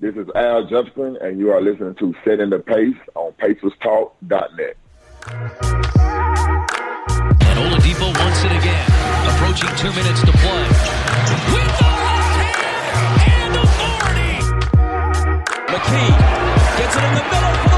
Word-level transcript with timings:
This 0.00 0.16
is 0.16 0.26
Al 0.34 0.66
Jefferson, 0.66 1.18
and 1.20 1.38
you 1.38 1.52
are 1.52 1.60
listening 1.60 1.94
to 1.96 2.14
Setting 2.24 2.48
the 2.48 2.58
Pace 2.58 2.96
on 3.14 3.32
PacersTalk.net. 3.32 4.76
And 7.36 7.58
Oladipo 7.60 8.08
wants 8.18 8.42
it 8.42 8.50
again. 8.50 8.88
Approaching 9.28 9.68
two 9.76 9.92
minutes 9.92 10.22
to 10.22 10.32
play. 10.32 10.64
With 11.52 11.68
the 11.76 11.90
left 12.00 12.32
hand 12.40 13.52
and 13.52 13.56
authority. 13.60 14.40
McKee 15.68 16.16
gets 16.78 16.96
it 16.96 17.04
in 17.04 17.14
the 17.16 17.22
middle 17.22 17.69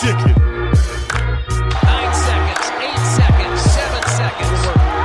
chicken. 0.00 0.30
Nine 0.30 2.14
seconds, 2.14 2.66
eight 2.78 3.02
seconds, 3.18 3.60
seven 3.60 4.02
seconds. 4.06 4.60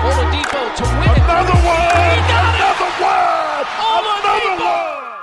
Oladipo 0.06 0.62
to 0.76 0.84
win 0.84 1.10
it. 1.10 1.18
Another 1.18 1.58
one! 1.66 1.98
He 1.98 2.14
it. 2.14 2.30
Another 2.30 2.92
one! 3.02 3.66
Another 3.90 4.54
one! 4.64 5.14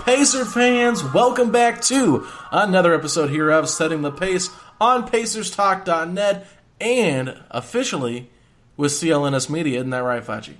Pacer 0.00 0.44
fans, 0.44 1.04
welcome 1.04 1.52
back 1.52 1.80
to 1.82 2.26
another 2.50 2.92
episode 2.92 3.30
here 3.30 3.50
of 3.50 3.68
Setting 3.68 4.02
the 4.02 4.10
Pace 4.10 4.50
on 4.80 5.06
PacersTalk.net 5.06 6.44
and 6.80 7.40
officially 7.52 8.28
with 8.76 8.90
CLNS 8.90 9.48
Media. 9.48 9.78
Isn't 9.78 9.90
that 9.90 10.02
right, 10.02 10.24
Facci? 10.24 10.54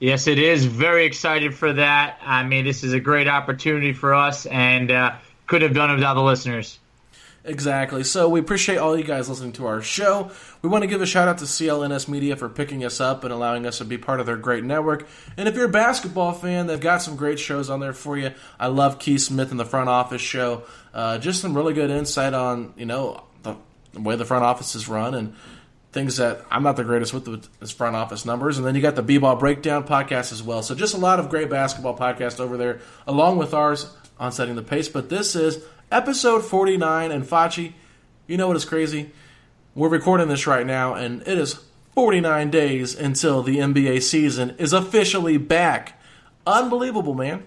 Yes, 0.00 0.26
it 0.26 0.40
is. 0.40 0.64
Very 0.64 1.06
excited 1.06 1.54
for 1.54 1.72
that. 1.72 2.18
I 2.20 2.42
mean, 2.42 2.64
this 2.64 2.82
is 2.82 2.94
a 2.94 3.00
great 3.00 3.28
opportunity 3.28 3.92
for 3.92 4.12
us, 4.12 4.44
and 4.44 4.90
uh, 4.90 5.14
couldn't 5.46 5.68
have 5.68 5.76
done 5.76 5.90
it 5.90 5.94
without 5.94 6.14
the 6.14 6.22
listeners. 6.22 6.78
Exactly. 7.46 8.02
So 8.02 8.28
we 8.28 8.40
appreciate 8.40 8.78
all 8.78 8.98
you 8.98 9.04
guys 9.04 9.28
listening 9.28 9.52
to 9.52 9.66
our 9.66 9.80
show. 9.80 10.32
We 10.62 10.68
want 10.68 10.82
to 10.82 10.88
give 10.88 11.00
a 11.00 11.06
shout 11.06 11.28
out 11.28 11.38
to 11.38 11.44
CLNS 11.44 12.08
Media 12.08 12.34
for 12.34 12.48
picking 12.48 12.84
us 12.84 13.00
up 13.00 13.22
and 13.22 13.32
allowing 13.32 13.66
us 13.66 13.78
to 13.78 13.84
be 13.84 13.96
part 13.96 14.18
of 14.18 14.26
their 14.26 14.36
great 14.36 14.64
network. 14.64 15.06
And 15.36 15.48
if 15.48 15.54
you're 15.54 15.66
a 15.66 15.68
basketball 15.68 16.32
fan, 16.32 16.66
they've 16.66 16.80
got 16.80 17.02
some 17.02 17.14
great 17.14 17.38
shows 17.38 17.70
on 17.70 17.78
there 17.78 17.92
for 17.92 18.18
you. 18.18 18.32
I 18.58 18.66
love 18.66 18.98
Keith 18.98 19.20
Smith 19.20 19.52
and 19.52 19.60
the 19.60 19.64
Front 19.64 19.88
Office 19.88 20.20
Show. 20.20 20.64
Uh, 20.92 21.18
just 21.18 21.40
some 21.40 21.54
really 21.54 21.72
good 21.72 21.90
insight 21.90 22.34
on 22.34 22.74
you 22.76 22.86
know 22.86 23.22
the, 23.44 23.54
way 23.94 24.16
the 24.16 24.24
front 24.24 24.44
office 24.44 24.74
is 24.74 24.88
run 24.88 25.14
and 25.14 25.36
things 25.92 26.16
that 26.16 26.44
I'm 26.50 26.64
not 26.64 26.76
the 26.76 26.84
greatest 26.84 27.14
with 27.14 27.26
the 27.26 27.48
this 27.60 27.70
front 27.70 27.94
office 27.94 28.24
numbers. 28.24 28.58
And 28.58 28.66
then 28.66 28.74
you 28.74 28.82
got 28.82 28.96
the 28.96 29.02
B-ball 29.02 29.36
breakdown 29.36 29.86
podcast 29.86 30.32
as 30.32 30.42
well. 30.42 30.62
So 30.64 30.74
just 30.74 30.94
a 30.94 30.98
lot 30.98 31.20
of 31.20 31.30
great 31.30 31.48
basketball 31.48 31.96
podcasts 31.96 32.40
over 32.40 32.56
there, 32.56 32.80
along 33.06 33.38
with 33.38 33.54
ours 33.54 33.86
on 34.18 34.32
setting 34.32 34.56
the 34.56 34.62
pace. 34.62 34.88
But 34.88 35.08
this 35.08 35.36
is 35.36 35.64
episode 35.90 36.44
49, 36.44 37.10
and 37.10 37.24
Facci, 37.24 37.72
you 38.26 38.36
know 38.36 38.48
what 38.48 38.56
is 38.56 38.64
crazy? 38.64 39.10
We're 39.74 39.88
recording 39.88 40.28
this 40.28 40.46
right 40.46 40.66
now, 40.66 40.94
and 40.94 41.22
it 41.22 41.38
is 41.38 41.60
49 41.94 42.50
days 42.50 42.94
until 42.94 43.42
the 43.42 43.58
NBA 43.58 44.02
season 44.02 44.54
is 44.58 44.72
officially 44.72 45.36
back. 45.36 46.00
Unbelievable, 46.46 47.14
man. 47.14 47.44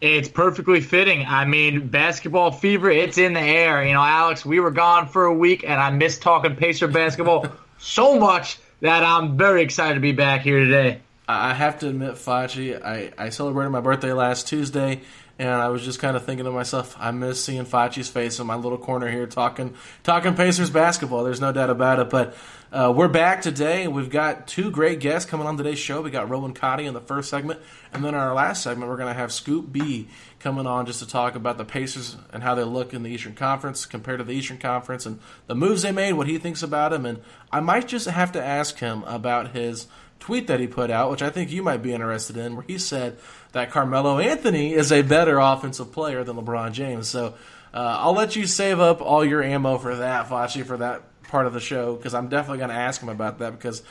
It's 0.00 0.28
perfectly 0.28 0.80
fitting. 0.80 1.26
I 1.26 1.44
mean, 1.44 1.88
basketball 1.88 2.52
fever, 2.52 2.90
it's 2.90 3.18
in 3.18 3.34
the 3.34 3.40
air. 3.40 3.84
You 3.84 3.92
know, 3.92 4.02
Alex, 4.02 4.46
we 4.46 4.58
were 4.60 4.70
gone 4.70 5.08
for 5.08 5.26
a 5.26 5.34
week, 5.34 5.62
and 5.62 5.74
I 5.74 5.90
missed 5.90 6.22
talking 6.22 6.56
Pacer 6.56 6.88
basketball 6.88 7.46
so 7.78 8.18
much 8.18 8.58
that 8.80 9.04
I'm 9.04 9.36
very 9.36 9.62
excited 9.62 9.94
to 9.94 10.00
be 10.00 10.12
back 10.12 10.40
here 10.40 10.58
today. 10.60 11.00
I 11.28 11.54
have 11.54 11.78
to 11.80 11.88
admit, 11.88 12.14
Facci, 12.14 12.82
I, 12.82 13.12
I 13.16 13.28
celebrated 13.28 13.70
my 13.70 13.80
birthday 13.80 14.12
last 14.12 14.48
Tuesday, 14.48 15.02
and 15.40 15.48
I 15.48 15.68
was 15.68 15.82
just 15.82 16.00
kind 16.00 16.18
of 16.18 16.26
thinking 16.26 16.44
to 16.44 16.50
myself, 16.50 16.94
I 17.00 17.12
miss 17.12 17.42
seeing 17.42 17.64
Facci's 17.64 18.10
face 18.10 18.38
in 18.38 18.46
my 18.46 18.56
little 18.56 18.76
corner 18.76 19.10
here 19.10 19.26
talking 19.26 19.74
talking 20.02 20.34
Pacers 20.34 20.68
basketball. 20.68 21.24
There's 21.24 21.40
no 21.40 21.50
doubt 21.50 21.70
about 21.70 21.98
it. 21.98 22.10
But 22.10 22.36
uh, 22.70 22.92
we're 22.94 23.08
back 23.08 23.40
today. 23.40 23.88
We've 23.88 24.10
got 24.10 24.46
two 24.46 24.70
great 24.70 25.00
guests 25.00 25.28
coming 25.30 25.46
on 25.46 25.56
today's 25.56 25.78
show. 25.78 26.02
We 26.02 26.10
got 26.10 26.28
Rohan 26.28 26.52
Katti 26.52 26.84
in 26.84 26.92
the 26.92 27.00
first 27.00 27.30
segment, 27.30 27.58
and 27.90 28.04
then 28.04 28.14
our 28.14 28.34
last 28.34 28.62
segment, 28.62 28.90
we're 28.90 28.98
going 28.98 29.08
to 29.08 29.18
have 29.18 29.32
Scoop 29.32 29.72
B 29.72 30.08
coming 30.40 30.66
on 30.66 30.84
just 30.84 30.98
to 30.98 31.08
talk 31.08 31.36
about 31.36 31.56
the 31.56 31.64
Pacers 31.64 32.18
and 32.34 32.42
how 32.42 32.54
they 32.54 32.64
look 32.64 32.92
in 32.92 33.02
the 33.02 33.08
Eastern 33.08 33.34
Conference 33.34 33.86
compared 33.86 34.18
to 34.18 34.24
the 34.24 34.34
Eastern 34.34 34.58
Conference 34.58 35.06
and 35.06 35.20
the 35.46 35.54
moves 35.54 35.80
they 35.80 35.90
made, 35.90 36.12
what 36.12 36.26
he 36.26 36.36
thinks 36.36 36.62
about 36.62 36.90
them. 36.90 37.06
And 37.06 37.22
I 37.50 37.60
might 37.60 37.88
just 37.88 38.06
have 38.06 38.32
to 38.32 38.44
ask 38.44 38.78
him 38.78 39.04
about 39.04 39.52
his 39.52 39.86
tweet 40.20 40.46
that 40.46 40.60
he 40.60 40.66
put 40.66 40.90
out, 40.90 41.10
which 41.10 41.22
I 41.22 41.30
think 41.30 41.50
you 41.50 41.62
might 41.62 41.82
be 41.82 41.92
interested 41.92 42.36
in, 42.36 42.54
where 42.54 42.64
he 42.66 42.78
said 42.78 43.18
that 43.52 43.70
Carmelo 43.70 44.18
Anthony 44.18 44.72
is 44.74 44.92
a 44.92 45.02
better 45.02 45.38
offensive 45.38 45.90
player 45.92 46.22
than 46.22 46.36
LeBron 46.36 46.72
James. 46.72 47.08
So 47.08 47.34
uh, 47.74 47.96
I'll 47.98 48.14
let 48.14 48.36
you 48.36 48.46
save 48.46 48.78
up 48.78 49.00
all 49.00 49.24
your 49.24 49.42
ammo 49.42 49.78
for 49.78 49.96
that, 49.96 50.28
Facci, 50.28 50.64
for 50.64 50.76
that 50.76 51.02
part 51.24 51.46
of 51.46 51.52
the 51.52 51.60
show, 51.60 51.96
because 51.96 52.14
I'm 52.14 52.28
definitely 52.28 52.58
going 52.58 52.70
to 52.70 52.76
ask 52.76 53.02
him 53.02 53.08
about 53.08 53.38
that 53.38 53.52
because 53.52 53.82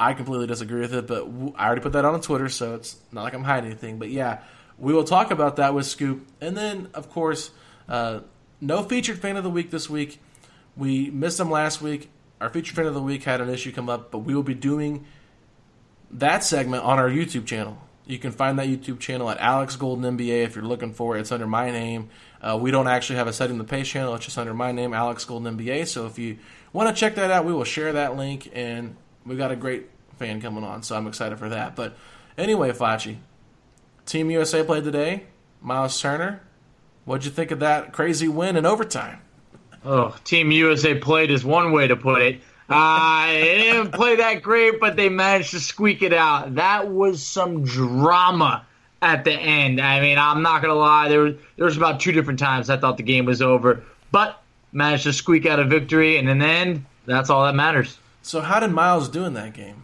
I 0.00 0.14
completely 0.14 0.46
disagree 0.46 0.80
with 0.80 0.94
it. 0.94 1.06
But 1.06 1.28
I 1.56 1.66
already 1.66 1.82
put 1.82 1.92
that 1.92 2.04
on 2.04 2.20
Twitter, 2.20 2.48
so 2.48 2.74
it's 2.74 2.96
not 3.12 3.22
like 3.22 3.34
I'm 3.34 3.44
hiding 3.44 3.70
anything. 3.70 3.98
But 3.98 4.10
yeah, 4.10 4.40
we 4.78 4.92
will 4.92 5.04
talk 5.04 5.30
about 5.30 5.56
that 5.56 5.74
with 5.74 5.86
Scoop. 5.86 6.26
And 6.40 6.56
then, 6.56 6.88
of 6.94 7.10
course, 7.10 7.50
uh, 7.88 8.20
no 8.60 8.82
featured 8.82 9.18
fan 9.18 9.36
of 9.36 9.44
the 9.44 9.50
week 9.50 9.70
this 9.70 9.90
week. 9.90 10.20
We 10.76 11.10
missed 11.10 11.38
him 11.38 11.50
last 11.50 11.82
week. 11.82 12.10
Our 12.40 12.48
featured 12.48 12.74
fan 12.74 12.86
of 12.86 12.94
the 12.94 13.02
week 13.02 13.24
had 13.24 13.40
an 13.40 13.50
issue 13.50 13.70
come 13.70 13.88
up, 13.88 14.10
but 14.10 14.20
we 14.20 14.34
will 14.34 14.42
be 14.42 14.54
doing 14.54 15.04
that 16.12 16.44
segment 16.44 16.84
on 16.84 16.98
our 16.98 17.08
YouTube 17.08 17.46
channel. 17.46 17.78
You 18.04 18.18
can 18.18 18.32
find 18.32 18.58
that 18.58 18.66
YouTube 18.66 18.98
channel 18.98 19.30
at 19.30 19.38
Alex 19.38 19.76
Golden 19.76 20.18
NBA 20.18 20.44
if 20.44 20.56
you're 20.56 20.64
looking 20.64 20.92
for 20.92 21.16
it. 21.16 21.20
It's 21.20 21.32
under 21.32 21.46
my 21.46 21.70
name. 21.70 22.10
Uh, 22.40 22.58
we 22.60 22.70
don't 22.70 22.88
actually 22.88 23.16
have 23.16 23.28
a 23.28 23.32
setting 23.32 23.58
the 23.58 23.64
pace 23.64 23.88
channel. 23.88 24.14
It's 24.14 24.24
just 24.24 24.36
under 24.36 24.52
my 24.52 24.72
name, 24.72 24.92
Alex 24.92 25.24
Golden 25.24 25.56
NBA. 25.56 25.86
So 25.86 26.06
if 26.06 26.18
you 26.18 26.38
want 26.72 26.94
to 26.94 26.98
check 26.98 27.14
that 27.14 27.30
out, 27.30 27.44
we 27.44 27.52
will 27.52 27.64
share 27.64 27.92
that 27.92 28.16
link. 28.16 28.50
And 28.52 28.96
we 29.24 29.36
got 29.36 29.52
a 29.52 29.56
great 29.56 29.88
fan 30.18 30.40
coming 30.40 30.64
on, 30.64 30.82
so 30.82 30.96
I'm 30.96 31.06
excited 31.06 31.38
for 31.38 31.48
that. 31.50 31.76
But 31.76 31.96
anyway, 32.36 32.72
Facci, 32.72 33.18
Team 34.04 34.30
USA 34.30 34.64
played 34.64 34.84
today. 34.84 35.24
Myles 35.60 36.00
Turner, 36.00 36.42
what'd 37.04 37.24
you 37.24 37.30
think 37.30 37.52
of 37.52 37.60
that 37.60 37.92
crazy 37.92 38.26
win 38.26 38.56
in 38.56 38.66
overtime? 38.66 39.20
Oh, 39.84 40.16
Team 40.24 40.50
USA 40.50 40.96
played 40.96 41.30
is 41.30 41.44
one 41.44 41.72
way 41.72 41.86
to 41.86 41.96
put 41.96 42.22
it. 42.22 42.40
Uh, 42.72 43.26
they 43.26 43.58
didn't 43.58 43.92
play 43.92 44.16
that 44.16 44.42
great, 44.42 44.80
but 44.80 44.96
they 44.96 45.08
managed 45.08 45.50
to 45.50 45.60
squeak 45.60 46.02
it 46.02 46.12
out. 46.12 46.54
That 46.54 46.88
was 46.88 47.22
some 47.22 47.64
drama 47.64 48.66
at 49.00 49.24
the 49.24 49.32
end. 49.32 49.80
I 49.80 50.00
mean, 50.00 50.18
I'm 50.18 50.42
not 50.42 50.62
gonna 50.62 50.74
lie. 50.74 51.08
There, 51.08 51.32
there 51.56 51.64
was 51.64 51.76
about 51.76 52.00
two 52.00 52.12
different 52.12 52.38
times 52.38 52.70
I 52.70 52.76
thought 52.76 52.96
the 52.96 53.02
game 53.02 53.24
was 53.24 53.42
over, 53.42 53.82
but 54.10 54.42
managed 54.72 55.04
to 55.04 55.12
squeak 55.12 55.46
out 55.46 55.58
a 55.58 55.64
victory, 55.64 56.18
and 56.18 56.28
in 56.28 56.38
the 56.38 56.46
end, 56.46 56.86
that's 57.04 57.30
all 57.30 57.44
that 57.44 57.54
matters. 57.54 57.98
So, 58.22 58.40
how 58.40 58.60
did 58.60 58.70
Myles 58.70 59.08
do 59.08 59.24
in 59.24 59.34
that 59.34 59.52
game? 59.52 59.82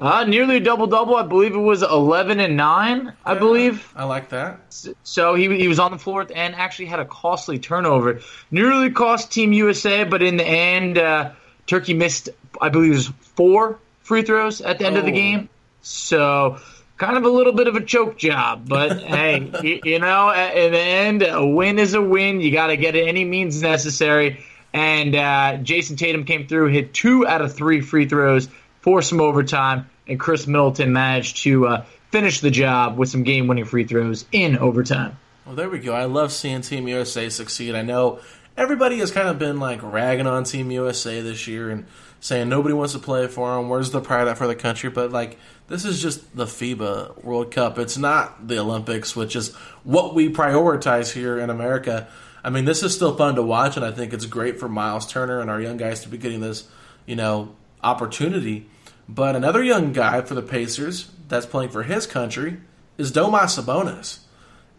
Uh, 0.00 0.24
nearly 0.24 0.58
double 0.58 0.86
double. 0.86 1.16
I 1.16 1.22
believe 1.22 1.54
it 1.54 1.58
was 1.58 1.82
11 1.82 2.40
and 2.40 2.56
9, 2.56 3.12
I 3.24 3.34
believe. 3.34 3.92
I 3.94 4.04
like 4.04 4.30
that. 4.30 4.60
So 5.02 5.34
he, 5.34 5.54
he 5.56 5.68
was 5.68 5.78
on 5.78 5.90
the 5.90 5.98
floor 5.98 6.26
and 6.34 6.54
actually 6.54 6.86
had 6.86 6.98
a 6.98 7.04
costly 7.04 7.58
turnover. 7.58 8.20
Nearly 8.50 8.90
cost 8.90 9.30
Team 9.30 9.52
USA, 9.52 10.04
but 10.04 10.22
in 10.22 10.38
the 10.38 10.46
end, 10.46 10.96
uh, 10.96 11.32
Turkey 11.66 11.94
missed, 11.94 12.28
I 12.60 12.68
believe 12.68 12.92
it 12.92 12.94
was 12.96 13.06
four 13.36 13.78
free 14.02 14.22
throws 14.22 14.60
at 14.60 14.78
the 14.78 14.86
end 14.86 14.96
of 14.96 15.04
the 15.04 15.12
Oh. 15.12 15.14
game. 15.14 15.48
So 15.82 16.58
kind 16.98 17.16
of 17.16 17.24
a 17.24 17.28
little 17.28 17.52
bit 17.52 17.66
of 17.68 17.76
a 17.76 17.80
choke 17.80 18.16
job. 18.18 18.68
But 18.68 18.98
hey, 19.02 19.50
you, 19.62 19.80
you 19.84 19.98
know, 19.98 20.30
in 20.30 20.72
the 20.72 20.78
end, 20.78 21.22
a 21.22 21.44
win 21.46 21.78
is 21.78 21.94
a 21.94 22.02
win. 22.02 22.40
You 22.40 22.52
got 22.52 22.68
to 22.68 22.76
get 22.76 22.94
it 22.96 23.06
any 23.08 23.24
means 23.24 23.60
necessary. 23.62 24.44
And 24.72 25.14
uh, 25.14 25.58
Jayson 25.62 25.96
Tatum 25.96 26.24
came 26.24 26.46
through, 26.46 26.68
hit 26.68 26.94
two 26.94 27.26
out 27.26 27.42
of 27.42 27.54
three 27.54 27.80
free 27.80 28.06
throws, 28.06 28.48
forced 28.80 29.10
some 29.10 29.20
overtime, 29.20 29.88
and 30.08 30.18
Khris 30.18 30.46
Middleton 30.46 30.92
managed 30.92 31.42
to 31.42 31.66
uh, 31.66 31.84
finish 32.10 32.40
the 32.40 32.50
job 32.50 32.96
with 32.96 33.10
some 33.10 33.22
game-winning 33.22 33.64
free 33.66 33.84
throws 33.84 34.24
in 34.32 34.56
overtime. 34.56 35.18
Well, 35.44 35.56
there 35.56 35.68
we 35.68 35.78
go. 35.80 35.92
I 35.92 36.04
love 36.04 36.32
seeing 36.32 36.62
Team 36.62 36.88
USA 36.88 37.28
succeed. 37.28 37.74
I 37.74 37.82
know 37.82 38.20
everybody 38.56 38.98
has 38.98 39.10
kind 39.10 39.28
of 39.28 39.38
been 39.38 39.58
like 39.58 39.82
ragging 39.82 40.26
on 40.26 40.44
Team 40.44 40.70
USA 40.70 41.20
this 41.20 41.46
year 41.46 41.70
and 41.70 41.86
saying 42.20 42.48
nobody 42.48 42.74
wants 42.74 42.92
to 42.92 42.98
play 42.98 43.26
for 43.26 43.54
them. 43.54 43.68
Where's 43.68 43.90
the 43.90 44.00
pride 44.00 44.28
out 44.28 44.38
for 44.38 44.46
the 44.46 44.54
country? 44.54 44.90
But 44.90 45.12
like, 45.12 45.38
this 45.68 45.84
is 45.84 46.00
just 46.00 46.36
the 46.36 46.44
FIBA 46.44 47.24
World 47.24 47.50
Cup. 47.50 47.78
It's 47.78 47.96
not 47.96 48.48
the 48.48 48.58
Olympics, 48.58 49.16
which 49.16 49.34
is 49.34 49.54
what 49.84 50.14
we 50.14 50.28
prioritize 50.28 51.12
here 51.12 51.38
in 51.38 51.50
America. 51.50 52.08
I 52.44 52.50
mean, 52.50 52.64
this 52.64 52.82
is 52.82 52.94
still 52.94 53.16
fun 53.16 53.36
to 53.36 53.42
watch, 53.42 53.76
and 53.76 53.86
I 53.86 53.92
think 53.92 54.12
it's 54.12 54.26
great 54.26 54.58
for 54.58 54.68
Myles 54.68 55.06
Turner 55.06 55.40
and 55.40 55.48
our 55.48 55.60
young 55.60 55.76
guys 55.76 56.00
to 56.00 56.08
be 56.08 56.18
getting 56.18 56.40
this, 56.40 56.68
you 57.06 57.16
know, 57.16 57.54
opportunity. 57.82 58.68
But 59.08 59.36
another 59.36 59.62
young 59.62 59.92
guy 59.92 60.22
for 60.22 60.34
the 60.34 60.42
Pacers 60.42 61.10
that's 61.28 61.46
playing 61.46 61.70
for 61.70 61.84
his 61.84 62.06
country 62.06 62.58
is 62.98 63.12
Domas 63.12 63.58
Sabonis 63.58 64.20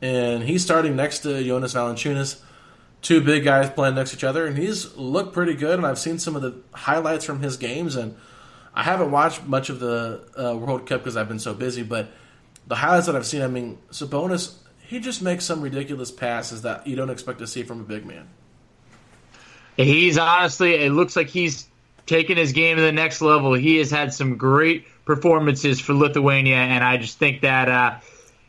and 0.04 0.44
he's 0.44 0.62
starting 0.62 0.98
next 0.98 1.20
to 1.20 1.42
Jonas 1.42 1.74
Valanciunas. 1.74 2.42
Two 3.04 3.22
big 3.22 3.44
guys 3.44 3.70
playing 3.70 3.96
next 3.96 4.12
to 4.12 4.18
each 4.18 4.24
other, 4.24 4.48
and 4.48 4.58
he's 4.58 4.96
looked 4.96 5.34
pretty 5.34 5.54
good. 5.54 5.78
And 5.78 5.86
I've 5.86 6.00
seen 6.00 6.18
some 6.18 6.36
of 6.36 6.42
the 6.42 6.56
highlights 6.72 7.26
from 7.26 7.42
his 7.42 7.58
games, 7.58 7.96
and 7.96 8.16
I 8.74 8.82
haven't 8.82 9.12
watched 9.12 9.44
much 9.44 9.70
of 9.70 9.80
the 9.80 10.24
uh, 10.36 10.56
World 10.56 10.88
Cup 10.88 11.02
because 11.02 11.16
I've 11.16 11.28
been 11.28 11.38
so 11.38 11.54
busy. 11.54 11.84
But 11.84 12.10
the 12.66 12.76
highlights 12.76 13.06
that 13.06 13.16
I've 13.16 13.26
seen, 13.26 13.42
I 13.42 13.48
mean, 13.48 13.78
Sabonis, 13.92 14.56
he 14.88 15.00
just 15.00 15.22
makes 15.22 15.46
some 15.46 15.62
ridiculous 15.62 16.12
passes 16.12 16.64
that 16.64 16.88
you 16.88 16.96
don't 16.96 17.10
expect 17.10 17.40
to 17.40 17.48
see 17.48 17.64
from 17.64 17.82
a 17.82 17.84
big 17.84 18.06
man. 18.06 18.28
He's 19.76 20.18
honestly, 20.18 20.76
it 20.76 20.92
looks 20.92 21.16
like 21.16 21.28
he's 21.28 21.68
taken 22.06 22.38
his 22.38 22.52
game 22.52 22.78
to 22.78 22.84
the 22.84 22.92
next 22.92 23.22
level. 23.22 23.54
He 23.54 23.78
has 23.78 23.92
had 23.92 24.14
some 24.14 24.38
great 24.38 24.86
performances 25.06 25.80
for 25.80 25.94
Lithuania, 25.94 26.56
and 26.56 26.84
I 26.84 26.98
just 26.98 27.18
think 27.18 27.42
that 27.42 27.70
uh, 27.70 28.00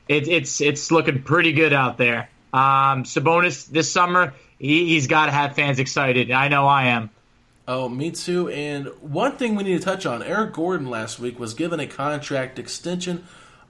it, 0.09 0.29
it's 0.29 0.61
it's 0.61 0.91
looking 0.91 1.23
pretty 1.23 1.53
good 1.53 1.73
out 1.73 1.99
there. 1.99 2.29
Um, 2.55 3.03
Sabonis 3.03 3.67
this 3.67 3.91
summer, 3.91 4.33
he, 4.61 4.87
he's 4.87 5.09
got 5.09 5.27
to 5.27 5.33
have 5.33 5.57
fans 5.57 5.81
excited. 5.81 6.31
I 6.31 6.47
know 6.47 6.69
I 6.69 6.85
am. 6.85 7.11
Oh, 7.67 7.89
me 7.89 8.13
too. 8.13 8.49
And 8.49 8.87
one 9.01 9.33
thing 9.33 9.57
we 9.57 9.65
need 9.65 9.79
to 9.79 9.85
touch 9.85 10.07
on 10.07 10.23
Eric 10.23 10.53
Gordon 10.53 10.89
last 10.89 11.19
week 11.19 11.41
was 11.41 11.53
given 11.53 11.81
a 11.81 11.89
contract 11.89 12.61
extension 12.61 13.25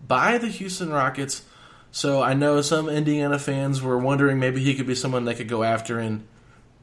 by 0.07 0.37
the 0.37 0.49
Houston 0.49 0.91
Rockets. 0.91 1.45
So 1.93 2.23
I 2.23 2.35
know 2.35 2.61
some 2.61 2.91
Indiana 2.91 3.39
fans 3.39 3.81
were 3.81 3.97
wondering 3.97 4.39
maybe 4.39 4.63
he 4.63 4.75
could 4.75 4.87
be 4.87 4.95
someone 4.95 5.25
they 5.25 5.35
could 5.35 5.49
go 5.49 5.63
after 5.63 5.99
in, 5.99 6.27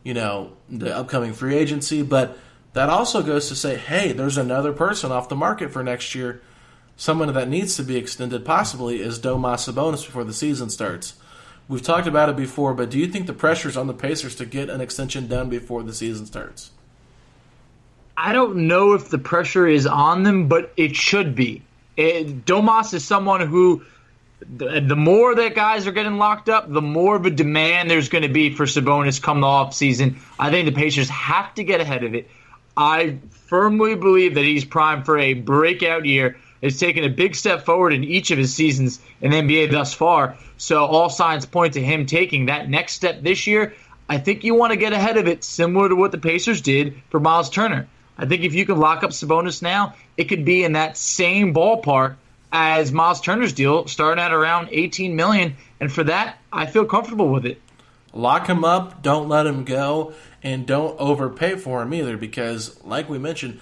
you 0.01 0.15
know, 0.15 0.53
the 0.69 0.95
upcoming 0.97 1.33
free 1.33 1.55
agency. 1.55 2.01
But 2.01 2.35
that 2.73 2.89
also 2.89 3.21
goes 3.21 3.47
to 3.49 3.55
say, 3.55 3.77
hey, 3.77 4.11
there's 4.11 4.39
another 4.39 4.73
person 4.73 5.11
off 5.11 5.29
the 5.29 5.35
market 5.35 5.71
for 5.71 5.83
next 5.83 6.15
year. 6.15 6.41
Someone 6.95 7.31
that 7.31 7.47
needs 7.47 7.75
to 7.75 7.83
be 7.83 7.97
extended 7.97 8.43
possibly 8.43 9.01
is 9.01 9.19
Domas 9.19 9.71
Sabonis 9.71 10.03
before 10.03 10.23
the 10.23 10.33
season 10.33 10.71
starts. 10.71 11.13
We've 11.71 11.81
talked 11.81 12.05
about 12.05 12.27
it 12.27 12.35
before, 12.35 12.73
but 12.73 12.89
do 12.89 12.99
you 12.99 13.07
think 13.07 13.27
the 13.27 13.33
pressure's 13.33 13.77
on 13.77 13.87
the 13.87 13.93
Pacers 13.93 14.35
to 14.35 14.45
get 14.45 14.69
an 14.69 14.81
extension 14.81 15.27
done 15.27 15.47
before 15.47 15.83
the 15.83 15.93
season 15.93 16.25
starts? 16.25 16.71
I 18.17 18.33
don't 18.33 18.67
know 18.67 18.91
if 18.91 19.07
the 19.07 19.17
pressure 19.17 19.65
is 19.65 19.87
on 19.87 20.23
them, 20.23 20.49
but 20.49 20.73
it 20.75 20.97
should 20.97 21.33
be. 21.33 21.61
It, 21.95 22.43
Domas 22.45 22.93
is 22.93 23.05
someone 23.05 23.47
who, 23.47 23.85
the, 24.41 24.81
the 24.81 24.97
more 24.97 25.33
that 25.33 25.55
guys 25.55 25.87
are 25.87 25.93
getting 25.93 26.17
locked 26.17 26.49
up, 26.49 26.69
the 26.69 26.81
more 26.81 27.15
of 27.15 27.25
a 27.25 27.31
demand 27.31 27.89
there's 27.89 28.09
going 28.09 28.23
to 28.23 28.27
be 28.27 28.53
for 28.53 28.65
Sabonis 28.65 29.21
come 29.21 29.39
the 29.39 29.47
off 29.47 29.73
season. 29.73 30.19
I 30.37 30.51
think 30.51 30.65
the 30.65 30.75
Pacers 30.75 31.07
have 31.07 31.53
to 31.55 31.63
get 31.63 31.79
ahead 31.79 32.03
of 32.03 32.13
it. 32.15 32.29
I 32.75 33.19
firmly 33.47 33.95
believe 33.95 34.35
that 34.35 34.43
he's 34.43 34.65
primed 34.65 35.05
for 35.05 35.17
a 35.17 35.35
breakout 35.35 36.05
year. 36.05 36.35
Has 36.61 36.79
taken 36.79 37.03
a 37.03 37.09
big 37.09 37.35
step 37.35 37.65
forward 37.65 37.91
in 37.93 38.03
each 38.03 38.29
of 38.31 38.37
his 38.37 38.53
seasons 38.53 38.99
in 39.19 39.31
the 39.31 39.37
NBA 39.37 39.71
thus 39.71 39.93
far. 39.93 40.37
So 40.57 40.85
all 40.85 41.09
signs 41.09 41.45
point 41.45 41.73
to 41.73 41.81
him 41.81 42.05
taking 42.05 42.45
that 42.45 42.69
next 42.69 42.93
step 42.93 43.21
this 43.21 43.47
year. 43.47 43.73
I 44.07 44.17
think 44.17 44.43
you 44.43 44.53
want 44.55 44.71
to 44.71 44.77
get 44.77 44.93
ahead 44.93 45.17
of 45.17 45.27
it, 45.27 45.43
similar 45.43 45.89
to 45.89 45.95
what 45.95 46.11
the 46.11 46.17
Pacers 46.17 46.61
did 46.61 47.01
for 47.09 47.19
Myles 47.19 47.49
Turner. 47.49 47.87
I 48.17 48.25
think 48.25 48.43
if 48.43 48.53
you 48.53 48.65
can 48.65 48.77
lock 48.77 49.03
up 49.03 49.11
Sabonis 49.11 49.61
now, 49.61 49.95
it 50.17 50.25
could 50.25 50.45
be 50.45 50.63
in 50.63 50.73
that 50.73 50.97
same 50.97 51.53
ballpark 51.53 52.17
as 52.51 52.91
Myles 52.91 53.21
Turner's 53.21 53.53
deal, 53.53 53.87
starting 53.87 54.23
at 54.23 54.33
around 54.33 54.69
18 54.71 55.15
million. 55.15 55.55
And 55.79 55.91
for 55.91 56.03
that, 56.03 56.37
I 56.51 56.65
feel 56.65 56.85
comfortable 56.85 57.29
with 57.29 57.45
it. 57.45 57.61
Lock 58.13 58.47
him 58.47 58.65
up, 58.65 59.01
don't 59.01 59.29
let 59.29 59.47
him 59.47 59.63
go, 59.63 60.13
and 60.43 60.67
don't 60.67 60.99
overpay 60.99 61.55
for 61.55 61.81
him 61.81 61.93
either 61.93 62.17
because, 62.17 62.83
like 62.83 63.09
we 63.09 63.17
mentioned, 63.17 63.59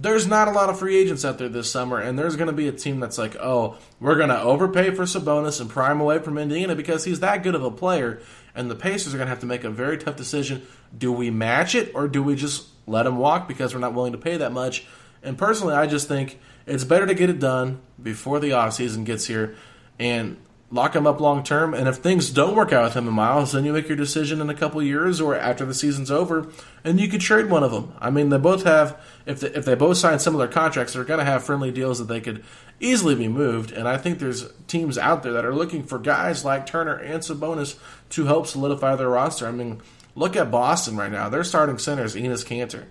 there's 0.00 0.28
not 0.28 0.46
a 0.46 0.52
lot 0.52 0.70
of 0.70 0.78
free 0.78 0.96
agents 0.96 1.24
out 1.24 1.38
there 1.38 1.48
this 1.48 1.70
summer, 1.70 1.98
and 1.98 2.16
there's 2.16 2.36
going 2.36 2.46
to 2.46 2.52
be 2.52 2.68
a 2.68 2.72
team 2.72 3.00
that's 3.00 3.18
like, 3.18 3.34
oh, 3.36 3.76
we're 3.98 4.14
going 4.14 4.28
to 4.28 4.40
overpay 4.40 4.92
for 4.92 5.02
Sabonis 5.02 5.60
and 5.60 5.68
prime 5.68 6.00
away 6.00 6.20
from 6.20 6.38
Indiana 6.38 6.76
because 6.76 7.04
he's 7.04 7.18
that 7.20 7.42
good 7.42 7.56
of 7.56 7.64
a 7.64 7.70
player. 7.70 8.20
And 8.54 8.70
the 8.70 8.76
Pacers 8.76 9.12
are 9.12 9.16
going 9.16 9.26
to 9.26 9.30
have 9.30 9.40
to 9.40 9.46
make 9.46 9.64
a 9.64 9.70
very 9.70 9.98
tough 9.98 10.14
decision. 10.14 10.66
Do 10.96 11.12
we 11.12 11.30
match 11.30 11.74
it 11.74 11.92
or 11.94 12.06
do 12.06 12.22
we 12.22 12.36
just 12.36 12.68
let 12.86 13.06
him 13.06 13.18
walk 13.18 13.48
because 13.48 13.74
we're 13.74 13.80
not 13.80 13.92
willing 13.92 14.12
to 14.12 14.18
pay 14.18 14.36
that 14.36 14.52
much? 14.52 14.86
And 15.22 15.36
personally, 15.36 15.74
I 15.74 15.88
just 15.88 16.06
think 16.06 16.38
it's 16.64 16.84
better 16.84 17.06
to 17.06 17.14
get 17.14 17.28
it 17.28 17.40
done 17.40 17.80
before 18.00 18.38
the 18.38 18.50
offseason 18.50 19.04
gets 19.04 19.26
here 19.26 19.56
and 19.98 20.36
lock 20.70 20.94
him 20.94 21.06
up 21.06 21.20
long 21.20 21.42
term. 21.42 21.74
And 21.74 21.88
if 21.88 21.96
things 21.96 22.30
don't 22.30 22.54
work 22.54 22.72
out 22.72 22.84
with 22.84 22.94
him 22.94 23.06
and 23.06 23.16
Myles, 23.16 23.52
then 23.52 23.64
you 23.64 23.72
make 23.72 23.88
your 23.88 23.96
decision 23.96 24.40
in 24.40 24.50
a 24.50 24.54
couple 24.54 24.82
years 24.82 25.20
or 25.20 25.34
after 25.34 25.64
the 25.64 25.74
season's 25.74 26.10
over, 26.10 26.48
and 26.84 27.00
you 27.00 27.08
could 27.08 27.20
trade 27.20 27.46
one 27.46 27.62
of 27.62 27.72
them. 27.72 27.92
I 28.00 28.10
mean, 28.10 28.28
they 28.28 28.38
both 28.38 28.64
have 28.64 29.00
if 29.26 29.40
they, 29.40 29.48
if 29.48 29.64
they 29.64 29.74
both 29.74 29.96
sign 29.96 30.18
similar 30.18 30.48
contracts, 30.48 30.92
they're 30.92 31.04
going 31.04 31.20
to 31.20 31.24
have 31.24 31.44
friendly 31.44 31.70
deals 31.70 31.98
that 31.98 32.08
they 32.08 32.20
could 32.20 32.44
easily 32.80 33.14
be 33.14 33.28
moved. 33.28 33.72
And 33.72 33.88
I 33.88 33.96
think 33.96 34.18
there's 34.18 34.50
teams 34.66 34.98
out 34.98 35.22
there 35.22 35.32
that 35.32 35.44
are 35.44 35.54
looking 35.54 35.82
for 35.82 35.98
guys 35.98 36.44
like 36.44 36.66
Turner 36.66 36.94
and 36.94 37.22
Sabonis 37.22 37.78
to 38.10 38.26
help 38.26 38.46
solidify 38.46 38.96
their 38.96 39.08
roster. 39.08 39.46
I 39.46 39.52
mean, 39.52 39.80
look 40.14 40.36
at 40.36 40.50
Boston 40.50 40.96
right 40.96 41.12
now; 41.12 41.28
their 41.28 41.44
starting 41.44 41.78
center 41.78 42.04
is 42.04 42.14
Enes 42.14 42.44
Kanter. 42.44 42.84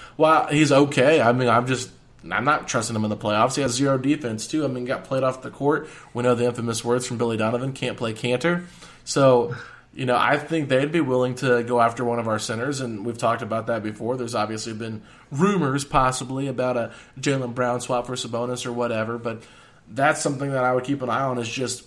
well, 0.16 0.46
he's 0.48 0.72
okay. 0.72 1.20
I 1.20 1.32
mean, 1.32 1.48
I'm 1.48 1.66
just 1.66 1.90
I'm 2.32 2.44
not 2.44 2.68
trusting 2.68 2.94
him 2.94 3.04
in 3.04 3.10
the 3.10 3.16
playoffs. 3.16 3.56
He 3.56 3.62
has 3.62 3.72
zero 3.72 3.98
defense 3.98 4.46
too. 4.46 4.64
I 4.64 4.68
mean, 4.68 4.84
got 4.84 5.04
played 5.04 5.22
off 5.22 5.42
the 5.42 5.50
court. 5.50 5.88
We 6.14 6.22
know 6.22 6.34
the 6.34 6.46
infamous 6.46 6.84
words 6.84 7.06
from 7.06 7.18
Billy 7.18 7.36
Donovan: 7.36 7.72
"Can't 7.72 7.96
play 7.96 8.14
Kanter." 8.14 8.66
So, 9.04 9.54
you 9.94 10.06
know, 10.06 10.16
I 10.16 10.36
think 10.36 10.68
they'd 10.68 10.90
be 10.92 11.00
willing 11.00 11.34
to 11.36 11.62
go 11.62 11.80
after 11.80 12.04
one 12.04 12.18
of 12.18 12.28
our 12.28 12.38
centers, 12.38 12.80
and 12.80 13.06
we've 13.06 13.18
talked 13.18 13.42
about 13.42 13.66
that 13.68 13.82
before. 13.82 14.16
There's 14.16 14.34
obviously 14.34 14.72
been 14.72 15.02
rumors, 15.30 15.84
possibly, 15.84 16.48
about 16.48 16.76
a 16.76 16.92
Jaylen 17.18 17.54
Brown 17.54 17.80
swap 17.80 18.06
for 18.06 18.14
Sabonis 18.14 18.66
or 18.66 18.72
whatever, 18.72 19.18
but 19.18 19.42
that's 19.88 20.20
something 20.20 20.52
that 20.52 20.64
I 20.64 20.74
would 20.74 20.84
keep 20.84 21.02
an 21.02 21.10
eye 21.10 21.22
on. 21.22 21.38
Is 21.38 21.48
just 21.48 21.86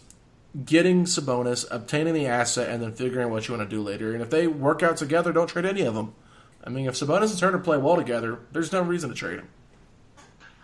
getting 0.66 1.06
Sabonis, 1.06 1.68
obtaining 1.70 2.14
the 2.14 2.28
asset, 2.28 2.70
and 2.70 2.82
then 2.82 2.94
figuring 2.94 3.30
what 3.30 3.48
you 3.48 3.56
want 3.56 3.70
to 3.70 3.76
do 3.76 3.82
later. 3.84 4.14
And 4.14 4.22
if 4.22 4.30
they 4.30 4.48
work 4.48 4.82
out 4.82 4.98
together, 4.98 5.32
don't 5.32 5.48
trade 5.48 5.66
any 5.66 5.82
of 5.82 5.94
them. 5.94 6.16
I 6.64 6.70
mean, 6.70 6.88
if 6.88 6.96
Sabonis 6.96 7.30
and 7.30 7.40
Turner 7.40 7.60
play 7.60 7.78
well 7.78 7.96
together, 7.96 8.40
there's 8.52 8.72
no 8.72 8.82
reason 8.82 9.10
to 9.10 9.16
trade 9.16 9.40
them. 9.40 9.50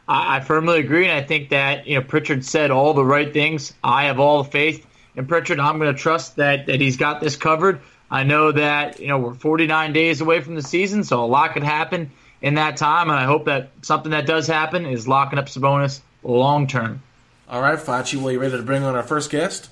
I, 0.08 0.38
I 0.38 0.40
firmly 0.40 0.80
agree, 0.80 1.08
and 1.08 1.18
I 1.18 1.24
think 1.24 1.50
that 1.50 1.88
you 1.88 1.96
know 1.96 2.02
Pritchard 2.02 2.46
said 2.46 2.72
all 2.72 2.94
the 2.94 3.06
right 3.06 3.32
things. 3.32 3.74
I 3.84 4.06
have 4.06 4.20
all 4.20 4.44
the 4.44 4.50
faith 4.50 4.86
in 5.16 5.28
Pritchard. 5.28 5.60
I'm 5.60 5.80
going 5.80 5.94
to 5.94 6.00
trust 6.00 6.38
that 6.38 6.68
that 6.68 6.82
he's 6.82 6.98
got 6.98 7.22
this 7.22 7.36
covered. 7.36 7.82
I 8.10 8.24
know 8.24 8.52
that 8.52 9.00
you 9.00 9.08
know 9.08 9.18
we're 9.18 9.34
49 9.34 9.94
days 9.94 10.22
away 10.22 10.42
from 10.42 10.56
the 10.56 10.62
season, 10.62 11.04
so 11.04 11.24
a 11.24 11.28
lot 11.28 11.54
could 11.54 11.64
happen 11.64 12.12
in 12.42 12.56
that 12.56 12.78
time, 12.78 13.10
and 13.10 13.20
I 13.20 13.26
hope 13.26 13.46
that 13.46 13.72
something 13.82 14.12
that 14.12 14.26
does 14.26 14.48
happen 14.48 14.86
is 14.86 15.08
locking 15.08 15.40
up 15.40 15.48
Sabonis 15.48 16.02
long 16.24 16.68
term. 16.68 17.02
All 17.48 17.62
right, 17.62 17.78
Facci, 17.78 18.20
well, 18.20 18.32
you 18.32 18.40
ready 18.40 18.58
to 18.58 18.64
bring 18.64 18.84
on 18.84 18.96
our 18.96 19.04
first 19.04 19.30
guest? 19.30 19.70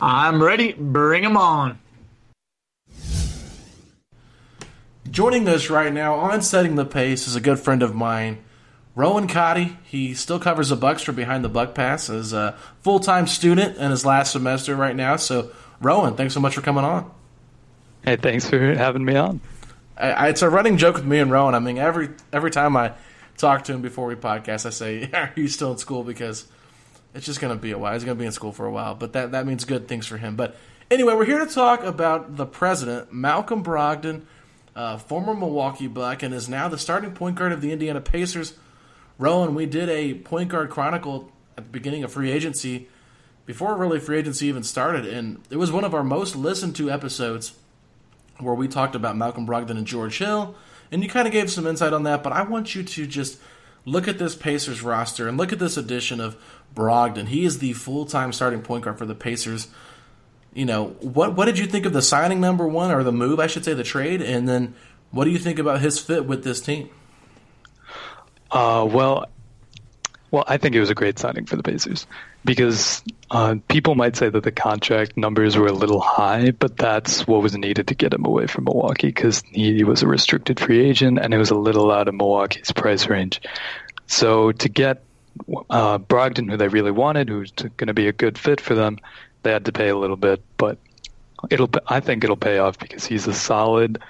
I'm 0.00 0.42
ready. 0.42 0.72
Bring 0.72 1.22
him 1.22 1.36
on. 1.36 1.78
Joining 5.10 5.48
us 5.48 5.68
right 5.70 5.92
now 5.92 6.14
on 6.14 6.40
Setting 6.40 6.76
the 6.76 6.84
Pace 6.84 7.26
is 7.26 7.34
a 7.34 7.40
good 7.40 7.58
friend 7.58 7.82
of 7.82 7.94
mine, 7.94 8.38
Rohan 8.94 9.28
Katti. 9.28 9.76
He 9.84 10.14
still 10.14 10.38
covers 10.38 10.68
the 10.68 10.76
Bucks 10.76 11.02
for 11.02 11.12
Behind 11.12 11.44
the 11.44 11.48
Buck 11.48 11.74
Pass 11.74 12.10
as 12.10 12.32
a 12.32 12.56
full 12.80 13.00
time 13.00 13.26
student 13.26 13.76
in 13.76 13.90
his 13.90 14.04
last 14.04 14.32
semester 14.32 14.74
right 14.74 14.96
now. 14.96 15.16
So, 15.16 15.50
Rohan, 15.80 16.16
thanks 16.16 16.34
so 16.34 16.40
much 16.40 16.54
for 16.54 16.60
coming 16.60 16.84
on. 16.84 17.10
Hey, 18.04 18.16
thanks 18.16 18.48
for 18.48 18.74
having 18.74 19.04
me 19.04 19.16
on. 19.16 19.40
I, 19.96 20.10
I, 20.10 20.28
it's 20.28 20.42
a 20.42 20.48
running 20.48 20.76
joke 20.76 20.96
with 20.96 21.04
me 21.04 21.18
and 21.18 21.30
Rohan. 21.30 21.54
I 21.54 21.58
mean, 21.58 21.78
every 21.78 22.10
every 22.32 22.50
time 22.50 22.76
I 22.76 22.92
talk 23.36 23.64
to 23.64 23.72
him 23.72 23.82
before 23.82 24.06
we 24.06 24.14
podcast, 24.16 24.66
I 24.66 24.70
say, 24.70 25.10
"Are 25.14 25.32
you 25.36 25.48
still 25.48 25.72
in 25.72 25.78
school?" 25.78 26.02
Because 26.02 26.46
it's 27.14 27.26
just 27.26 27.40
going 27.40 27.54
to 27.54 27.60
be 27.60 27.72
a 27.72 27.78
while. 27.78 27.92
He's 27.92 28.04
going 28.04 28.16
to 28.16 28.20
be 28.20 28.26
in 28.26 28.32
school 28.32 28.52
for 28.52 28.66
a 28.66 28.72
while, 28.72 28.94
but 28.94 29.12
that 29.12 29.32
that 29.32 29.46
means 29.46 29.64
good 29.64 29.88
things 29.88 30.06
for 30.06 30.16
him. 30.16 30.36
But 30.36 30.56
anyway, 30.90 31.14
we're 31.14 31.26
here 31.26 31.44
to 31.44 31.52
talk 31.52 31.82
about 31.82 32.36
the 32.36 32.46
president, 32.46 33.12
Malcolm 33.12 33.62
Brogdon 33.62 34.22
uh, 34.74 34.98
former 34.98 35.34
Milwaukee 35.34 35.86
Buck, 35.86 36.22
and 36.22 36.34
is 36.34 36.48
now 36.48 36.68
the 36.68 36.78
starting 36.78 37.12
point 37.12 37.36
guard 37.36 37.52
of 37.52 37.60
the 37.60 37.72
Indiana 37.72 38.00
Pacers. 38.00 38.54
Rohan, 39.20 39.54
we 39.54 39.66
did 39.66 39.88
a 39.88 40.14
point 40.14 40.48
guard 40.48 40.70
chronicle 40.70 41.30
at 41.56 41.64
the 41.64 41.70
beginning 41.70 42.02
of 42.02 42.12
free 42.12 42.30
agency, 42.32 42.88
before 43.46 43.76
really 43.76 44.00
free 44.00 44.18
agency 44.18 44.46
even 44.46 44.62
started, 44.62 45.06
and 45.06 45.40
it 45.50 45.56
was 45.56 45.70
one 45.70 45.84
of 45.84 45.94
our 45.94 46.02
most 46.02 46.34
listened 46.34 46.74
to 46.76 46.90
episodes 46.90 47.52
where 48.38 48.54
we 48.54 48.66
talked 48.66 48.94
about 48.94 49.16
Malcolm 49.16 49.46
Brogdon 49.46 49.76
and 49.76 49.86
George 49.86 50.18
Hill, 50.18 50.54
and 50.90 51.02
you 51.02 51.08
kind 51.08 51.26
of 51.26 51.32
gave 51.32 51.50
some 51.50 51.66
insight 51.66 51.92
on 51.92 52.04
that. 52.04 52.22
But 52.22 52.32
I 52.32 52.42
want 52.42 52.74
you 52.74 52.82
to 52.82 53.06
just 53.06 53.38
look 53.84 54.08
at 54.08 54.18
this 54.18 54.34
Pacers 54.34 54.82
roster 54.82 55.28
and 55.28 55.36
look 55.36 55.52
at 55.52 55.58
this 55.58 55.76
addition 55.76 56.20
of 56.20 56.36
Brogdon. 56.74 57.28
He 57.28 57.44
is 57.44 57.58
the 57.58 57.74
full 57.74 58.06
time 58.06 58.32
starting 58.32 58.62
point 58.62 58.84
guard 58.84 58.98
for 58.98 59.06
the 59.06 59.14
Pacers 59.14 59.68
you 60.52 60.64
know, 60.64 60.96
what 61.00 61.36
what 61.36 61.44
did 61.44 61.58
you 61.58 61.66
think 61.66 61.86
of 61.86 61.92
the 61.92 62.02
signing 62.02 62.40
number 62.40 62.66
one 62.66 62.90
or 62.90 63.02
the 63.02 63.12
move, 63.12 63.38
I 63.38 63.46
should 63.46 63.64
say, 63.64 63.74
the 63.74 63.84
trade, 63.84 64.20
and 64.20 64.48
then 64.48 64.74
what 65.10 65.24
do 65.24 65.30
you 65.30 65.38
think 65.38 65.58
about 65.58 65.80
his 65.80 65.98
fit 65.98 66.24
with 66.24 66.44
this 66.44 66.60
team? 66.60 66.90
Uh, 68.50 68.86
well, 68.90 69.26
well, 70.30 70.44
I 70.46 70.58
think 70.58 70.74
it 70.74 70.80
was 70.80 70.90
a 70.90 70.94
great 70.94 71.18
signing 71.18 71.46
for 71.46 71.56
the 71.56 71.62
Pacers 71.62 72.06
because 72.44 73.02
uh, 73.30 73.56
people 73.68 73.94
might 73.94 74.16
say 74.16 74.28
that 74.28 74.42
the 74.42 74.52
contract 74.52 75.16
numbers 75.16 75.56
were 75.56 75.66
a 75.66 75.72
little 75.72 76.00
high, 76.00 76.52
but 76.52 76.76
that's 76.76 77.26
what 77.26 77.42
was 77.42 77.56
needed 77.56 77.88
to 77.88 77.94
get 77.94 78.14
him 78.14 78.24
away 78.24 78.46
from 78.46 78.64
Milwaukee 78.64 79.08
because 79.08 79.42
he 79.50 79.82
was 79.84 80.02
a 80.02 80.06
restricted 80.06 80.60
free 80.60 80.84
agent 80.84 81.18
and 81.18 81.34
it 81.34 81.38
was 81.38 81.50
a 81.50 81.56
little 81.56 81.90
out 81.90 82.08
of 82.08 82.14
Milwaukee's 82.14 82.72
price 82.72 83.08
range. 83.08 83.40
So 84.06 84.52
to 84.52 84.68
get 84.68 85.02
uh, 85.68 85.98
Brogdon, 85.98 86.50
who 86.50 86.56
they 86.56 86.68
really 86.68 86.90
wanted, 86.90 87.28
who's 87.28 87.50
going 87.52 87.88
to 87.88 87.94
be 87.94 88.08
a 88.08 88.12
good 88.12 88.38
fit 88.38 88.60
for 88.60 88.74
them, 88.74 88.98
they 89.42 89.52
had 89.52 89.64
to 89.64 89.72
pay 89.72 89.88
a 89.88 89.96
little 89.96 90.16
bit, 90.16 90.42
but 90.56 90.78
it'll. 91.48 91.70
I 91.86 92.00
think 92.00 92.24
it'll 92.24 92.36
pay 92.36 92.58
off 92.58 92.78
because 92.78 93.04
he's 93.06 93.26
a 93.26 93.32
solid 93.32 94.00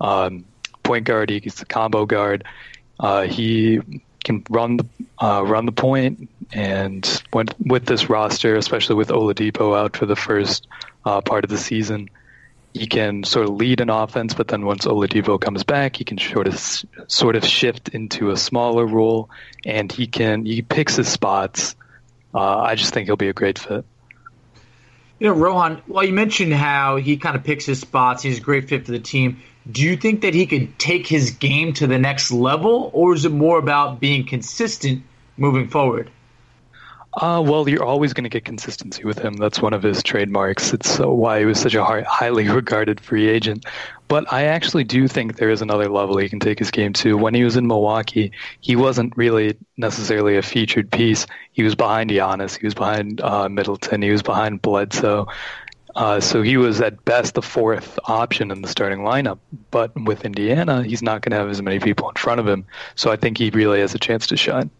um, 0.00 0.44
point 0.82 1.04
guard. 1.04 1.30
He's 1.30 1.62
a 1.62 1.66
combo 1.66 2.06
guard. 2.06 2.44
Uh, 3.00 3.22
he 3.22 3.80
can 4.22 4.44
run 4.50 4.76
the 4.76 4.86
uh, 5.18 5.42
run 5.42 5.64
the 5.64 5.72
point, 5.72 6.28
and 6.52 7.22
with, 7.32 7.48
with 7.58 7.86
this 7.86 8.10
roster, 8.10 8.56
especially 8.56 8.94
with 8.94 9.08
Oladipo 9.08 9.76
out 9.76 9.96
for 9.96 10.06
the 10.06 10.16
first 10.16 10.66
uh, 11.04 11.20
part 11.22 11.44
of 11.44 11.50
the 11.50 11.58
season, 11.58 12.10
he 12.74 12.86
can 12.86 13.24
sort 13.24 13.46
of 13.46 13.54
lead 13.54 13.80
an 13.80 13.88
offense. 13.88 14.34
But 14.34 14.48
then 14.48 14.66
once 14.66 14.84
Oladipo 14.84 15.40
comes 15.40 15.64
back, 15.64 15.96
he 15.96 16.04
can 16.04 16.18
sort 16.18 16.46
of 16.46 16.58
sort 17.08 17.36
of 17.36 17.44
shift 17.44 17.88
into 17.88 18.30
a 18.30 18.36
smaller 18.36 18.86
role, 18.86 19.30
and 19.64 19.90
he 19.90 20.06
can 20.06 20.44
he 20.44 20.60
picks 20.60 20.96
his 20.96 21.08
spots. 21.08 21.74
Uh, 22.34 22.58
I 22.58 22.74
just 22.74 22.92
think 22.92 23.06
he'll 23.06 23.16
be 23.16 23.28
a 23.28 23.32
great 23.32 23.58
fit. 23.58 23.84
You 25.18 25.28
know, 25.28 25.34
Rohan, 25.34 25.82
well, 25.86 26.04
you 26.04 26.12
mentioned 26.12 26.54
how 26.54 26.96
he 26.96 27.16
kind 27.18 27.36
of 27.36 27.44
picks 27.44 27.66
his 27.66 27.80
spots. 27.80 28.22
He's 28.22 28.38
a 28.38 28.40
great 28.40 28.68
fit 28.68 28.86
for 28.86 28.92
the 28.92 29.00
team. 29.00 29.42
Do 29.70 29.82
you 29.82 29.96
think 29.96 30.22
that 30.22 30.34
he 30.34 30.46
could 30.46 30.78
take 30.78 31.06
his 31.06 31.30
game 31.30 31.72
to 31.74 31.86
the 31.86 31.98
next 31.98 32.30
level, 32.30 32.90
or 32.94 33.14
is 33.14 33.24
it 33.24 33.32
more 33.32 33.58
about 33.58 34.00
being 34.00 34.26
consistent 34.26 35.02
moving 35.36 35.68
forward? 35.68 36.10
Uh, 37.14 37.42
well, 37.44 37.68
you're 37.68 37.84
always 37.84 38.12
going 38.12 38.24
to 38.24 38.30
get 38.30 38.44
consistency 38.44 39.02
with 39.02 39.18
him. 39.18 39.34
That's 39.34 39.60
one 39.60 39.72
of 39.72 39.82
his 39.82 40.00
trademarks. 40.02 40.72
It's 40.72 41.00
uh, 41.00 41.10
why 41.10 41.40
he 41.40 41.44
was 41.44 41.58
such 41.58 41.74
a 41.74 41.84
high, 41.84 42.02
highly 42.02 42.48
regarded 42.48 43.00
free 43.00 43.28
agent. 43.28 43.66
But 44.06 44.32
I 44.32 44.44
actually 44.44 44.84
do 44.84 45.08
think 45.08 45.36
there 45.36 45.50
is 45.50 45.60
another 45.60 45.88
level 45.88 46.18
he 46.18 46.28
can 46.28 46.38
take 46.38 46.58
his 46.60 46.70
game 46.70 46.92
to. 46.94 47.16
When 47.16 47.34
he 47.34 47.42
was 47.42 47.56
in 47.56 47.66
Milwaukee, 47.66 48.30
he 48.60 48.76
wasn't 48.76 49.16
really 49.16 49.56
necessarily 49.76 50.36
a 50.36 50.42
featured 50.42 50.90
piece. 50.90 51.26
He 51.52 51.64
was 51.64 51.74
behind 51.74 52.10
Giannis. 52.10 52.58
He 52.58 52.66
was 52.66 52.74
behind 52.74 53.20
uh, 53.20 53.48
Middleton. 53.48 54.02
He 54.02 54.10
was 54.10 54.22
behind 54.22 54.62
Bledsoe. 54.62 55.26
Uh, 55.96 56.20
so 56.20 56.42
he 56.42 56.56
was 56.56 56.80
at 56.80 57.04
best 57.04 57.34
the 57.34 57.42
fourth 57.42 57.98
option 58.04 58.50
in 58.50 58.62
the 58.62 58.68
starting 58.68 59.00
lineup. 59.00 59.38
But 59.70 59.92
with 60.00 60.24
Indiana, 60.24 60.82
he's 60.82 61.02
not 61.02 61.22
going 61.22 61.32
to 61.32 61.36
have 61.36 61.48
as 61.48 61.60
many 61.60 61.80
people 61.80 62.08
in 62.08 62.14
front 62.14 62.40
of 62.40 62.46
him. 62.46 62.64
So 62.94 63.10
I 63.10 63.16
think 63.16 63.38
he 63.38 63.50
really 63.50 63.80
has 63.80 63.94
a 63.94 63.98
chance 63.98 64.28
to 64.28 64.36
shine. 64.36 64.70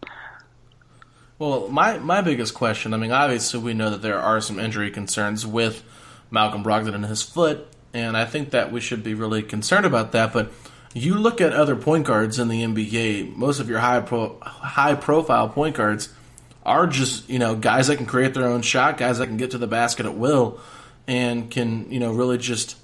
Well, 1.37 1.67
my, 1.69 1.97
my 1.97 2.21
biggest 2.21 2.53
question 2.53 2.93
I 2.93 2.97
mean, 2.97 3.11
obviously, 3.11 3.59
we 3.59 3.73
know 3.73 3.89
that 3.89 4.01
there 4.01 4.19
are 4.19 4.39
some 4.41 4.59
injury 4.59 4.91
concerns 4.91 5.45
with 5.45 5.83
Malcolm 6.29 6.63
Brogdon 6.63 6.93
and 6.93 7.05
his 7.05 7.23
foot, 7.23 7.67
and 7.93 8.15
I 8.15 8.25
think 8.25 8.51
that 8.51 8.71
we 8.71 8.79
should 8.79 9.03
be 9.03 9.13
really 9.13 9.41
concerned 9.41 9.85
about 9.85 10.11
that. 10.11 10.31
But 10.33 10.51
you 10.93 11.15
look 11.15 11.41
at 11.41 11.53
other 11.53 11.75
point 11.75 12.05
guards 12.05 12.37
in 12.37 12.47
the 12.47 12.63
NBA, 12.63 13.35
most 13.35 13.59
of 13.59 13.69
your 13.69 13.79
high, 13.79 14.01
pro, 14.01 14.39
high 14.41 14.95
profile 14.95 15.49
point 15.49 15.75
guards 15.75 16.09
are 16.65 16.85
just, 16.85 17.29
you 17.29 17.39
know, 17.39 17.55
guys 17.55 17.87
that 17.87 17.97
can 17.97 18.05
create 18.05 18.33
their 18.33 18.45
own 18.45 18.61
shot, 18.61 18.97
guys 18.97 19.17
that 19.17 19.27
can 19.27 19.37
get 19.37 19.51
to 19.51 19.57
the 19.57 19.67
basket 19.67 20.05
at 20.05 20.15
will, 20.15 20.59
and 21.07 21.49
can, 21.49 21.91
you 21.91 21.99
know, 21.99 22.11
really 22.11 22.37
just 22.37 22.77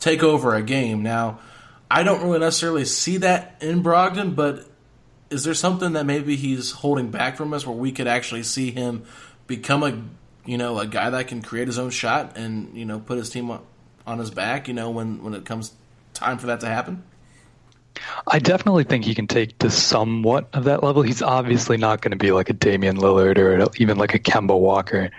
take 0.00 0.22
over 0.22 0.54
a 0.54 0.62
game. 0.62 1.02
Now, 1.02 1.40
I 1.90 2.02
don't 2.02 2.22
really 2.22 2.38
necessarily 2.38 2.84
see 2.84 3.18
that 3.18 3.56
in 3.60 3.82
Brogdon, 3.82 4.34
but 4.34 4.66
is 5.30 5.44
there 5.44 5.54
something 5.54 5.92
that 5.94 6.06
maybe 6.06 6.36
he's 6.36 6.70
holding 6.70 7.10
back 7.10 7.36
from 7.36 7.52
us 7.52 7.66
where 7.66 7.76
we 7.76 7.92
could 7.92 8.06
actually 8.06 8.42
see 8.42 8.70
him 8.70 9.04
become 9.46 9.82
a 9.82 10.02
you 10.44 10.56
know 10.56 10.78
a 10.78 10.86
guy 10.86 11.10
that 11.10 11.28
can 11.28 11.42
create 11.42 11.66
his 11.66 11.78
own 11.78 11.90
shot 11.90 12.36
and 12.36 12.76
you 12.76 12.84
know 12.84 13.00
put 13.00 13.18
his 13.18 13.30
team 13.30 13.50
on 14.06 14.18
his 14.18 14.30
back 14.30 14.68
you 14.68 14.74
know 14.74 14.90
when 14.90 15.22
when 15.22 15.34
it 15.34 15.44
comes 15.44 15.72
time 16.14 16.38
for 16.38 16.46
that 16.46 16.60
to 16.60 16.66
happen 16.66 17.02
I 18.26 18.38
definitely 18.38 18.84
think 18.84 19.04
he 19.04 19.14
can 19.14 19.26
take 19.26 19.58
to 19.60 19.70
somewhat 19.70 20.48
of 20.52 20.64
that 20.64 20.82
level. 20.82 21.00
He's 21.00 21.22
obviously 21.22 21.78
not 21.78 22.02
going 22.02 22.10
to 22.10 22.18
be 22.18 22.30
like 22.30 22.50
a 22.50 22.52
Damian 22.52 22.98
Lillard 22.98 23.38
or 23.38 23.66
even 23.78 23.96
like 23.96 24.14
a 24.14 24.18
Kemba 24.18 24.58
Walker, 24.58 25.10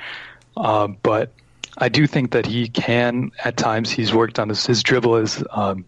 uh, 0.55 0.87
but 0.87 1.33
I 1.77 1.89
do 1.89 2.07
think 2.07 2.31
that 2.31 2.45
he 2.45 2.67
can. 2.67 3.31
At 3.43 3.57
times, 3.57 3.91
he's 3.91 4.13
worked 4.13 4.39
on 4.39 4.49
his, 4.49 4.65
his 4.65 4.83
dribble 4.83 5.17
is 5.17 5.43
um, 5.51 5.85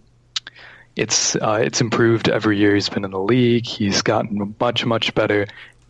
it's 0.96 1.36
uh, 1.36 1.60
it's 1.64 1.82
improved 1.82 2.30
every 2.30 2.58
year 2.58 2.76
he's 2.76 2.90
been 2.90 3.06
in 3.06 3.12
the 3.12 3.20
league. 3.20 3.66
He's 3.66 4.02
gotten 4.02 4.56
much 4.60 4.86
much 4.86 5.16
better 5.16 5.48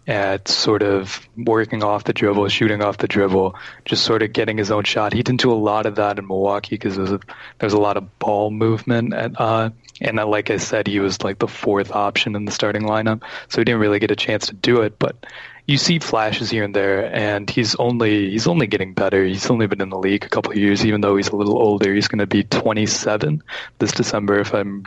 at 0.08 0.48
sort 0.48 0.82
of 0.82 1.28
working 1.38 1.84
off 1.84 2.04
the 2.04 2.14
dribble, 2.14 2.48
shooting 2.50 2.82
off 2.82 2.98
the 2.98 3.08
dribble, 3.08 3.56
just 3.86 4.04
sort 4.04 4.24
of 4.24 4.34
getting 4.34 4.58
his 4.58 4.72
own 4.72 4.84
shot. 4.84 5.14
He 5.14 5.22
didn't 5.22 5.42
do 5.42 5.52
a 5.52 5.54
lot 5.54 5.86
of 5.86 5.96
that 5.96 6.18
in 6.18 6.26
Milwaukee 6.26 6.76
because 6.76 6.98
there's 6.98 7.12
a, 7.12 7.20
there's 7.60 7.74
a 7.74 7.80
lot 7.80 7.96
of 7.96 8.18
ball 8.18 8.50
movement 8.50 9.14
at, 9.14 9.40
uh, 9.40 9.70
and 10.02 10.18
like 10.18 10.50
I 10.50 10.58
said, 10.58 10.88
he 10.88 11.00
was 11.00 11.24
like 11.24 11.38
the 11.38 11.48
fourth 11.48 11.92
option 11.92 12.36
in 12.36 12.46
the 12.46 12.52
starting 12.52 12.84
lineup, 12.84 13.22
so 13.50 13.62
he 13.62 13.66
didn't 13.66 13.82
really 13.82 14.00
get 14.00 14.10
a 14.10 14.16
chance 14.16 14.48
to 14.48 14.56
do 14.56 14.82
it. 14.82 14.98
But 14.98 15.28
you 15.70 15.78
see 15.78 16.00
flashes 16.00 16.50
here 16.50 16.64
and 16.64 16.76
there, 16.76 17.14
and 17.14 17.48
he's 17.48 17.76
only 17.76 18.32
he's 18.32 18.48
only 18.48 18.66
getting 18.66 18.94
better. 18.94 19.24
He's 19.24 19.52
only 19.52 19.68
been 19.68 19.82
in 19.82 19.90
the 19.90 20.00
league 20.00 20.26
a 20.26 20.30
couple 20.30 20.52
of 20.52 20.58
years, 20.58 20.84
even 20.84 21.02
though 21.02 21.16
he's 21.16 21.28
a 21.28 21.36
little 21.36 21.60
older. 21.60 21.94
He's 21.94 22.08
going 22.08 22.20
to 22.20 22.26
be 22.26 22.44
27 22.44 23.44
this 23.78 23.92
December, 23.92 24.40
if 24.40 24.56
I'm 24.56 24.86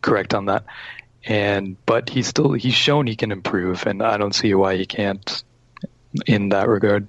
correct 0.00 0.32
on 0.32 0.46
that. 0.46 0.64
And 1.26 1.76
but 1.84 2.08
he's 2.08 2.28
still 2.28 2.54
he's 2.54 2.74
shown 2.74 3.06
he 3.06 3.14
can 3.14 3.30
improve, 3.30 3.86
and 3.86 4.02
I 4.02 4.16
don't 4.16 4.34
see 4.34 4.54
why 4.54 4.76
he 4.76 4.86
can't 4.86 5.44
in 6.26 6.48
that 6.48 6.66
regard. 6.68 7.08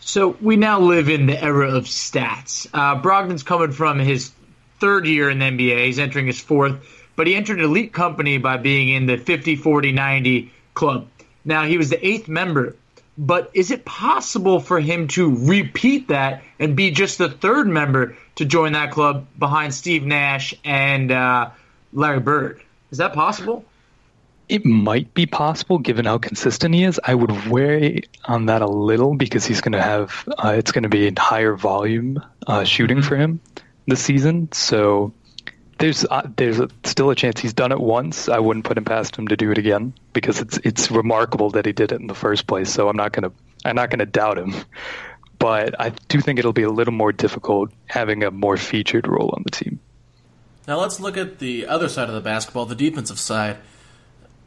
So 0.00 0.36
we 0.40 0.56
now 0.56 0.80
live 0.80 1.10
in 1.10 1.26
the 1.26 1.42
era 1.42 1.68
of 1.68 1.84
stats. 1.84 2.66
Uh, 2.72 3.00
Brogdon's 3.02 3.42
coming 3.42 3.72
from 3.72 3.98
his 3.98 4.32
third 4.80 5.06
year 5.06 5.28
in 5.28 5.38
the 5.38 5.44
NBA. 5.44 5.84
He's 5.84 5.98
entering 5.98 6.28
his 6.28 6.40
fourth, 6.40 6.86
but 7.14 7.26
he 7.26 7.34
entered 7.34 7.58
an 7.58 7.64
elite 7.64 7.92
company 7.92 8.38
by 8.38 8.56
being 8.56 8.88
in 8.88 9.04
the 9.04 9.18
50, 9.18 9.56
40, 9.56 9.92
90 9.92 10.50
club. 10.72 11.08
Now 11.44 11.64
he 11.64 11.78
was 11.78 11.90
the 11.90 12.06
eighth 12.06 12.28
member, 12.28 12.76
but 13.16 13.50
is 13.54 13.70
it 13.70 13.84
possible 13.84 14.60
for 14.60 14.80
him 14.80 15.08
to 15.08 15.34
repeat 15.46 16.08
that 16.08 16.42
and 16.58 16.74
be 16.74 16.90
just 16.90 17.18
the 17.18 17.28
third 17.28 17.68
member 17.68 18.16
to 18.36 18.44
join 18.44 18.72
that 18.72 18.90
club 18.90 19.26
behind 19.38 19.74
Steve 19.74 20.04
Nash 20.04 20.54
and 20.64 21.12
uh, 21.12 21.50
Larry 21.92 22.20
Bird? 22.20 22.62
Is 22.90 22.98
that 22.98 23.12
possible? 23.12 23.64
it 24.48 24.64
might 24.64 25.14
be 25.14 25.26
possible 25.26 25.78
given 25.78 26.04
how 26.04 26.18
consistent 26.18 26.74
he 26.74 26.84
is. 26.84 27.00
I 27.02 27.14
would 27.14 27.46
worry 27.48 28.04
on 28.24 28.46
that 28.46 28.62
a 28.62 28.66
little 28.66 29.14
because 29.14 29.46
he's 29.46 29.60
going 29.60 29.72
to 29.72 29.82
have 29.82 30.28
uh, 30.28 30.54
it's 30.58 30.72
going 30.72 30.82
to 30.82 30.88
be 30.88 31.10
higher 31.16 31.54
volume 31.54 32.22
uh, 32.46 32.64
shooting 32.64 33.02
for 33.02 33.16
him 33.16 33.40
this 33.86 34.00
season. 34.00 34.50
So 34.52 35.12
there's 35.78 36.04
uh, 36.04 36.28
there's 36.36 36.60
a, 36.60 36.68
still 36.84 37.10
a 37.10 37.14
chance 37.14 37.40
he's 37.40 37.52
done 37.52 37.72
it 37.72 37.80
once. 37.80 38.28
I 38.28 38.38
wouldn't 38.38 38.64
put 38.64 38.78
him 38.78 38.84
past 38.84 39.16
him 39.16 39.28
to 39.28 39.36
do 39.36 39.50
it 39.50 39.58
again 39.58 39.94
because 40.12 40.40
it's 40.40 40.58
it's 40.58 40.90
remarkable 40.90 41.50
that 41.50 41.66
he 41.66 41.72
did 41.72 41.92
it 41.92 42.00
in 42.00 42.06
the 42.06 42.14
first 42.14 42.46
place. 42.46 42.72
So 42.72 42.88
I'm 42.88 42.96
not 42.96 43.12
gonna 43.12 43.32
I'm 43.64 43.76
not 43.76 43.90
gonna 43.90 44.06
doubt 44.06 44.38
him. 44.38 44.54
But 45.38 45.78
I 45.80 45.90
do 46.08 46.20
think 46.20 46.38
it'll 46.38 46.52
be 46.52 46.62
a 46.62 46.70
little 46.70 46.94
more 46.94 47.12
difficult 47.12 47.70
having 47.86 48.22
a 48.22 48.30
more 48.30 48.56
featured 48.56 49.06
role 49.06 49.34
on 49.36 49.42
the 49.44 49.50
team. 49.50 49.80
Now 50.66 50.80
let's 50.80 51.00
look 51.00 51.16
at 51.16 51.38
the 51.38 51.66
other 51.66 51.88
side 51.88 52.08
of 52.08 52.14
the 52.14 52.20
basketball, 52.20 52.64
the 52.66 52.74
defensive 52.74 53.18
side. 53.18 53.58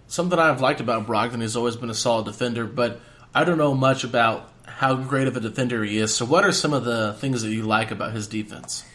Something 0.07 0.39
I've 0.39 0.61
liked 0.61 0.79
about 0.79 1.05
Brogdon, 1.05 1.41
he's 1.41 1.55
always 1.55 1.75
been 1.75 1.89
a 1.89 1.93
solid 1.93 2.25
defender, 2.25 2.65
but 2.65 3.01
I 3.35 3.43
don't 3.43 3.57
know 3.57 3.75
much 3.75 4.03
about 4.03 4.51
how 4.65 4.95
great 4.95 5.27
of 5.27 5.35
a 5.35 5.39
defender 5.39 5.83
he 5.83 5.97
is. 5.97 6.15
So, 6.15 6.25
what 6.25 6.43
are 6.45 6.51
some 6.51 6.73
of 6.73 6.85
the 6.85 7.13
things 7.13 7.41
that 7.41 7.49
you 7.49 7.63
like 7.63 7.91
about 7.91 8.13
his 8.13 8.25
defense? 8.25 8.85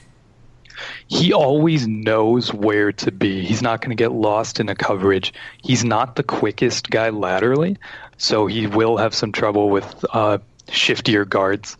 He 1.08 1.32
always 1.32 1.86
knows 1.86 2.52
where 2.52 2.92
to 2.92 3.12
be. 3.12 3.44
He's 3.44 3.62
not 3.62 3.80
going 3.80 3.90
to 3.90 4.00
get 4.00 4.12
lost 4.12 4.60
in 4.60 4.68
a 4.68 4.74
coverage. 4.74 5.32
He's 5.62 5.84
not 5.84 6.16
the 6.16 6.22
quickest 6.22 6.90
guy 6.90 7.10
laterally, 7.10 7.76
so 8.16 8.46
he 8.46 8.66
will 8.66 8.96
have 8.96 9.14
some 9.14 9.32
trouble 9.32 9.70
with 9.70 10.04
uh, 10.12 10.38
shiftier 10.68 11.28
guards. 11.28 11.76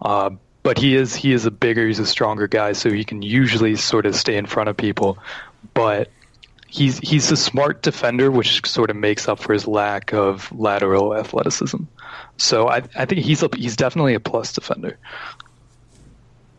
Uh, 0.00 0.30
but 0.62 0.78
he 0.78 0.94
is 0.96 1.14
he 1.14 1.32
is 1.32 1.46
a 1.46 1.50
bigger, 1.50 1.86
he's 1.86 1.98
a 1.98 2.06
stronger 2.06 2.46
guy, 2.46 2.72
so 2.72 2.90
he 2.90 3.04
can 3.04 3.22
usually 3.22 3.76
sort 3.76 4.06
of 4.06 4.14
stay 4.14 4.36
in 4.36 4.46
front 4.46 4.68
of 4.68 4.76
people. 4.76 5.18
But 5.74 6.10
he's 6.68 6.98
he's 6.98 7.30
a 7.32 7.36
smart 7.36 7.82
defender, 7.82 8.30
which 8.30 8.66
sort 8.66 8.90
of 8.90 8.96
makes 8.96 9.28
up 9.28 9.38
for 9.40 9.52
his 9.52 9.66
lack 9.66 10.12
of 10.12 10.52
lateral 10.52 11.16
athleticism. 11.16 11.84
So 12.36 12.68
I 12.68 12.82
I 12.96 13.06
think 13.06 13.22
he's 13.22 13.42
a, 13.42 13.48
he's 13.56 13.76
definitely 13.76 14.14
a 14.14 14.20
plus 14.20 14.52
defender. 14.52 14.98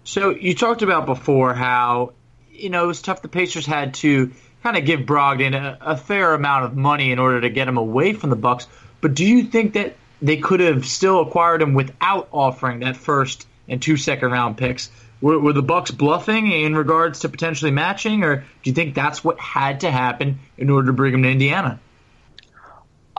So 0.09 0.31
you 0.31 0.55
talked 0.55 0.81
about 0.81 1.05
before 1.05 1.53
how 1.53 2.13
you 2.51 2.71
know 2.71 2.85
it 2.85 2.87
was 2.87 2.99
tough. 2.99 3.21
The 3.21 3.27
Pacers 3.27 3.67
had 3.67 3.93
to 3.95 4.31
kind 4.63 4.75
of 4.75 4.83
give 4.83 5.01
Brogdon 5.01 5.53
a, 5.53 5.77
a 5.79 5.97
fair 5.97 6.33
amount 6.33 6.65
of 6.65 6.75
money 6.75 7.11
in 7.11 7.19
order 7.19 7.41
to 7.41 7.49
get 7.51 7.67
him 7.67 7.77
away 7.77 8.13
from 8.13 8.31
the 8.31 8.35
Bucks. 8.35 8.65
But 9.01 9.13
do 9.13 9.23
you 9.23 9.43
think 9.43 9.73
that 9.73 9.95
they 10.19 10.37
could 10.37 10.61
have 10.61 10.87
still 10.87 11.21
acquired 11.21 11.61
him 11.61 11.75
without 11.75 12.27
offering 12.31 12.79
that 12.79 12.97
first 12.97 13.45
and 13.67 13.79
two 13.79 13.97
second 13.97 14.31
round 14.31 14.57
picks? 14.57 14.89
Were, 15.21 15.37
were 15.37 15.53
the 15.53 15.61
Bucks 15.61 15.91
bluffing 15.91 16.51
in 16.51 16.73
regards 16.73 17.19
to 17.19 17.29
potentially 17.29 17.69
matching, 17.69 18.23
or 18.23 18.37
do 18.37 18.43
you 18.63 18.73
think 18.73 18.95
that's 18.95 19.23
what 19.23 19.39
had 19.39 19.81
to 19.81 19.91
happen 19.91 20.39
in 20.57 20.71
order 20.71 20.87
to 20.87 20.93
bring 20.93 21.13
him 21.13 21.21
to 21.21 21.29
Indiana? 21.29 21.79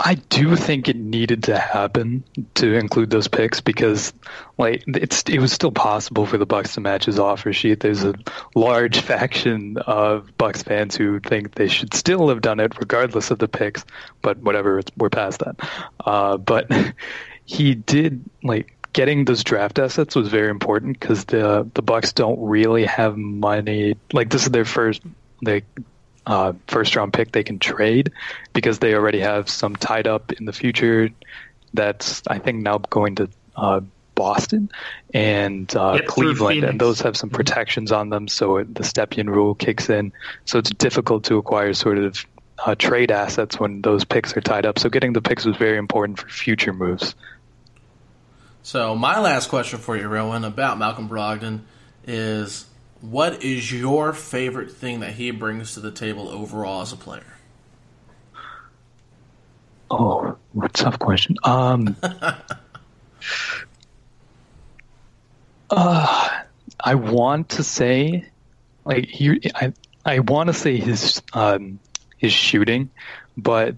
I 0.03 0.15
do 0.15 0.57
think 0.57 0.89
it 0.89 0.97
needed 0.97 1.45
to 1.45 1.59
happen 1.59 2.25
to 2.55 2.75
include 2.75 3.11
those 3.11 3.29
picks 3.29 3.61
because, 3.61 4.15
like, 4.57 4.83
it's 4.87 5.23
it 5.25 5.39
was 5.39 5.53
still 5.53 5.73
possible 5.73 6.25
for 6.25 6.39
the 6.39 6.47
Bucks 6.47 6.75
to 6.75 6.81
match 6.81 7.05
his 7.05 7.19
offer 7.19 7.53
sheet. 7.53 7.81
There's 7.81 8.03
a 8.03 8.15
large 8.55 9.01
faction 9.03 9.77
of 9.77 10.37
Bucks 10.39 10.63
fans 10.63 10.97
who 10.97 11.21
think 11.21 11.55
they 11.55 11.69
should 11.69 11.93
still 11.93 12.31
have 12.31 12.41
done 12.41 12.61
it 12.61 12.79
regardless 12.79 13.31
of 13.31 13.39
the 13.39 13.49
picks, 13.49 13.85
but 14.23 14.39
whatever, 14.39 14.81
we're 14.97 15.11
past 15.11 15.41
that. 15.41 15.57
Uh, 16.03 16.39
but 16.39 16.71
he 17.45 17.75
did 17.75 18.25
like 18.43 18.75
getting 18.95 19.27
those 19.27 19.45
draft 19.45 19.79
assets 19.79 20.17
was 20.17 20.29
very 20.29 20.49
important 20.49 20.99
because 20.99 21.27
the 21.27 21.69
the 21.75 21.83
Bucks 21.83 22.15
don't 22.15 22.41
really 22.41 22.87
have 22.87 23.19
money. 23.19 23.97
Like 24.15 24.31
this 24.31 24.45
is 24.45 24.51
their 24.51 24.65
first 24.65 25.03
they 25.45 25.63
uh, 26.27 26.53
first 26.67 26.97
round 26.97 27.13
pick 27.13 27.33
they 27.33 27.43
can 27.43 27.59
trade 27.59 28.13
because 28.53 28.79
they 28.79 28.95
already 28.95 29.21
have 29.21 29.49
some 29.49 29.77
tied 29.77 30.07
up 30.07 30.33
in 30.33 30.45
the 30.45 30.53
future. 30.53 31.11
That's 31.75 32.23
I 32.27 32.39
think 32.39 32.63
now 32.63 32.79
going 32.79 33.17
to 33.17 33.29
uh, 33.57 33.81
Boston 34.15 34.71
and 35.15 35.75
uh, 35.75 35.95
yep, 35.97 36.07
Cleveland, 36.07 36.65
and 36.65 36.81
those 36.81 37.01
have 37.01 37.17
some 37.17 37.31
protections 37.31 37.91
on 37.91 38.11
them. 38.11 38.29
So 38.29 38.59
the 38.59 38.83
Stepien 38.83 39.29
rule 39.29 39.55
kicks 39.55 39.89
in. 39.89 40.13
So 40.45 40.59
it's 40.59 40.71
difficult 40.71 41.25
to 41.25 41.37
acquire 41.39 41.73
sort 41.73 41.99
of 41.99 42.27
uh, 42.59 42.75
trade 42.75 43.11
assets 43.11 43.59
when 43.59 43.81
those 43.81 44.05
picks 44.05 44.37
are 44.37 44.41
tied 44.41 44.67
up. 44.67 44.79
So 44.79 44.91
getting 44.91 45.15
the 45.15 45.23
picks 45.23 45.45
was 45.45 45.57
very 45.57 45.79
important 45.79 46.19
for 46.19 46.29
future 46.29 46.73
moves. 46.73 47.15
So 48.63 48.95
my 48.95 49.21
last 49.21 49.49
question 49.49 49.79
for 49.79 49.97
you, 49.97 50.07
Rohan, 50.07 50.45
about 50.45 50.79
Malcolm 50.79 51.09
Brogdon 51.09 51.61
is 52.07 52.67
what 53.01 53.43
is 53.43 53.73
your 53.73 54.13
favorite 54.13 54.71
thing 54.71 55.01
that 55.01 55.15
he 55.15 55.31
brings 55.31 55.75
to 55.75 55.81
the 55.81 55.91
table 55.91 56.29
overall 56.29 56.83
as 56.83 56.93
a 56.93 56.97
player? 56.97 57.25
Oh, 59.91 60.37
tough 60.73 60.99
question. 60.99 61.37
Um, 61.43 61.97
uh, 65.71 66.29
I 66.79 66.95
want 66.95 67.49
to 67.51 67.65
say, 67.65 68.29
like 68.85 69.07
he, 69.07 69.41
I, 69.55 69.73
I 70.05 70.21
want 70.21 70.47
to 70.49 70.53
say 70.53 70.77
his 70.77 71.23
um, 71.33 71.81
his 72.19 72.33
shooting, 72.33 72.91
but 73.37 73.77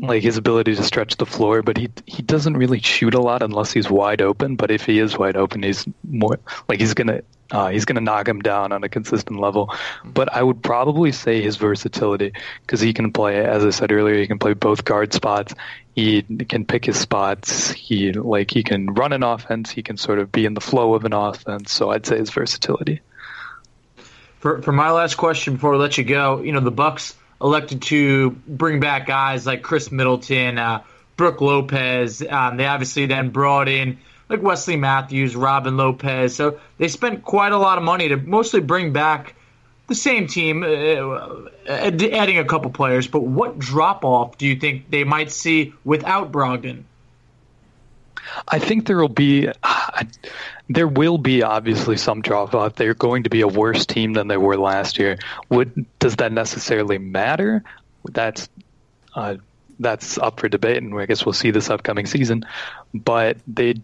like 0.00 0.22
his 0.22 0.36
ability 0.36 0.74
to 0.74 0.82
stretch 0.82 1.16
the 1.16 1.26
floor, 1.26 1.62
but 1.62 1.76
he 1.76 1.90
he 2.06 2.22
doesn't 2.22 2.56
really 2.56 2.80
shoot 2.80 3.14
a 3.14 3.20
lot 3.20 3.42
unless 3.42 3.72
he's 3.72 3.90
wide 3.90 4.20
open. 4.20 4.56
But 4.56 4.70
if 4.70 4.84
he 4.84 4.98
is 4.98 5.16
wide 5.16 5.36
open, 5.36 5.62
he's 5.62 5.86
more 6.08 6.38
like 6.68 6.80
he's 6.80 6.94
gonna 6.94 7.22
uh, 7.50 7.68
he's 7.68 7.84
gonna 7.84 8.00
knock 8.00 8.28
him 8.28 8.40
down 8.40 8.72
on 8.72 8.82
a 8.84 8.88
consistent 8.88 9.38
level. 9.38 9.72
But 10.04 10.32
I 10.32 10.42
would 10.42 10.62
probably 10.62 11.12
say 11.12 11.42
his 11.42 11.56
versatility 11.56 12.32
because 12.62 12.80
he 12.80 12.92
can 12.92 13.12
play, 13.12 13.44
as 13.44 13.64
I 13.64 13.70
said 13.70 13.92
earlier, 13.92 14.18
he 14.18 14.26
can 14.26 14.38
play 14.38 14.54
both 14.54 14.84
guard 14.84 15.12
spots. 15.12 15.54
He 15.94 16.22
can 16.22 16.64
pick 16.64 16.84
his 16.84 16.98
spots. 16.98 17.70
He 17.70 18.12
like 18.12 18.50
he 18.50 18.62
can 18.62 18.94
run 18.94 19.12
an 19.12 19.22
offense. 19.22 19.70
He 19.70 19.82
can 19.82 19.96
sort 19.96 20.18
of 20.18 20.32
be 20.32 20.44
in 20.44 20.54
the 20.54 20.60
flow 20.60 20.94
of 20.94 21.04
an 21.04 21.12
offense. 21.12 21.72
So 21.72 21.90
I'd 21.90 22.06
say 22.06 22.18
his 22.18 22.30
versatility. 22.30 23.00
For 24.40 24.60
for 24.60 24.72
my 24.72 24.90
last 24.90 25.14
question 25.14 25.54
before 25.54 25.72
we 25.72 25.78
let 25.78 25.96
you 25.96 26.04
go, 26.04 26.42
you 26.42 26.52
know 26.52 26.60
the 26.60 26.70
Bucks 26.70 27.14
elected 27.44 27.82
to 27.82 28.30
bring 28.30 28.80
back 28.80 29.06
guys 29.06 29.46
like 29.46 29.62
Khris 29.62 29.92
Middleton, 29.92 30.58
uh, 30.58 30.82
Brook 31.16 31.42
Lopez. 31.42 32.22
Um, 32.22 32.56
they 32.56 32.66
obviously 32.66 33.06
then 33.06 33.30
brought 33.30 33.68
in 33.68 33.98
like 34.30 34.42
Wesley 34.42 34.76
Matthews, 34.76 35.36
Robin 35.36 35.76
Lopez. 35.76 36.34
So 36.34 36.58
they 36.78 36.88
spent 36.88 37.22
quite 37.22 37.52
a 37.52 37.58
lot 37.58 37.76
of 37.76 37.84
money 37.84 38.08
to 38.08 38.16
mostly 38.16 38.60
bring 38.60 38.92
back 38.92 39.34
the 39.86 39.94
same 39.94 40.26
team, 40.26 40.62
uh, 40.62 40.66
uh 40.66 41.50
adding 41.68 42.38
a 42.38 42.44
couple 42.44 42.70
players. 42.70 43.06
But 43.06 43.20
what 43.20 43.58
drop 43.58 44.04
off 44.04 44.38
do 44.38 44.46
you 44.46 44.56
think 44.56 44.90
they 44.90 45.04
might 45.04 45.30
see 45.30 45.74
without 45.84 46.32
Brogdon? 46.32 46.84
I 48.48 48.58
think 48.58 48.86
there 48.86 48.96
will 48.96 49.08
be 49.08 49.50
there 50.68 50.88
will 50.88 51.18
be 51.18 51.42
obviously 51.42 51.96
some 51.96 52.22
drop 52.22 52.54
off. 52.54 52.74
They're 52.74 52.94
going 52.94 53.24
to 53.24 53.30
be 53.30 53.42
a 53.42 53.48
worse 53.48 53.86
team 53.86 54.14
than 54.14 54.28
they 54.28 54.36
were 54.36 54.56
last 54.56 54.98
year. 54.98 55.18
Would 55.50 55.86
does 55.98 56.16
that 56.16 56.32
necessarily 56.32 56.98
matter? 56.98 57.62
That's 58.10 58.48
uh, 59.14 59.36
that's 59.78 60.18
up 60.18 60.40
for 60.40 60.48
debate, 60.48 60.82
and 60.82 60.98
I 60.98 61.06
guess 61.06 61.24
we'll 61.26 61.32
see 61.32 61.50
this 61.50 61.70
upcoming 61.70 62.06
season. 62.06 62.46
But 62.94 63.38
they 63.46 63.74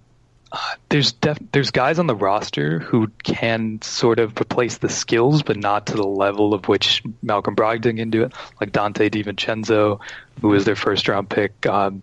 uh, 0.52 0.58
there's 0.88 1.12
def- 1.12 1.38
there's 1.52 1.70
guys 1.70 1.98
on 1.98 2.06
the 2.06 2.16
roster 2.16 2.78
who 2.80 3.08
can 3.22 3.80
sort 3.82 4.18
of 4.18 4.40
replace 4.40 4.78
the 4.78 4.88
skills, 4.88 5.42
but 5.42 5.56
not 5.56 5.86
to 5.86 5.94
the 5.94 6.06
level 6.06 6.54
of 6.54 6.66
which 6.66 7.02
Malcolm 7.22 7.54
Brogdon 7.54 7.96
can 7.96 8.10
do 8.10 8.22
it, 8.24 8.32
like 8.60 8.72
Donte 8.72 9.10
DiVincenzo, 9.10 10.00
who 10.40 10.48
was 10.48 10.64
their 10.64 10.76
first 10.76 11.08
round 11.08 11.28
pick. 11.28 11.66
Um, 11.66 12.02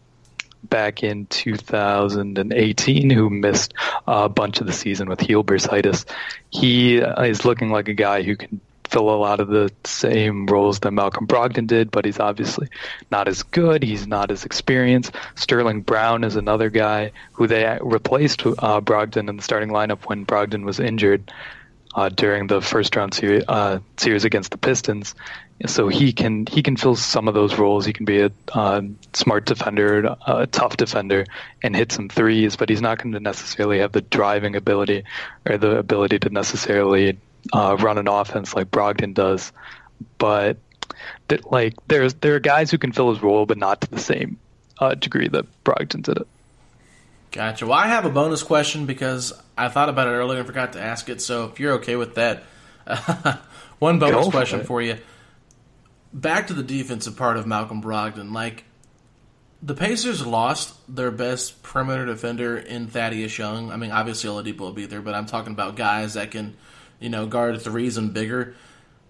back 0.70 1.04
in 1.04 1.26
2018 1.28 3.10
who 3.10 3.30
missed 3.30 3.74
a 4.08 4.30
bunch 4.30 4.60
of 4.60 4.68
the 4.68 4.74
season 4.74 5.10
with 5.10 5.20
heel 5.20 5.44
bursitis. 5.44 6.06
He 6.50 6.98
is 6.98 7.46
looking 7.46 7.72
like 7.72 7.88
a 7.88 7.94
guy 7.94 8.24
who 8.24 8.36
can 8.36 8.62
fill 8.90 9.10
a 9.10 9.18
lot 9.18 9.40
of 9.40 9.50
the 9.50 9.72
same 9.84 10.46
roles 10.46 10.80
that 10.80 10.92
Malcolm 10.92 11.28
Brogdon 11.28 11.68
did, 11.68 11.92
but 11.92 12.06
he's 12.06 12.20
obviously 12.20 12.70
not 13.12 13.28
as 13.28 13.44
good. 13.44 13.84
He's 13.84 14.08
not 14.08 14.32
as 14.32 14.46
experienced. 14.46 15.14
Sterling 15.36 15.82
Brown 15.82 16.24
is 16.24 16.36
another 16.36 16.70
guy 16.70 17.12
who 17.34 17.48
they 17.48 17.78
replaced 17.82 18.46
uh, 18.46 18.82
Brogdon 18.82 19.30
in 19.30 19.38
the 19.38 19.44
starting 19.44 19.70
lineup 19.70 20.06
when 20.06 20.26
Brogdon 20.26 20.64
was 20.64 20.80
injured 20.80 21.32
uh, 21.96 22.10
during 22.10 22.48
the 22.48 22.62
first 22.62 22.96
round 22.96 23.20
uh, 23.48 23.80
series 23.98 24.24
against 24.24 24.52
the 24.52 24.58
Pistons 24.58 25.16
so 25.66 25.88
he 25.88 26.14
can 26.14 26.46
he 26.46 26.62
can 26.62 26.78
fill 26.78 26.96
some 26.96 27.28
of 27.28 27.34
those 27.34 27.58
roles. 27.58 27.86
He 27.86 27.94
can 27.94 28.06
be 28.06 28.22
a 28.22 28.32
uh, 28.54 28.82
smart 29.14 29.46
defender, 29.46 30.16
a 30.28 30.46
tough 30.46 30.78
defender, 30.78 31.26
and 31.64 31.76
hit 31.76 31.92
some 31.92 32.10
threes. 32.10 32.56
But 32.56 32.70
he's 32.70 32.82
not 32.82 33.02
going 33.02 33.14
to 33.14 33.20
necessarily 33.20 33.80
have 33.80 33.92
the 33.92 34.02
driving 34.02 34.56
ability 34.56 35.04
or 35.50 35.58
the 35.58 35.78
ability 35.78 36.20
to 36.20 36.30
necessarily 36.30 37.18
uh, 37.54 37.76
run 37.80 37.98
an 37.98 38.08
offense 38.08 38.56
like 38.56 38.70
Brogdon 38.70 39.16
does. 39.16 39.52
But 40.20 40.58
that, 41.30 41.52
like 41.52 41.74
there's 41.88 42.14
there 42.16 42.36
are 42.36 42.40
guys 42.40 42.70
who 42.70 42.78
can 42.78 42.92
fill 42.92 43.12
his 43.12 43.24
role, 43.24 43.48
but 43.48 43.58
not 43.58 43.82
to 43.82 43.90
the 43.90 44.00
same 44.00 44.38
uh, 44.78 44.94
degree 44.94 45.28
that 45.28 45.46
Brogdon 45.64 46.04
did 46.04 46.18
it. 46.18 46.28
Gotcha. 47.32 47.66
Well, 47.66 47.78
I 47.78 47.88
have 47.88 48.06
a 48.06 48.10
bonus 48.10 48.44
question 48.44 48.86
because 48.86 49.34
I 49.58 49.70
thought 49.70 49.90
about 49.90 50.08
it 50.08 50.12
earlier 50.12 50.40
and 50.40 50.48
forgot 50.48 50.74
to 50.74 50.82
ask 50.82 51.10
it. 51.10 51.20
So 51.20 51.46
if 51.46 51.60
you're 51.60 51.74
okay 51.74 51.96
with 51.96 52.14
that, 52.16 52.44
one 53.80 53.98
bonus 53.98 54.30
question 54.30 54.64
for 54.64 54.84
you 54.84 54.98
back 56.14 56.48
to 56.48 56.54
the 56.54 56.64
defensive 56.64 57.16
part 57.16 57.38
of 57.38 57.48
Malcolm 57.48 57.82
Brogdon. 57.82 58.34
Like 58.34 58.64
the 59.62 59.74
Pacers 59.74 60.26
lost 60.26 60.76
their 60.94 61.12
best 61.12 61.64
perimeter 61.64 62.06
defender 62.06 62.58
in 62.58 62.88
Thaddeus 62.88 63.38
Young. 63.38 63.72
I 63.72 63.78
mean, 63.78 63.92
obviously 63.92 64.30
Oladipo 64.30 64.60
will 64.60 64.74
be 64.74 64.86
there, 64.86 65.02
but 65.02 65.14
I'm 65.14 65.26
talking 65.26 65.54
about 65.54 65.76
guys 65.76 66.14
that 66.14 66.32
can, 66.32 66.56
you 67.00 67.10
know, 67.10 67.26
guard 67.26 67.62
threes 67.62 67.98
and 67.98 68.14
bigger. 68.14 68.56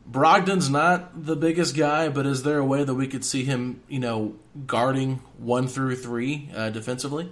Brogdon's 0.10 0.70
not 0.70 1.26
the 1.26 1.36
biggest 1.36 1.76
guy, 1.76 2.08
but 2.08 2.26
is 2.26 2.44
there 2.44 2.60
a 2.60 2.66
way 2.66 2.84
that 2.84 2.94
we 2.94 3.08
could 3.08 3.26
see 3.26 3.44
him, 3.44 3.82
you 3.90 4.00
know, 4.00 4.36
guarding 4.66 5.16
one 5.38 5.68
through 5.68 5.98
three 5.98 6.50
uh, 6.56 6.70
defensively? 6.70 7.30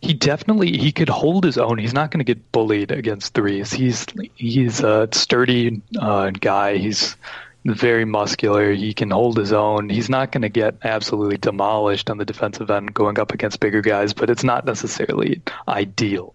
He 0.00 0.14
definitely 0.14 0.76
he 0.76 0.92
could 0.92 1.08
hold 1.08 1.44
his 1.44 1.58
own. 1.58 1.78
He's 1.78 1.94
not 1.94 2.10
going 2.10 2.18
to 2.18 2.24
get 2.24 2.52
bullied 2.52 2.90
against 2.90 3.34
threes. 3.34 3.72
He's 3.72 4.06
he's 4.34 4.80
a 4.80 5.08
sturdy 5.12 5.80
uh, 5.98 6.30
guy. 6.30 6.76
He's 6.76 7.16
very 7.64 8.04
muscular. 8.04 8.72
He 8.72 8.94
can 8.94 9.10
hold 9.10 9.36
his 9.36 9.52
own. 9.52 9.88
He's 9.88 10.08
not 10.08 10.32
going 10.32 10.42
to 10.42 10.48
get 10.48 10.76
absolutely 10.82 11.36
demolished 11.36 12.10
on 12.10 12.18
the 12.18 12.24
defensive 12.24 12.70
end 12.70 12.94
going 12.94 13.18
up 13.18 13.32
against 13.32 13.60
bigger 13.60 13.82
guys, 13.82 14.12
but 14.12 14.30
it's 14.30 14.44
not 14.44 14.64
necessarily 14.64 15.42
ideal. 15.68 16.34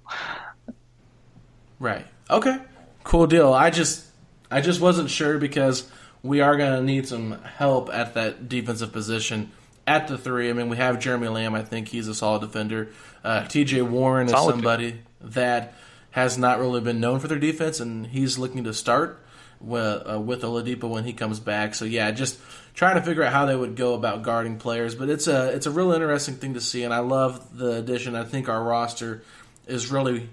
Right. 1.80 2.06
Okay. 2.30 2.58
Cool 3.04 3.28
deal. 3.28 3.54
I 3.54 3.70
just 3.70 4.06
I 4.50 4.62
just 4.62 4.80
wasn't 4.82 5.10
sure 5.10 5.38
because 5.38 5.90
we 6.24 6.42
are 6.42 6.58
going 6.58 6.74
to 6.80 6.84
need 6.84 7.08
some 7.08 7.34
help 7.44 7.94
at 7.94 8.14
that 8.16 8.50
defensive 8.50 8.92
position 8.92 9.52
at 9.86 10.08
the 10.08 10.18
three. 10.18 10.50
I 10.50 10.54
mean, 10.54 10.70
we 10.70 10.78
have 10.78 11.00
Jeremy 11.00 11.28
Lamb. 11.28 11.54
I 11.54 11.64
think 11.64 11.90
he's 11.90 12.08
a 12.08 12.16
solid 12.16 12.42
defender. 12.42 12.90
Uh, 13.24 13.46
T.J. 13.48 13.84
Warren 13.84 14.28
solid 14.28 14.50
is 14.50 14.56
somebody 14.56 15.02
that 15.22 15.74
has 16.12 16.38
not 16.38 16.60
really 16.60 16.82
been 16.82 17.00
known 17.00 17.20
for 17.20 17.28
their 17.28 17.40
defense, 17.40 17.80
and 17.80 18.08
he's 18.08 18.38
looking 18.38 18.64
to 18.64 18.74
start 18.74 19.25
with, 19.60 20.10
uh, 20.10 20.20
with 20.20 20.42
Oladipo 20.42 20.90
when 20.90 21.04
he 21.04 21.14
comes 21.14 21.40
back. 21.40 21.76
So 21.76 21.86
yeah, 21.86 22.12
just 22.12 22.40
trying 22.74 22.96
to 22.96 23.02
figure 23.02 23.24
out 23.24 23.34
how 23.34 23.46
they 23.46 23.56
would 23.56 23.76
go 23.76 23.94
about 23.94 24.24
guarding 24.24 24.58
players. 24.58 24.96
But 24.96 25.10
it's 25.10 25.28
a 25.28 25.50
it's 25.50 25.66
a 25.66 25.72
real 25.72 25.92
interesting 25.92 26.36
thing 26.36 26.54
to 26.54 26.62
see, 26.62 26.84
and 26.84 26.94
I 26.94 27.00
love 27.00 27.58
the 27.58 27.78
addition. 27.78 28.16
I 28.16 28.24
think 28.24 28.50
our 28.50 28.64
roster 28.64 29.24
is 29.68 29.92
really 29.92 30.30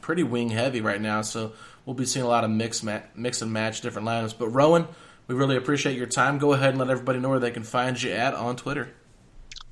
pretty 0.00 0.24
wing 0.24 0.50
heavy 0.50 0.80
right 0.80 1.00
now, 1.00 1.22
so 1.22 1.52
we'll 1.86 1.94
be 1.94 2.06
seeing 2.06 2.24
a 2.24 2.28
lot 2.28 2.44
of 2.44 2.50
mix 2.50 2.82
ma- 2.82 3.00
mix 3.14 3.42
and 3.42 3.52
match 3.52 3.80
different 3.80 4.08
lineups. 4.08 4.34
But 4.38 4.48
Rohan, 4.48 4.88
we 5.28 5.34
really 5.34 5.56
appreciate 5.56 5.96
your 5.96 6.06
time. 6.06 6.38
Go 6.38 6.52
ahead 6.52 6.70
and 6.70 6.78
let 6.78 6.90
everybody 6.90 7.20
know 7.20 7.28
where 7.28 7.38
they 7.38 7.52
can 7.52 7.62
find 7.62 8.02
you 8.02 8.10
at 8.10 8.34
on 8.34 8.56
Twitter. 8.56 8.92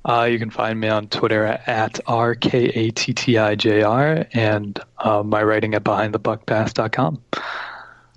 Uh, 0.03 0.23
you 0.23 0.39
can 0.39 0.49
find 0.49 0.79
me 0.79 0.87
on 0.87 1.07
Twitter 1.07 1.45
at 1.45 1.99
RKATTIJR 2.07 4.27
and 4.33 4.79
uh, 4.97 5.21
my 5.21 5.43
writing 5.43 5.75
at 5.75 5.83
behindthebuckpass.com. 5.83 7.21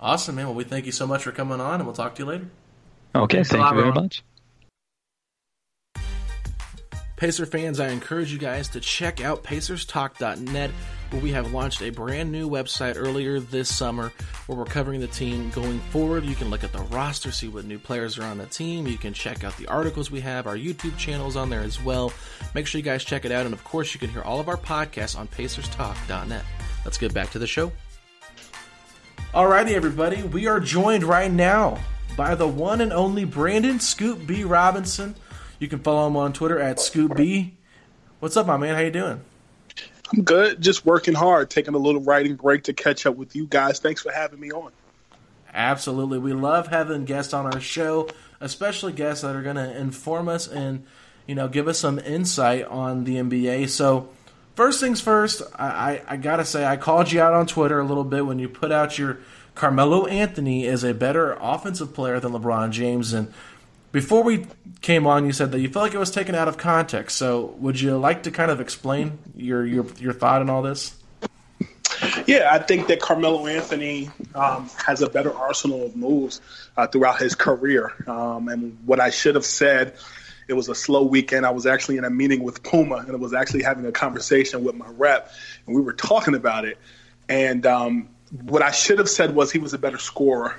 Awesome, 0.05 0.35
man. 0.35 0.45
Well, 0.45 0.53
we 0.53 0.63
thank 0.65 0.85
you 0.85 0.91
so 0.91 1.07
much 1.07 1.23
for 1.23 1.31
coming 1.31 1.59
on, 1.59 1.75
and 1.75 1.85
we'll 1.85 1.95
talk 1.95 2.13
to 2.15 2.21
you 2.21 2.29
later. 2.29 2.47
Okay, 3.15 3.37
Thanks 3.37 3.49
thank 3.49 3.71
you 3.71 3.75
very 3.75 3.91
much. 3.91 4.23
Pacer 7.15 7.47
fans, 7.47 7.79
I 7.79 7.87
encourage 7.87 8.31
you 8.31 8.37
guys 8.37 8.67
to 8.69 8.79
check 8.79 9.19
out 9.19 9.43
PacersTalk.net, 9.43 10.69
where 11.09 11.21
we 11.23 11.31
have 11.31 11.51
launched 11.51 11.81
a 11.81 11.89
brand 11.89 12.31
new 12.31 12.47
website 12.47 12.93
earlier 12.97 13.39
this 13.39 13.73
summer 13.73 14.13
where 14.45 14.55
we're 14.55 14.65
covering 14.65 15.01
the 15.01 15.07
team 15.07 15.49
going 15.49 15.79
forward. 15.89 16.23
You 16.23 16.35
can 16.35 16.51
look 16.51 16.63
at 16.63 16.71
the 16.71 16.83
roster, 16.83 17.31
see 17.31 17.47
what 17.47 17.65
new 17.65 17.79
players 17.79 18.19
are 18.19 18.25
on 18.25 18.37
the 18.37 18.45
team. 18.45 18.85
You 18.85 18.99
can 18.99 19.11
check 19.11 19.43
out 19.43 19.57
the 19.57 19.65
articles 19.65 20.11
we 20.11 20.21
have, 20.21 20.45
our 20.45 20.55
YouTube 20.55 20.95
channels 20.99 21.35
on 21.35 21.49
there 21.49 21.61
as 21.61 21.81
well. 21.81 22.13
Make 22.53 22.67
sure 22.67 22.77
you 22.77 22.85
guys 22.85 23.03
check 23.03 23.25
it 23.25 23.31
out. 23.31 23.45
And 23.45 23.55
of 23.55 23.63
course, 23.63 23.95
you 23.95 23.99
can 23.99 24.11
hear 24.11 24.21
all 24.21 24.39
of 24.39 24.49
our 24.49 24.57
podcasts 24.57 25.17
on 25.17 25.27
PacersTalk.net. 25.29 26.45
Let's 26.83 26.99
get 26.99 27.11
back 27.11 27.31
to 27.31 27.39
the 27.39 27.47
show. 27.47 27.71
Alrighty, 29.35 29.73
everybody, 29.73 30.23
we 30.23 30.47
are 30.47 30.61
joined 30.61 31.03
right 31.03 31.29
now 31.29 31.77
by 32.15 32.35
the 32.35 32.47
one 32.47 32.79
and 32.79 32.93
only 32.93 33.25
Brandon 33.25 33.81
Scoop 33.81 34.25
B 34.25 34.45
Robinson. 34.45 35.13
You 35.59 35.67
can 35.67 35.79
follow 35.79 36.07
him 36.07 36.15
on 36.15 36.31
Twitter 36.31 36.57
at 36.57 36.79
Scoop 36.79 37.17
B. 37.17 37.53
What's 38.21 38.37
up, 38.37 38.47
my 38.47 38.55
man? 38.55 38.75
How 38.75 38.79
you 38.79 38.91
doing? 38.91 39.19
I'm 40.13 40.23
good. 40.23 40.61
Just 40.61 40.85
working 40.85 41.15
hard, 41.15 41.49
taking 41.49 41.73
a 41.73 41.77
little 41.77 41.99
writing 41.99 42.37
break 42.37 42.63
to 42.63 42.73
catch 42.73 43.05
up 43.05 43.17
with 43.17 43.35
you 43.35 43.45
guys. 43.45 43.79
Thanks 43.79 44.01
for 44.01 44.09
having 44.09 44.39
me 44.39 44.53
on. 44.53 44.71
Absolutely. 45.53 46.17
We 46.17 46.31
love 46.31 46.67
having 46.67 47.03
guests 47.03 47.33
on 47.33 47.45
our 47.45 47.59
show, 47.59 48.07
especially 48.39 48.93
guests 48.93 49.23
that 49.23 49.35
are 49.35 49.43
going 49.43 49.57
to 49.57 49.77
inform 49.77 50.29
us 50.29 50.47
and, 50.47 50.85
you 51.27 51.35
know, 51.35 51.49
give 51.49 51.67
us 51.67 51.77
some 51.77 51.99
insight 51.99 52.63
on 52.67 53.03
the 53.03 53.17
NBA. 53.17 53.67
So, 53.67 54.07
First 54.55 54.79
things 54.79 55.01
first, 55.01 55.41
I, 55.55 55.65
I, 55.65 56.01
I, 56.07 56.17
gotta 56.17 56.45
say, 56.45 56.65
I 56.65 56.77
called 56.77 57.11
you 57.11 57.21
out 57.21 57.33
on 57.33 57.45
Twitter 57.45 57.79
a 57.79 57.83
little 57.83 58.05
bit 58.05 58.25
when 58.25 58.39
you 58.39 58.47
put 58.47 58.71
out 58.71 58.97
your 58.97 59.19
Carmelo 59.53 60.05
Anthony 60.05 60.65
is 60.65 60.83
a 60.83 60.93
better 60.93 61.37
offensive 61.41 61.93
player 61.93 62.19
than 62.19 62.31
LeBron 62.31 62.71
James. 62.71 63.13
And 63.13 63.33
before 63.91 64.23
we 64.23 64.47
came 64.81 65.07
on, 65.07 65.25
you 65.25 65.33
said 65.33 65.51
that 65.51 65.59
you 65.59 65.69
felt 65.69 65.83
like 65.83 65.93
it 65.93 65.97
was 65.97 66.11
taken 66.11 66.35
out 66.35 66.47
of 66.47 66.57
context. 66.57 67.17
So, 67.17 67.55
would 67.59 67.79
you 67.79 67.97
like 67.97 68.23
to 68.23 68.31
kind 68.31 68.51
of 68.51 68.61
explain 68.61 69.19
your 69.35 69.65
your, 69.65 69.85
your 69.97 70.13
thought 70.13 70.41
in 70.41 70.49
all 70.49 70.61
this? 70.61 70.95
Yeah, 72.25 72.49
I 72.51 72.59
think 72.59 72.87
that 72.87 72.99
Carmelo 72.99 73.47
Anthony 73.47 74.09
um, 74.33 74.69
has 74.85 75.01
a 75.01 75.09
better 75.09 75.33
arsenal 75.33 75.85
of 75.85 75.95
moves 75.95 76.41
uh, 76.75 76.87
throughout 76.87 77.19
his 77.19 77.35
career. 77.35 77.93
Um, 78.07 78.49
and 78.49 78.77
what 78.85 78.99
I 78.99 79.11
should 79.11 79.35
have 79.35 79.45
said 79.45 79.95
it 80.47 80.53
was 80.53 80.69
a 80.69 80.75
slow 80.75 81.03
weekend. 81.03 81.45
I 81.45 81.51
was 81.51 81.65
actually 81.65 81.97
in 81.97 82.03
a 82.03 82.09
meeting 82.09 82.43
with 82.43 82.63
Puma, 82.63 82.97
and 82.97 83.11
I 83.11 83.15
was 83.15 83.33
actually 83.33 83.63
having 83.63 83.85
a 83.85 83.91
conversation 83.91 84.63
with 84.63 84.75
my 84.75 84.87
rep, 84.89 85.31
and 85.65 85.75
we 85.75 85.81
were 85.81 85.93
talking 85.93 86.35
about 86.35 86.65
it. 86.65 86.77
And 87.27 87.65
um, 87.65 88.09
what 88.43 88.61
I 88.61 88.71
should 88.71 88.99
have 88.99 89.09
said 89.09 89.35
was 89.35 89.51
he 89.51 89.59
was 89.59 89.73
a 89.73 89.77
better 89.77 89.97
scorer 89.97 90.55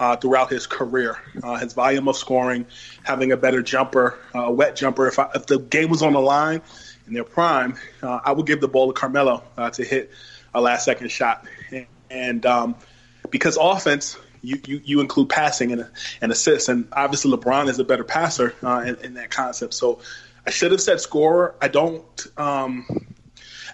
uh, 0.00 0.16
throughout 0.16 0.50
his 0.50 0.66
career. 0.66 1.18
Uh, 1.42 1.56
his 1.56 1.72
volume 1.72 2.08
of 2.08 2.16
scoring, 2.16 2.66
having 3.02 3.32
a 3.32 3.36
better 3.36 3.62
jumper, 3.62 4.18
uh, 4.34 4.44
a 4.44 4.52
wet 4.52 4.76
jumper. 4.76 5.08
If, 5.08 5.18
I, 5.18 5.30
if, 5.34 5.46
the 5.46 5.58
game 5.58 5.90
was 5.90 6.02
on 6.02 6.12
the 6.12 6.20
line 6.20 6.62
in 7.06 7.14
their 7.14 7.24
prime, 7.24 7.76
uh, 8.02 8.20
I 8.24 8.32
would 8.32 8.46
give 8.46 8.60
the 8.60 8.68
ball 8.68 8.92
to 8.92 8.98
Carmelo 8.98 9.42
uh, 9.56 9.70
to 9.70 9.84
hit 9.84 10.12
a 10.54 10.60
last 10.60 10.84
second 10.84 11.10
shot. 11.10 11.46
And, 11.72 11.86
and 12.10 12.46
um, 12.46 12.76
because 13.30 13.58
offense, 13.60 14.16
you, 14.42 14.60
you, 14.66 14.80
you 14.84 15.00
include 15.00 15.28
passing 15.28 15.72
and, 15.72 15.86
and 16.20 16.32
assists. 16.32 16.68
And 16.68 16.88
obviously, 16.92 17.30
LeBron 17.32 17.68
is 17.68 17.78
a 17.78 17.84
better 17.84 18.04
passer 18.04 18.54
uh, 18.62 18.84
in, 18.86 18.96
in, 18.96 19.14
that 19.14 19.30
concept. 19.30 19.74
So 19.74 20.00
I 20.46 20.50
should 20.50 20.72
have 20.72 20.80
said 20.80 21.00
scorer. 21.00 21.54
I 21.60 21.68
don't. 21.68 22.26
Um, 22.36 23.06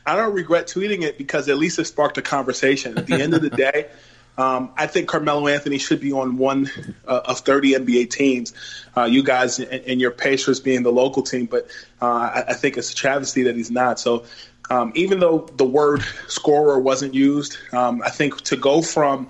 I 0.07 0.17
don't 0.17 0.35
regret 0.35 0.67
tweeting 0.67 1.03
it 1.03 1.17
because 1.17 1.49
at 1.49 1.57
least 1.57 1.79
it 1.79 1.87
sparked 1.87 2.19
a 2.19 2.23
conversation. 2.23 2.99
At 2.99 3.07
the 3.07 3.15
end 3.15 3.33
of 3.33 3.41
the 3.41 3.51
day, 3.73 3.87
um, 4.37 4.73
I 4.77 4.87
think 4.87 5.09
Carmelo 5.09 5.47
Anthony 5.47 5.79
should 5.79 6.01
be 6.01 6.13
on 6.13 6.37
one 6.37 6.71
uh, 7.07 7.21
of 7.25 7.41
30 7.41 7.73
NBA 7.75 8.11
teams. 8.11 8.53
Uh, 8.97 9.05
you 9.05 9.23
guys 9.23 9.61
and, 9.61 9.71
and, 9.71 10.01
your 10.01 10.11
Pacers 10.11 10.61
being 10.61 10.83
the 10.83 10.91
local 10.91 11.23
team, 11.23 11.47
but 11.47 11.69
uh, 12.03 12.07
I, 12.07 12.45
I, 12.49 12.55
think 12.55 12.77
it's 12.77 12.91
a 12.91 12.95
travesty 12.95 13.45
that 13.45 13.55
he's 13.55 13.71
not. 13.71 14.01
So 14.01 14.25
um, 14.71 14.93
even 14.97 15.21
though 15.21 15.49
the 15.57 15.65
word 15.65 16.03
scorer 16.27 16.81
wasn't 16.81 17.15
used, 17.15 17.59
um, 17.73 18.03
I 18.05 18.11
think 18.11 18.41
to 18.43 18.57
go 18.57 18.83
from 18.83 19.29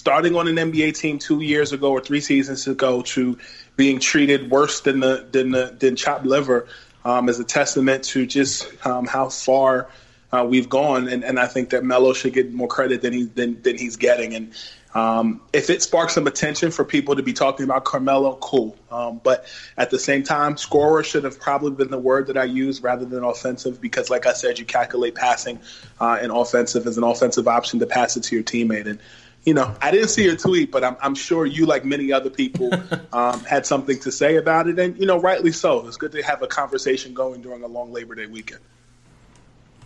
starting 0.00 0.34
on 0.34 0.48
an 0.48 0.56
NBA 0.56 0.98
team 0.98 1.18
two 1.18 1.42
years 1.42 1.74
ago 1.74 1.92
or 1.92 2.00
three 2.00 2.22
seasons 2.22 2.66
ago 2.66 3.02
to 3.02 3.36
being 3.76 4.00
treated 4.00 4.50
worse 4.50 4.80
than 4.80 5.00
the 5.00 5.28
than 5.30 5.50
the 5.50 5.76
than 5.78 5.94
chopped 5.94 6.24
liver 6.24 6.66
um, 7.04 7.28
is 7.28 7.38
a 7.38 7.44
testament 7.44 8.04
to 8.04 8.24
just 8.24 8.66
um, 8.86 9.06
how 9.06 9.28
far 9.28 9.90
uh, 10.32 10.46
we've 10.48 10.70
gone. 10.70 11.06
And, 11.06 11.22
and 11.22 11.38
I 11.38 11.46
think 11.46 11.70
that 11.70 11.84
Melo 11.84 12.14
should 12.14 12.32
get 12.32 12.50
more 12.50 12.66
credit 12.66 13.02
than 13.02 13.12
he 13.12 13.24
than, 13.24 13.60
than 13.60 13.76
he's 13.76 13.96
getting. 13.96 14.34
And 14.34 14.54
um, 14.94 15.42
if 15.52 15.68
it 15.68 15.82
sparks 15.82 16.14
some 16.14 16.26
attention 16.26 16.70
for 16.70 16.82
people 16.82 17.16
to 17.16 17.22
be 17.22 17.34
talking 17.34 17.64
about 17.64 17.84
Carmelo, 17.84 18.36
cool. 18.36 18.76
Um, 18.90 19.20
but 19.22 19.44
at 19.76 19.90
the 19.90 19.98
same 19.98 20.22
time, 20.22 20.56
scorer 20.56 21.04
should 21.04 21.24
have 21.24 21.38
probably 21.38 21.72
been 21.72 21.90
the 21.90 21.98
word 21.98 22.28
that 22.28 22.38
I 22.38 22.44
used 22.44 22.82
rather 22.82 23.04
than 23.04 23.22
offensive 23.22 23.82
because, 23.82 24.08
like 24.08 24.24
I 24.24 24.32
said, 24.32 24.58
you 24.58 24.64
calculate 24.64 25.14
passing 25.14 25.60
uh, 26.00 26.18
and 26.22 26.32
offensive 26.32 26.86
as 26.86 26.96
an 26.96 27.04
offensive 27.04 27.46
option 27.46 27.80
to 27.80 27.86
pass 27.86 28.16
it 28.16 28.22
to 28.24 28.34
your 28.34 28.44
teammate. 28.44 28.86
And 28.86 28.98
you 29.44 29.54
know, 29.54 29.74
I 29.80 29.90
didn't 29.90 30.08
see 30.08 30.24
your 30.24 30.36
tweet, 30.36 30.70
but 30.70 30.84
I'm, 30.84 30.96
I'm 31.00 31.14
sure 31.14 31.46
you, 31.46 31.66
like 31.66 31.84
many 31.84 32.12
other 32.12 32.30
people, 32.30 32.70
um, 33.12 33.40
had 33.40 33.64
something 33.66 33.98
to 34.00 34.12
say 34.12 34.36
about 34.36 34.68
it, 34.68 34.78
and 34.78 34.98
you 34.98 35.06
know, 35.06 35.18
rightly 35.18 35.52
so. 35.52 35.86
It's 35.86 35.96
good 35.96 36.12
to 36.12 36.22
have 36.22 36.42
a 36.42 36.46
conversation 36.46 37.14
going 37.14 37.40
during 37.40 37.62
a 37.62 37.66
long 37.66 37.92
Labor 37.92 38.14
Day 38.14 38.26
weekend. 38.26 38.60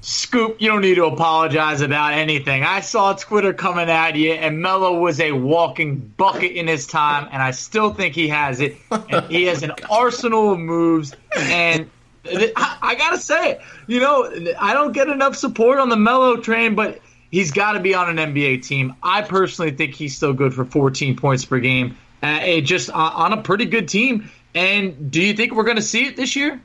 Scoop, 0.00 0.60
you 0.60 0.68
don't 0.68 0.82
need 0.82 0.96
to 0.96 1.06
apologize 1.06 1.80
about 1.80 2.12
anything. 2.12 2.62
I 2.62 2.80
saw 2.80 3.14
Twitter 3.14 3.54
coming 3.54 3.88
at 3.88 4.16
you, 4.16 4.32
and 4.32 4.60
Melo 4.60 4.98
was 4.98 5.18
a 5.18 5.32
walking 5.32 5.96
bucket 5.96 6.52
in 6.52 6.66
his 6.66 6.86
time, 6.86 7.28
and 7.32 7.42
I 7.42 7.52
still 7.52 7.94
think 7.94 8.14
he 8.14 8.28
has 8.28 8.60
it. 8.60 8.76
And 8.90 9.32
he 9.32 9.44
has 9.44 9.62
an 9.62 9.72
arsenal 9.90 10.52
of 10.52 10.58
moves, 10.58 11.14
and 11.34 11.88
I 12.26 12.96
gotta 12.98 13.18
say 13.18 13.52
it. 13.52 13.60
You 13.86 14.00
know, 14.00 14.30
I 14.58 14.74
don't 14.74 14.92
get 14.92 15.08
enough 15.08 15.36
support 15.36 15.78
on 15.78 15.88
the 15.88 15.96
Melo 15.96 16.36
train, 16.36 16.74
but 16.74 17.00
he's 17.34 17.50
got 17.50 17.72
to 17.72 17.80
be 17.80 17.94
on 17.94 18.16
an 18.16 18.32
NBA 18.32 18.62
team. 18.64 18.94
I 19.02 19.22
personally 19.22 19.72
think 19.72 19.96
he's 19.96 20.16
still 20.16 20.32
good 20.32 20.54
for 20.54 20.64
14 20.64 21.16
points 21.16 21.44
per 21.44 21.58
game, 21.58 21.98
uh, 22.22 22.60
just 22.60 22.90
uh, 22.90 22.94
on 22.94 23.32
a 23.32 23.42
pretty 23.42 23.64
good 23.64 23.88
team. 23.88 24.30
And 24.54 25.10
do 25.10 25.20
you 25.20 25.34
think 25.34 25.52
we're 25.52 25.64
going 25.64 25.74
to 25.76 25.82
see 25.82 26.06
it 26.06 26.16
this 26.16 26.36
year? 26.36 26.62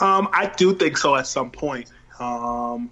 Um, 0.00 0.28
I 0.32 0.50
do 0.56 0.74
think 0.74 0.96
so 0.96 1.14
at 1.16 1.26
some 1.26 1.50
point. 1.50 1.92
Um, 2.18 2.90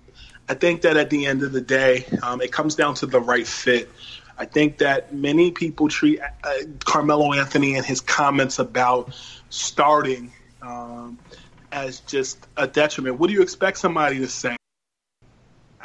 I 0.50 0.54
think 0.54 0.82
that 0.82 0.98
at 0.98 1.08
the 1.08 1.24
end 1.24 1.42
of 1.42 1.52
the 1.52 1.62
day, 1.62 2.04
um, 2.22 2.42
it 2.42 2.52
comes 2.52 2.74
down 2.74 2.94
to 2.96 3.06
the 3.06 3.20
right 3.20 3.46
fit. 3.46 3.88
I 4.36 4.44
think 4.44 4.76
that 4.78 5.14
many 5.14 5.52
people 5.52 5.88
treat 5.88 6.20
uh, 6.20 6.54
Carmelo 6.84 7.32
Anthony 7.32 7.76
and 7.76 7.86
his 7.86 8.02
comments 8.02 8.58
about 8.58 9.14
starting 9.48 10.30
um, 10.60 11.18
as 11.72 12.00
just 12.00 12.46
a 12.58 12.66
detriment. 12.66 13.18
What 13.18 13.28
do 13.28 13.32
you 13.32 13.40
expect 13.40 13.78
somebody 13.78 14.18
to 14.18 14.28
say? 14.28 14.56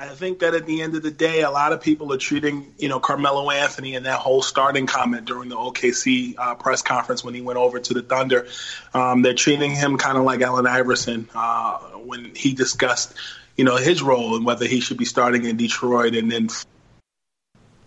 I 0.02 0.08
think 0.08 0.40
that 0.40 0.56
at 0.56 0.66
the 0.66 0.82
end 0.82 0.96
of 0.96 1.04
the 1.04 1.12
day, 1.12 1.42
a 1.42 1.52
lot 1.52 1.74
of 1.74 1.82
people 1.82 2.12
are 2.12 2.18
treating, 2.18 2.74
you 2.80 2.90
know, 2.90 3.00
Carmelo 3.00 3.52
Anthony 3.52 3.94
and 3.94 4.08
that 4.08 4.18
whole 4.18 4.42
starting 4.42 4.88
comment 4.88 5.26
during 5.26 5.48
the 5.48 5.56
OKC 5.56 6.34
uh, 6.40 6.56
press 6.56 6.82
conference 6.82 7.24
when 7.24 7.36
he 7.36 7.42
went 7.42 7.60
over 7.60 7.80
to 7.80 7.94
the 7.94 8.02
Thunder. 8.02 8.48
Um, 8.96 9.22
they're 9.22 9.36
treating 9.36 9.76
him 9.76 10.00
kind 10.00 10.18
of 10.18 10.24
like 10.24 10.42
Allen 10.42 10.66
Iverson 10.66 11.30
uh, 11.36 11.78
when 12.04 12.34
he 12.34 12.54
discussed, 12.54 13.14
you 13.56 13.64
know, 13.64 13.76
his 13.76 14.02
role 14.02 14.36
and 14.36 14.44
whether 14.44 14.66
he 14.66 14.80
should 14.80 14.98
be 14.98 15.06
starting 15.06 15.46
in 15.46 15.56
Detroit. 15.56 16.16
And 16.16 16.32
then 16.32 16.50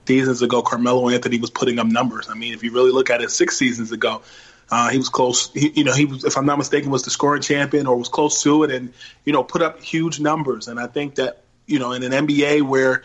seasons 0.07 0.41
ago, 0.41 0.63
Carmelo 0.63 1.09
Anthony 1.09 1.41
was 1.41 1.51
putting 1.51 1.81
up 1.81 1.89
numbers. 1.89 2.29
I 2.31 2.35
mean, 2.35 2.55
if 2.55 2.63
you 2.63 2.71
really 2.71 2.93
look 2.93 3.11
at 3.11 3.23
it, 3.23 3.33
six 3.33 3.59
seasons 3.59 3.91
ago, 3.91 4.23
uh, 4.71 4.89
he 4.89 4.99
was 4.99 5.09
close. 5.09 5.53
He, 5.53 5.71
you 5.71 5.83
know, 5.83 5.93
he 5.93 6.05
was, 6.05 6.25
if 6.25 6.39
I'm 6.39 6.47
not 6.47 6.59
mistaken, 6.59 6.93
was 6.93 7.03
the 7.03 7.11
scoring 7.11 7.43
champion 7.43 7.89
or 7.89 7.97
was 7.97 8.09
close 8.09 8.41
to 8.45 8.63
it, 8.63 8.71
and 8.71 8.95
you 9.25 9.33
know, 9.33 9.43
put 9.43 9.63
up 9.63 9.83
huge 9.83 10.21
numbers. 10.21 10.69
And 10.69 10.79
I 10.79 10.87
think 10.87 11.17
that 11.17 11.44
you 11.67 11.79
know, 11.79 11.93
in 11.93 12.03
an 12.03 12.27
NBA 12.27 12.63
where 12.63 13.03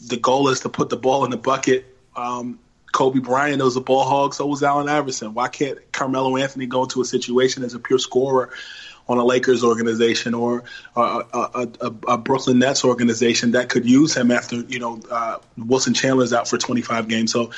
the 0.00 0.16
goal 0.16 0.48
is 0.48 0.60
to 0.60 0.68
put 0.68 0.88
the 0.90 0.96
ball 0.96 1.24
in 1.24 1.30
the 1.30 1.36
bucket, 1.36 1.86
um, 2.14 2.58
Kobe 2.92 3.18
Bryant 3.18 3.62
was 3.62 3.76
a 3.76 3.80
ball 3.80 4.04
hog, 4.04 4.34
so 4.34 4.46
was 4.46 4.62
Allen 4.62 4.88
Iverson. 4.88 5.34
Why 5.34 5.48
can't 5.48 5.78
Carmelo 5.92 6.36
Anthony 6.36 6.66
go 6.66 6.84
into 6.84 7.00
a 7.02 7.04
situation 7.04 7.62
as 7.62 7.74
a 7.74 7.78
pure 7.78 7.98
scorer 7.98 8.50
on 9.08 9.18
a 9.18 9.24
Lakers 9.24 9.62
organization 9.62 10.34
or 10.34 10.64
a, 10.96 11.00
a, 11.00 11.68
a, 11.80 11.94
a 12.08 12.18
Brooklyn 12.18 12.58
Nets 12.58 12.84
organization 12.84 13.52
that 13.52 13.68
could 13.68 13.88
use 13.88 14.16
him 14.16 14.30
after 14.30 14.56
you 14.56 14.78
know 14.78 15.00
uh, 15.10 15.38
Wilson 15.56 15.94
Chandler's 15.94 16.32
out 16.32 16.48
for 16.48 16.58
25 16.58 17.08
games? 17.08 17.32
So 17.32 17.50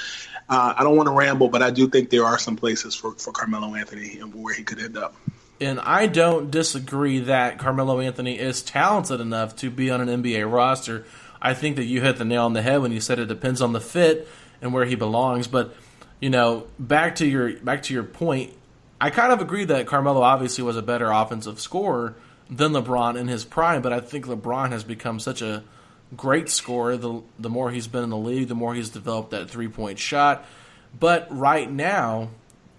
uh, 0.49 0.75
I 0.77 0.83
don't 0.83 0.97
want 0.97 1.09
to 1.09 1.15
ramble, 1.15 1.49
but 1.49 1.63
I 1.63 1.71
do 1.71 1.89
think 1.89 2.11
there 2.11 2.25
are 2.25 2.39
some 2.39 2.57
places 2.57 2.95
for, 2.95 3.13
for 3.13 3.33
Carmelo 3.33 3.75
Anthony 3.75 4.19
and 4.19 4.35
where 4.35 4.55
he 4.55 4.65
could 4.65 4.81
end 4.81 4.97
up. 4.97 5.15
And 5.61 5.81
I 5.81 6.07
don't 6.07 6.51
disagree 6.51 7.21
that 7.21 7.59
Carmelo 7.59 8.01
Anthony 8.01 8.39
is 8.39 8.63
talented 8.63 9.21
enough 9.21 9.57
to 9.57 9.71
be 9.71 9.91
on 9.91 10.07
an 10.07 10.23
NBA 10.23 10.51
roster. 10.51 11.05
I 11.43 11.55
think 11.55 11.77
that 11.77 11.85
you 11.85 12.01
hit 12.01 12.17
the 12.17 12.25
nail 12.25 12.45
on 12.45 12.53
the 12.53 12.63
head 12.63 12.81
when 12.81 12.93
you 12.93 13.01
said 13.01 13.19
it 13.19 13.27
depends 13.27 13.61
on 13.61 13.73
the 13.73 13.81
fit 13.81 14.29
and 14.63 14.73
where 14.73 14.85
he 14.85 14.95
belongs. 14.95 15.47
But 15.47 15.75
you 16.21 16.31
know, 16.31 16.67
back 16.79 17.17
to 17.17 17.27
your 17.27 17.55
back 17.59 17.83
to 17.85 17.95
your 17.95 18.05
point, 18.05 18.53
I 19.01 19.11
kind 19.11 19.33
of 19.33 19.41
agree 19.41 19.65
that 19.65 19.87
Carmelo 19.87 20.23
obviously 20.23 20.65
was 20.65 20.77
a 20.77 20.83
better 20.83 21.11
offensive 21.11 21.61
scorer 21.61 22.15
than 22.51 22.73
LeBron 22.73 23.17
in 23.17 23.29
his 23.29 23.45
prime. 23.45 23.83
But 23.83 23.93
I 23.93 24.01
think 24.01 24.27
LeBron 24.27 24.71
has 24.71 24.85
become 24.85 25.21
such 25.21 25.43
a 25.43 25.63
great 26.17 26.49
scorer. 26.49 26.97
The 26.97 27.23
the 27.39 27.51
more 27.51 27.71
he's 27.71 27.87
been 27.87 28.05
in 28.05 28.11
the 28.11 28.17
league, 28.17 28.49
the 28.49 28.55
more 28.55 28.75
he's 28.75 28.91
developed 28.91 29.31
that 29.31 29.51
three 29.51 29.69
point 29.69 29.99
shot. 29.99 30.45
But 30.99 31.27
right 31.31 31.71
now, 31.71 32.31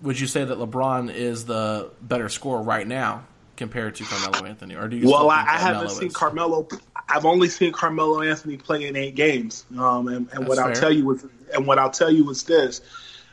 would 0.02 0.20
you 0.20 0.28
say 0.28 0.44
that 0.44 0.58
LeBron 0.58 1.14
is 1.14 1.46
the 1.46 1.90
better 2.02 2.30
scorer 2.30 2.62
right 2.62 2.88
now 2.88 3.26
compared 3.58 3.96
to 3.96 4.04
Carmelo 4.06 4.46
Anthony, 4.46 4.76
or 4.76 4.88
do 4.88 4.98
you? 4.98 5.08
Well, 5.10 5.30
I, 5.30 5.42
I 5.42 5.58
haven't 5.58 5.90
seen? 5.92 6.12
Carmelo. 6.12 6.68
I've 7.08 7.26
only 7.26 7.50
seen 7.50 7.74
Carmelo 7.74 8.22
Anthony 8.22 8.58
play 8.58 8.88
in 8.88 8.96
eight 8.96 9.16
games, 9.16 9.66
um, 9.78 10.08
and, 10.08 10.30
and 10.32 10.48
what 10.48 10.58
fair. 10.58 10.68
I'll 10.68 10.76
tell 10.76 10.92
you 10.92 11.12
is, 11.12 11.26
and 11.54 11.68
what 11.68 11.80
I'll 11.80 11.92
tell 11.92 12.12
you 12.12 12.30
is 12.30 12.44
this. 12.44 12.82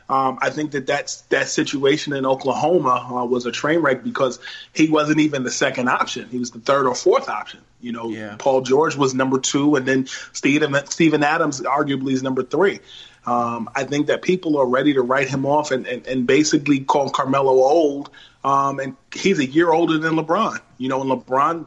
Um, 0.09 0.39
I 0.41 0.51
think 0.51 0.71
that 0.71 0.87
that's, 0.87 1.21
that 1.23 1.49
situation 1.49 2.13
in 2.13 2.25
Oklahoma 2.25 3.05
uh, 3.11 3.25
was 3.25 3.45
a 3.45 3.51
train 3.51 3.81
wreck 3.81 4.05
because 4.05 4.39
he 4.73 4.89
wasn't 4.89 5.19
even 5.19 5.43
the 5.43 5.51
second 5.51 5.89
option. 5.89 6.29
He 6.29 6.39
was 6.39 6.51
the 6.51 6.59
third 6.59 6.87
or 6.87 6.95
fourth 6.95 7.27
option. 7.27 7.59
You 7.81 7.91
know, 7.91 8.09
yeah. 8.09 8.37
Paul 8.39 8.61
George 8.61 8.95
was 8.95 9.13
number 9.13 9.37
two, 9.37 9.75
and 9.75 9.85
then 9.85 10.07
Steven, 10.31 10.73
Steven 10.87 11.23
Adams 11.23 11.59
arguably 11.61 12.13
is 12.13 12.23
number 12.23 12.41
three. 12.41 12.79
Um, 13.27 13.69
I 13.75 13.83
think 13.83 14.07
that 14.07 14.21
people 14.21 14.57
are 14.57 14.65
ready 14.65 14.93
to 14.93 15.01
write 15.01 15.27
him 15.27 15.45
off 15.45 15.71
and, 15.71 15.85
and, 15.85 16.07
and 16.07 16.25
basically 16.25 16.79
call 16.79 17.09
Carmelo 17.09 17.51
old. 17.51 18.09
Um, 18.43 18.79
and 18.79 18.95
he's 19.13 19.39
a 19.39 19.45
year 19.45 19.71
older 19.71 19.97
than 19.97 20.15
LeBron. 20.15 20.59
You 20.77 20.87
know, 20.87 21.01
and 21.01 21.11
LeBron 21.11 21.65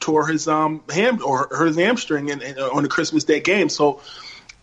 tore 0.00 0.26
his 0.26 0.48
um 0.48 0.82
ham 0.88 1.20
or 1.24 1.48
his 1.64 1.76
hamstring 1.76 2.30
in, 2.30 2.40
in, 2.40 2.58
on 2.58 2.82
the 2.82 2.88
Christmas 2.88 3.24
Day 3.24 3.40
game. 3.40 3.68
So 3.68 4.00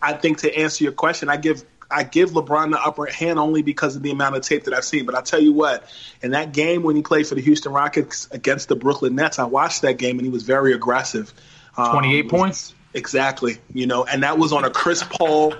I 0.01 0.13
think 0.13 0.39
to 0.39 0.53
answer 0.57 0.83
your 0.83 0.93
question, 0.93 1.29
I 1.29 1.37
give 1.37 1.63
I 1.91 2.03
give 2.03 2.31
LeBron 2.31 2.71
the 2.71 2.81
upper 2.81 3.05
hand 3.05 3.37
only 3.37 3.61
because 3.61 3.95
of 3.95 4.01
the 4.01 4.11
amount 4.11 4.35
of 4.35 4.41
tape 4.41 4.63
that 4.63 4.73
I've 4.73 4.85
seen. 4.85 5.05
But 5.05 5.15
I 5.15 5.21
tell 5.21 5.39
you 5.39 5.53
what, 5.53 5.85
in 6.21 6.31
that 6.31 6.51
game 6.51 6.81
when 6.81 6.95
he 6.95 7.03
played 7.03 7.27
for 7.27 7.35
the 7.35 7.41
Houston 7.41 7.71
Rockets 7.71 8.27
against 8.31 8.69
the 8.69 8.75
Brooklyn 8.75 9.15
Nets, 9.15 9.37
I 9.37 9.45
watched 9.45 9.83
that 9.83 9.97
game 9.97 10.17
and 10.17 10.25
he 10.25 10.31
was 10.31 10.43
very 10.43 10.73
aggressive. 10.73 11.31
Twenty 11.75 12.17
eight 12.17 12.25
um, 12.25 12.29
points. 12.31 12.73
Exactly. 12.93 13.57
You 13.71 13.85
know, 13.85 14.03
and 14.03 14.23
that 14.23 14.39
was 14.39 14.51
on 14.51 14.65
a 14.65 14.71
Chris 14.71 15.03
Paul 15.03 15.53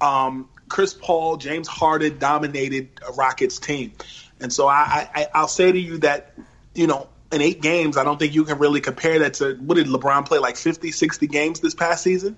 um, 0.00 0.48
Chris 0.68 0.94
Paul, 0.94 1.36
James 1.36 1.68
Harden 1.68 2.18
dominated 2.18 2.88
a 3.06 3.12
Rockets 3.12 3.58
team. 3.58 3.92
And 4.40 4.52
so 4.52 4.66
I, 4.66 5.08
I, 5.14 5.26
I'll 5.34 5.48
say 5.48 5.72
to 5.72 5.78
you 5.78 5.98
that, 5.98 6.34
you 6.74 6.86
know, 6.86 7.08
in 7.32 7.40
eight 7.40 7.62
games, 7.62 7.96
I 7.96 8.04
don't 8.04 8.18
think 8.18 8.34
you 8.34 8.44
can 8.44 8.58
really 8.58 8.80
compare 8.80 9.20
that 9.20 9.34
to 9.34 9.54
what 9.54 9.76
did 9.76 9.86
LeBron 9.86 10.26
play 10.26 10.38
like 10.38 10.56
50, 10.56 10.92
60 10.92 11.26
games 11.26 11.60
this 11.60 11.74
past 11.74 12.02
season? 12.02 12.36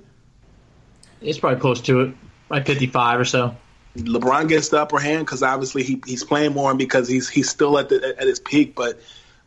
It's 1.20 1.38
probably 1.38 1.60
close 1.60 1.80
to 1.82 2.00
it, 2.02 2.14
like 2.48 2.66
55 2.66 3.20
or 3.20 3.24
so. 3.24 3.56
LeBron 3.96 4.48
gets 4.48 4.68
the 4.68 4.80
upper 4.80 4.98
hand 4.98 5.26
because 5.26 5.42
obviously 5.42 5.82
he, 5.82 6.00
he's 6.06 6.22
playing 6.22 6.52
more 6.52 6.70
and 6.70 6.78
because 6.78 7.08
he's 7.08 7.28
he's 7.28 7.48
still 7.48 7.78
at 7.78 7.88
the 7.88 8.14
at 8.18 8.26
his 8.26 8.38
peak. 8.38 8.76
But 8.76 9.00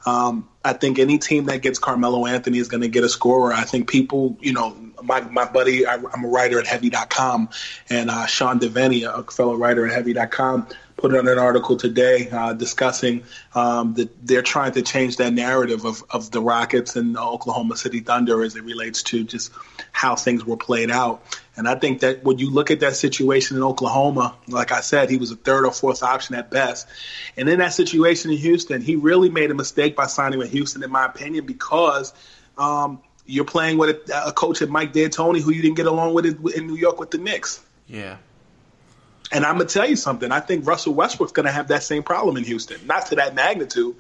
um, 0.06 0.50
I 0.65 0.74
think 0.74 1.00
any 1.00 1.17
team 1.17 1.45
that 1.45 1.62
gets 1.62 1.80
Carmelo 1.80 2.26
Anthony 2.26 2.58
is 2.58 2.67
going 2.67 2.82
to 2.82 2.89
get 2.89 3.04
a 3.04 3.10
scorer. 3.10 3.54
I 3.54 3.63
think 3.63 3.89
people, 3.89 4.38
you 4.41 4.52
know, 4.52 4.76
my, 5.02 5.22
my 5.22 5.46
buddy, 5.46 5.86
I, 5.86 5.96
am 5.96 6.26
a 6.26 6.28
writer 6.28 6.60
at 6.60 6.68
Heavy.com, 6.68 7.50
and 7.90 8.10
uh, 8.10 8.26
Sean 8.26 8.60
Deveney, 8.60 9.04
a 9.04 9.24
fellow 9.32 9.56
writer 9.56 9.86
at 9.86 9.94
Heavy.com, 9.94 10.68
put 11.02 11.16
out 11.16 11.28
an 11.28 11.40
article 11.40 11.76
today 11.76 12.30
uh, 12.32 12.54
discussing 12.54 13.24
um, 13.56 13.96
that 13.96 14.26
they're 14.26 14.44
trying 14.44 14.72
to 14.74 14.84
change 14.84 15.18
that 15.18 15.34
narrative 15.34 15.84
of, 15.84 16.04
of 16.12 16.30
the 16.30 16.40
Rockets 16.40 16.96
and 16.96 17.16
the 17.16 17.22
Oklahoma 17.22 17.76
City 17.76 18.02
Thunder 18.02 18.44
as 18.44 18.56
it 18.56 18.64
relates 18.64 19.02
to 19.04 19.24
just 19.24 19.52
how 19.92 20.16
things 20.16 20.46
were 20.46 20.58
played 20.58 20.92
out. 20.92 21.24
And 21.58 21.68
I 21.68 21.76
think 21.76 22.02
that 22.02 22.24
when 22.24 22.38
you 22.38 22.52
look 22.52 22.72
at 22.72 22.80
that 22.82 22.96
situation 22.96 23.58
in 23.58 23.64
Oklahoma, 23.64 24.36
like 24.48 24.72
I 24.72 24.82
said, 24.82 25.10
he 25.10 25.18
was 25.18 25.32
a 25.32 25.36
third 25.36 25.66
or 25.66 25.72
fourth 25.72 26.04
option 26.04 26.36
at 26.36 26.50
best. 26.52 26.88
And 27.36 27.50
in 27.50 27.60
that 27.60 27.74
situation 27.74 28.32
in 28.32 28.38
Houston, 28.38 28.82
he 28.82 28.96
really 28.96 29.30
made 29.30 29.52
a 29.52 29.56
mistake 29.56 29.96
by 29.96 30.06
signing 30.06 30.40
with 30.40 30.52
Houston, 30.52 30.84
in 30.84 30.92
my 30.92 31.06
opinion, 31.06 31.46
because 31.46 32.14
um, 32.58 33.02
you're 33.25 33.45
playing 33.45 33.77
with 33.77 34.10
a, 34.10 34.27
a 34.27 34.31
coach 34.31 34.62
at 34.62 34.69
Mike 34.69 34.93
D'Antoni 34.93 35.41
who 35.41 35.51
you 35.51 35.62
didn't 35.62 35.77
get 35.77 35.86
along 35.86 36.13
with 36.13 36.25
in 36.25 36.67
New 36.67 36.75
York 36.75 36.99
with 36.99 37.12
the 37.12 37.17
Knicks. 37.17 37.62
Yeah. 37.88 38.17
And 39.31 39.45
I'm 39.45 39.57
gonna 39.57 39.69
tell 39.69 39.89
you 39.89 39.95
something. 39.95 40.31
I 40.31 40.39
think 40.41 40.67
Russell 40.67 40.93
Westbrook's 40.93 41.31
gonna 41.31 41.51
have 41.51 41.69
that 41.69 41.84
same 41.84 42.03
problem 42.03 42.38
in 42.38 42.43
Houston, 42.43 42.86
not 42.86 43.05
to 43.07 43.15
that 43.15 43.34
magnitude, 43.34 43.95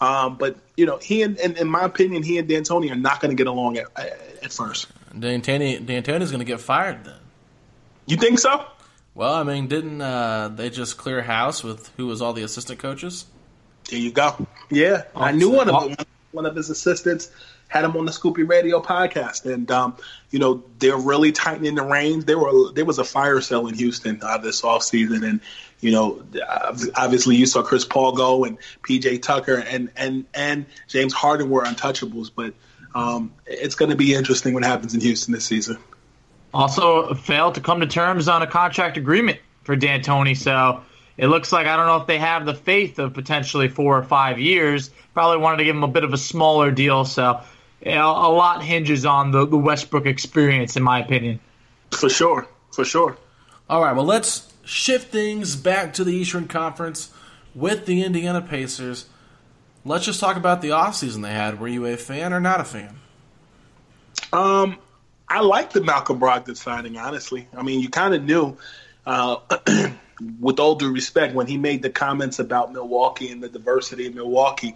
um, 0.00 0.36
but 0.36 0.56
you 0.76 0.86
know, 0.86 0.98
he 0.98 1.22
and, 1.22 1.38
and, 1.38 1.56
in 1.56 1.68
my 1.68 1.84
opinion, 1.84 2.22
he 2.24 2.38
and 2.38 2.48
D'Antoni 2.48 2.90
are 2.90 2.96
not 2.96 3.20
gonna 3.20 3.34
get 3.34 3.46
along 3.46 3.76
at, 3.78 3.86
at 3.96 4.52
first. 4.52 4.88
D'Antoni 5.16 5.84
D'Antoni's 5.84 6.32
gonna 6.32 6.44
get 6.44 6.60
fired 6.60 7.04
then. 7.04 7.14
You 8.06 8.16
think 8.16 8.40
so? 8.40 8.66
Well, 9.14 9.34
I 9.34 9.44
mean, 9.44 9.68
didn't 9.68 10.00
uh, 10.00 10.48
they 10.48 10.70
just 10.70 10.96
clear 10.96 11.22
house 11.22 11.62
with 11.62 11.90
who 11.96 12.06
was 12.06 12.20
all 12.20 12.32
the 12.32 12.42
assistant 12.42 12.80
coaches? 12.80 13.26
There 13.88 13.98
you 13.98 14.10
go. 14.10 14.46
Yeah, 14.70 15.04
I 15.14 15.30
knew 15.30 15.50
one 15.50 15.68
of 15.68 15.96
them, 15.96 16.06
one 16.32 16.46
of 16.46 16.56
his 16.56 16.70
assistants 16.70 17.30
had 17.72 17.86
him 17.86 17.96
on 17.96 18.04
the 18.04 18.12
Scoop 18.12 18.36
B 18.36 18.42
Radio 18.42 18.82
podcast, 18.82 19.50
and 19.50 19.70
um, 19.70 19.96
you 20.30 20.38
know 20.38 20.62
they're 20.78 20.98
really 20.98 21.32
tightening 21.32 21.74
the 21.74 21.82
reins. 21.82 22.26
There 22.26 22.38
were 22.38 22.70
there 22.72 22.84
was 22.84 22.98
a 22.98 23.04
fire 23.04 23.40
sale 23.40 23.66
in 23.66 23.74
Houston 23.74 24.20
uh, 24.22 24.36
this 24.36 24.62
off 24.62 24.82
season, 24.82 25.24
and 25.24 25.40
you 25.80 25.90
know 25.90 26.22
obviously 26.94 27.36
you 27.36 27.46
saw 27.46 27.62
Chris 27.62 27.86
Paul 27.86 28.12
go 28.12 28.44
and 28.44 28.58
PJ 28.82 29.22
Tucker 29.22 29.64
and 29.66 29.90
and 29.96 30.26
and 30.34 30.66
James 30.86 31.14
Harden 31.14 31.48
were 31.48 31.62
untouchables, 31.62 32.30
but 32.34 32.52
um, 32.94 33.32
it's 33.46 33.74
going 33.74 33.90
to 33.90 33.96
be 33.96 34.14
interesting 34.14 34.52
what 34.52 34.64
happens 34.64 34.92
in 34.92 35.00
Houston 35.00 35.32
this 35.32 35.46
season. 35.46 35.78
Also 36.52 37.14
failed 37.14 37.54
to 37.54 37.62
come 37.62 37.80
to 37.80 37.86
terms 37.86 38.28
on 38.28 38.42
a 38.42 38.46
contract 38.46 38.98
agreement 38.98 39.38
for 39.62 39.76
D'Antoni, 39.76 40.36
so 40.36 40.82
it 41.16 41.28
looks 41.28 41.52
like 41.52 41.66
I 41.66 41.78
don't 41.78 41.86
know 41.86 41.96
if 41.96 42.06
they 42.06 42.18
have 42.18 42.44
the 42.44 42.54
faith 42.54 42.98
of 42.98 43.14
potentially 43.14 43.68
four 43.68 43.96
or 43.96 44.02
five 44.02 44.38
years. 44.38 44.90
Probably 45.14 45.38
wanted 45.38 45.56
to 45.58 45.64
give 45.64 45.74
him 45.74 45.84
a 45.84 45.88
bit 45.88 46.04
of 46.04 46.12
a 46.12 46.18
smaller 46.18 46.70
deal, 46.70 47.06
so 47.06 47.40
you 47.84 47.94
know, 47.94 48.10
a 48.10 48.30
lot 48.32 48.62
hinges 48.62 49.04
on 49.04 49.30
the, 49.32 49.46
the 49.46 49.56
Westbrook 49.58 50.06
experience, 50.06 50.76
in 50.76 50.82
my 50.82 51.00
opinion. 51.00 51.40
For 51.90 52.08
sure, 52.08 52.46
for 52.72 52.84
sure. 52.84 53.16
All 53.68 53.82
right, 53.82 53.94
well, 53.94 54.04
let's 54.04 54.52
shift 54.64 55.10
things 55.10 55.56
back 55.56 55.94
to 55.94 56.04
the 56.04 56.12
Eastern 56.12 56.46
Conference 56.46 57.10
with 57.54 57.86
the 57.86 58.02
Indiana 58.02 58.40
Pacers. 58.40 59.06
Let's 59.84 60.04
just 60.04 60.20
talk 60.20 60.36
about 60.36 60.62
the 60.62 60.68
offseason 60.68 61.22
they 61.22 61.32
had. 61.32 61.58
Were 61.58 61.68
you 61.68 61.86
a 61.86 61.96
fan 61.96 62.32
or 62.32 62.40
not 62.40 62.60
a 62.60 62.64
fan? 62.64 62.98
Um, 64.32 64.78
I 65.28 65.40
like 65.40 65.72
the 65.72 65.82
Malcolm 65.82 66.20
Brogdon 66.20 66.56
signing, 66.56 66.96
honestly. 66.96 67.48
I 67.56 67.62
mean, 67.62 67.80
you 67.80 67.88
kind 67.88 68.14
of 68.14 68.22
knew, 68.22 68.56
uh, 69.04 69.38
with 70.40 70.60
all 70.60 70.76
due 70.76 70.92
respect, 70.92 71.34
when 71.34 71.48
he 71.48 71.56
made 71.56 71.82
the 71.82 71.90
comments 71.90 72.38
about 72.38 72.72
Milwaukee 72.72 73.30
and 73.30 73.42
the 73.42 73.48
diversity 73.48 74.06
of 74.06 74.14
Milwaukee, 74.14 74.74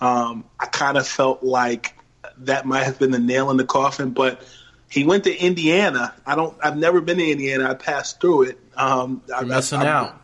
um, 0.00 0.44
I 0.60 0.66
kind 0.66 0.98
of 0.98 1.08
felt 1.08 1.42
like 1.42 1.96
that 2.38 2.66
might 2.66 2.84
have 2.84 2.98
been 2.98 3.10
the 3.10 3.18
nail 3.18 3.50
in 3.50 3.56
the 3.56 3.64
coffin, 3.64 4.10
but 4.10 4.42
he 4.88 5.04
went 5.04 5.24
to 5.24 5.36
Indiana. 5.36 6.14
I 6.26 6.34
don't. 6.36 6.56
I've 6.62 6.76
never 6.76 7.00
been 7.00 7.18
to 7.18 7.30
Indiana. 7.30 7.70
I 7.70 7.74
passed 7.74 8.20
through 8.20 8.42
it. 8.42 8.58
Um, 8.76 9.22
You're 9.26 9.36
I, 9.38 9.42
missing 9.44 9.80
I, 9.80 9.86
out. 9.86 10.20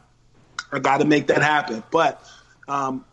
I 0.73 0.79
got 0.79 0.99
to 0.99 1.07
make 1.07 1.29
that 1.29 1.43
happen. 1.43 1.83
But 1.91 2.23
um, 2.69 3.05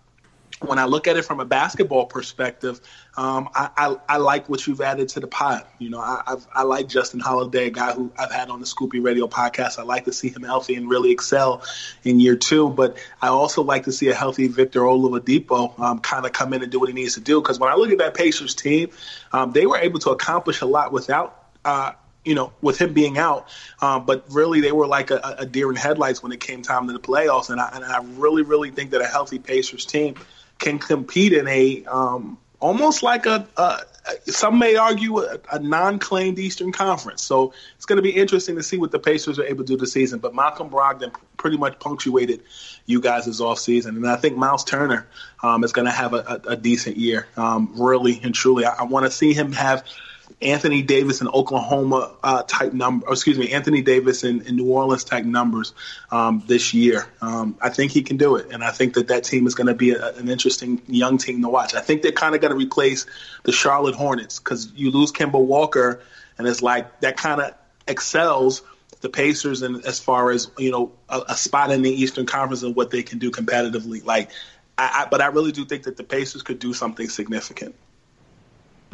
when 0.68 0.80
I 0.80 0.86
look 0.86 1.08
at 1.08 1.18
it 1.18 1.24
from 1.24 1.40
a 1.40 1.46
basketball 1.46 2.06
perspective, 2.06 2.82
um, 3.18 3.50
I, 3.56 3.70
I, 3.78 3.96
I 4.10 4.18
like 4.18 4.50
what 4.50 4.66
you've 4.68 4.82
added 4.82 5.10
to 5.10 5.20
the 5.20 5.28
pot. 5.28 5.70
You 5.80 5.90
know, 5.90 6.00
I, 6.00 6.22
I've, 6.28 6.48
I 6.54 6.64
like 6.64 6.88
Justin 6.88 7.20
Holiday, 7.20 7.68
a 7.68 7.70
guy 7.70 7.94
who 7.94 8.12
I've 8.18 8.32
had 8.32 8.50
on 8.50 8.60
the 8.60 8.66
Scoop 8.66 8.92
B 8.92 9.00
Radio 9.00 9.28
podcast. 9.28 9.80
I 9.80 9.84
like 9.84 10.06
to 10.06 10.14
see 10.14 10.30
him 10.30 10.44
healthy 10.44 10.76
and 10.76 10.90
really 10.90 11.12
excel 11.12 11.64
in 12.04 12.20
year 12.20 12.36
two. 12.36 12.70
But 12.70 12.98
I 13.22 13.28
also 13.28 13.64
like 13.64 13.86
to 13.86 13.92
see 13.92 14.10
a 14.10 14.16
healthy 14.16 14.48
Victor 14.48 14.82
Oladipo 14.82 15.80
um, 15.80 16.00
kind 16.00 16.26
of 16.26 16.34
come 16.34 16.54
in 16.54 16.62
and 16.62 16.72
do 16.72 16.80
what 16.80 16.90
he 16.90 16.96
needs 16.96 17.16
to 17.16 17.22
do. 17.22 17.42
Because 17.42 17.60
when 17.60 17.72
I 17.72 17.76
look 17.76 17.92
at 17.92 18.00
that 18.00 18.14
Pacers 18.14 18.56
team, 18.56 18.90
um, 19.32 19.52
they 19.52 19.66
were 19.66 19.78
able 19.78 20.00
to 20.00 20.10
accomplish 20.10 20.62
a 20.62 20.66
lot 20.66 20.92
without. 20.92 21.42
Uh, 21.64 21.94
you 22.24 22.34
know, 22.34 22.52
with 22.60 22.82
him 22.82 22.92
being 22.94 23.20
out, 23.20 23.48
um, 23.82 24.06
but 24.06 24.26
really 24.32 24.60
they 24.60 24.72
were 24.72 24.88
like 24.88 25.12
a, 25.12 25.36
a 25.38 25.46
deer 25.46 25.70
in 25.70 25.76
headlights 25.76 26.24
when 26.24 26.32
it 26.32 26.40
came 26.40 26.64
time 26.64 26.88
to 26.88 26.94
the 26.94 27.00
playoffs, 27.00 27.52
and 27.52 27.62
I, 27.62 27.70
and 27.74 27.86
I 27.86 28.02
really, 28.20 28.42
really 28.42 28.72
think 28.72 28.92
that 28.92 29.02
a 29.02 29.06
healthy 29.06 29.38
Pacers 29.38 29.86
team 29.86 30.16
can 30.60 30.80
compete 30.80 31.34
in 31.34 31.48
a 31.48 31.86
um, 31.86 32.38
almost 32.60 33.04
like 33.04 33.26
a, 33.26 33.48
a 33.58 33.80
some 34.28 34.60
may 34.60 34.76
argue 34.76 35.20
a, 35.20 35.40
a, 35.52 35.60
non-claimed 35.60 36.38
Eastern 36.38 36.72
Conference. 36.72 37.24
So 37.24 37.54
it's 37.76 37.86
going 37.86 37.98
to 37.98 38.04
be 38.04 38.12
interesting 38.12 38.56
to 38.56 38.64
see 38.64 38.78
what 38.78 38.92
the 38.92 39.00
Pacers 39.00 39.40
are 39.40 39.46
able 39.46 39.64
to 39.64 39.74
do 39.74 39.78
this 39.78 39.94
season. 39.94 40.20
But 40.20 40.36
Malcolm 40.36 40.70
Brogdon 40.70 41.12
pretty 41.38 41.58
much 41.58 41.80
punctuated 41.80 42.44
you 42.86 43.02
guys' 43.02 43.42
offseason. 43.42 43.90
And 43.90 44.08
I 44.08 44.16
think 44.16 44.38
Myles 44.38 44.64
Turner 44.64 45.08
um, 45.42 45.64
is 45.64 45.72
going 45.72 45.86
to 45.86 45.92
have 45.92 46.14
a, 46.14 46.42
a, 46.48 46.56
decent 46.56 46.98
year, 46.98 47.28
um, 47.36 47.72
really 47.76 48.20
and 48.22 48.34
truly. 48.34 48.66
I, 48.66 48.76
I 48.80 48.84
want 48.84 49.06
to 49.06 49.12
see 49.12 49.34
him 49.34 49.52
have– 49.54 49.84
Anthony 50.42 50.82
Davis 50.82 51.22
in 51.22 51.28
Oklahoma 51.28 52.14
uh, 52.22 52.44
type 52.44 52.74
number, 52.74 53.08
excuse 53.10 53.38
me, 53.38 53.52
Anthony 53.52 53.82
Davis 53.82 54.24
in, 54.24 54.42
in 54.42 54.58
New 54.58 54.70
Orleans 54.70 55.04
type 55.04 55.26
numbers 55.26 55.74
um, 56.12 56.44
this 56.46 56.74
year. 56.74 57.08
Um, 57.22 57.58
I 57.62 57.70
think 57.70 57.92
he 57.92 58.02
can 58.04 58.18
do 58.18 58.36
it, 58.36 58.52
and 58.52 58.64
I 58.64 58.72
think 58.72 58.96
that 58.96 59.08
that 59.08 59.24
team 59.24 59.48
is 59.48 59.56
going 59.56 59.68
to 59.68 59.74
be 59.74 59.92
a, 59.92 60.14
an 60.16 60.30
interesting 60.30 60.82
young 60.88 61.18
team 61.18 61.42
to 61.42 61.50
watch. 61.50 61.74
I 61.74 61.82
think 61.82 62.02
they're 62.02 62.12
kind 62.12 62.36
of 62.36 62.42
going 62.42 62.52
to 62.52 62.58
replace 62.58 63.06
the 63.44 63.52
Charlotte 63.52 63.96
Hornets 63.96 64.40
because 64.40 64.72
you 64.76 64.92
lose 64.92 65.12
Kemba 65.12 65.40
Walker, 65.40 66.02
and 66.38 66.48
it's 66.48 66.62
like 66.62 67.00
that 67.00 67.18
kind 67.18 67.40
of 67.42 67.54
excels 67.88 68.62
the 69.02 69.10
Pacers 69.10 69.62
and 69.62 69.86
as 69.86 70.00
far 70.00 70.32
as 70.32 70.50
you 70.58 70.72
know 70.72 70.92
a, 71.10 71.22
a, 71.30 71.36
spot 71.36 71.72
in 71.72 71.82
the 71.82 71.92
Eastern 71.92 72.26
Conference 72.26 72.64
and 72.64 72.76
what 72.76 72.92
they 72.92 73.04
can 73.04 73.20
do 73.20 73.32
competitively. 73.32 74.04
Like, 74.04 74.32
I, 74.78 75.04
I, 75.04 75.08
but 75.10 75.22
I 75.22 75.28
really 75.28 75.52
do 75.52 75.64
think 75.64 75.84
that 75.84 75.96
the 75.96 76.04
Pacers 76.04 76.42
could 76.42 76.60
do 76.60 76.74
something 76.74 77.08
significant. 77.08 77.76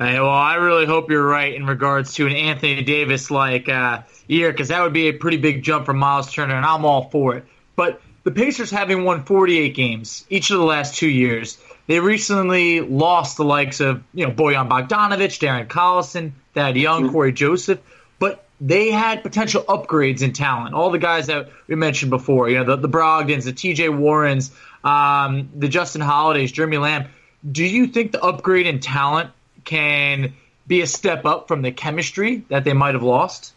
Well, 0.02 0.30
I 0.30 0.56
really 0.56 0.88
hope 0.88 1.12
you're 1.12 1.26
right 1.26 1.54
in 1.54 1.66
regards 1.68 2.16
to 2.16 2.26
an 2.26 2.34
Anthony 2.34 2.82
Davis 2.82 3.30
like 3.30 3.70
uh, 3.70 4.02
year, 4.28 4.52
because 4.52 4.70
that 4.70 4.82
would 4.82 4.94
be 4.94 5.10
a 5.10 5.14
pretty 5.14 5.38
big 5.38 5.62
jump 5.62 5.86
from 5.86 5.98
Myles 5.98 6.34
Turner, 6.34 6.56
and 6.56 6.66
I'm 6.66 6.86
all 6.86 7.10
for 7.10 7.36
it. 7.36 7.46
But 7.76 8.02
the 8.24 8.32
Pacers 8.32 8.72
having 8.72 9.04
won 9.04 9.26
48 9.26 9.76
games 9.76 10.26
each 10.30 10.50
of 10.50 10.58
the 10.58 10.66
last 10.66 10.96
two 10.96 11.08
years, 11.08 11.60
they 11.86 12.00
recently 12.00 12.82
lost 12.82 13.38
the 13.38 13.44
likes 13.44 13.80
of 13.80 14.04
you 14.14 14.26
know 14.26 14.32
Bojan 14.32 14.70
Bogdanovic, 14.70 15.38
Darren 15.40 15.68
Collison, 15.68 16.32
that 16.54 16.76
young 16.76 17.04
mm-hmm. 17.04 17.12
Cory 17.12 17.32
Joseph, 17.32 17.80
but 18.18 18.44
they 18.60 18.90
had 18.90 19.22
potential 19.22 19.64
upgrades 19.64 20.24
in 20.24 20.34
talent. 20.34 20.74
All 20.74 20.90
the 20.90 21.00
guys 21.00 21.28
that 21.28 21.50
we 21.68 21.76
mentioned 21.76 22.10
before, 22.10 22.50
you 22.50 22.58
know, 22.58 22.76
the, 22.76 22.76
the 22.76 22.90
Brogdons, 22.90 23.44
the 23.44 23.54
T.J. 23.54 23.90
Warrens, 23.90 24.52
um, 24.84 25.50
the 25.56 25.68
Justin 25.68 26.02
Holidays, 26.02 26.52
Jeremy 26.52 26.78
Lamb. 26.78 27.08
Do 27.50 27.64
you 27.64 27.88
think 27.88 28.12
the 28.12 28.22
upgrade 28.22 28.68
in 28.68 28.80
talent 28.80 29.32
can 29.72 30.34
be 30.68 30.82
a 30.82 30.88
step 30.88 31.26
up 31.26 31.48
from 31.48 31.62
the 31.62 31.72
chemistry 31.72 32.44
that 32.50 32.66
they 32.66 32.74
might 32.74 32.94
have 32.94 33.04
lost. 33.04 33.54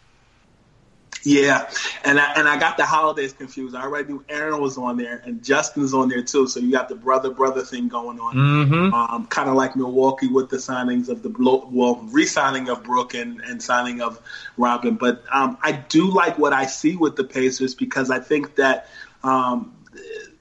Yeah, 1.23 1.69
and 2.05 2.19
I, 2.19 2.33
and 2.35 2.47
I 2.47 2.57
got 2.57 2.77
the 2.77 2.85
holidays 2.85 3.33
confused. 3.33 3.75
I 3.75 3.81
already 3.81 4.13
knew 4.13 4.23
Aaron 4.29 4.61
was 4.61 4.77
on 4.77 4.95
there 4.95 5.21
and 5.25 5.43
Justin's 5.43 5.93
on 5.93 6.07
there 6.07 6.21
too. 6.23 6.47
So 6.47 6.59
you 6.59 6.71
got 6.71 6.87
the 6.87 6.95
brother 6.95 7.31
brother 7.31 7.63
thing 7.63 7.89
going 7.89 8.19
on. 8.19 8.35
Mm-hmm. 8.35 8.93
Um, 8.93 9.25
kind 9.25 9.49
of 9.49 9.55
like 9.55 9.75
Milwaukee 9.75 10.27
with 10.27 10.49
the 10.49 10.57
signings 10.57 11.09
of 11.09 11.23
the 11.23 11.33
well, 11.71 11.95
re-signing 12.11 12.69
of 12.69 12.83
Brook 12.83 13.15
and, 13.15 13.41
and 13.41 13.61
signing 13.61 14.01
of 14.01 14.21
Robin. 14.55 14.95
But 14.95 15.23
um, 15.33 15.57
I 15.63 15.71
do 15.71 16.11
like 16.11 16.37
what 16.37 16.53
I 16.53 16.67
see 16.67 16.95
with 16.95 17.15
the 17.15 17.23
Pacers 17.23 17.73
because 17.73 18.11
I 18.11 18.19
think 18.19 18.55
that 18.55 18.87
um, 19.23 19.75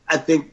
I 0.06 0.18
think 0.18 0.52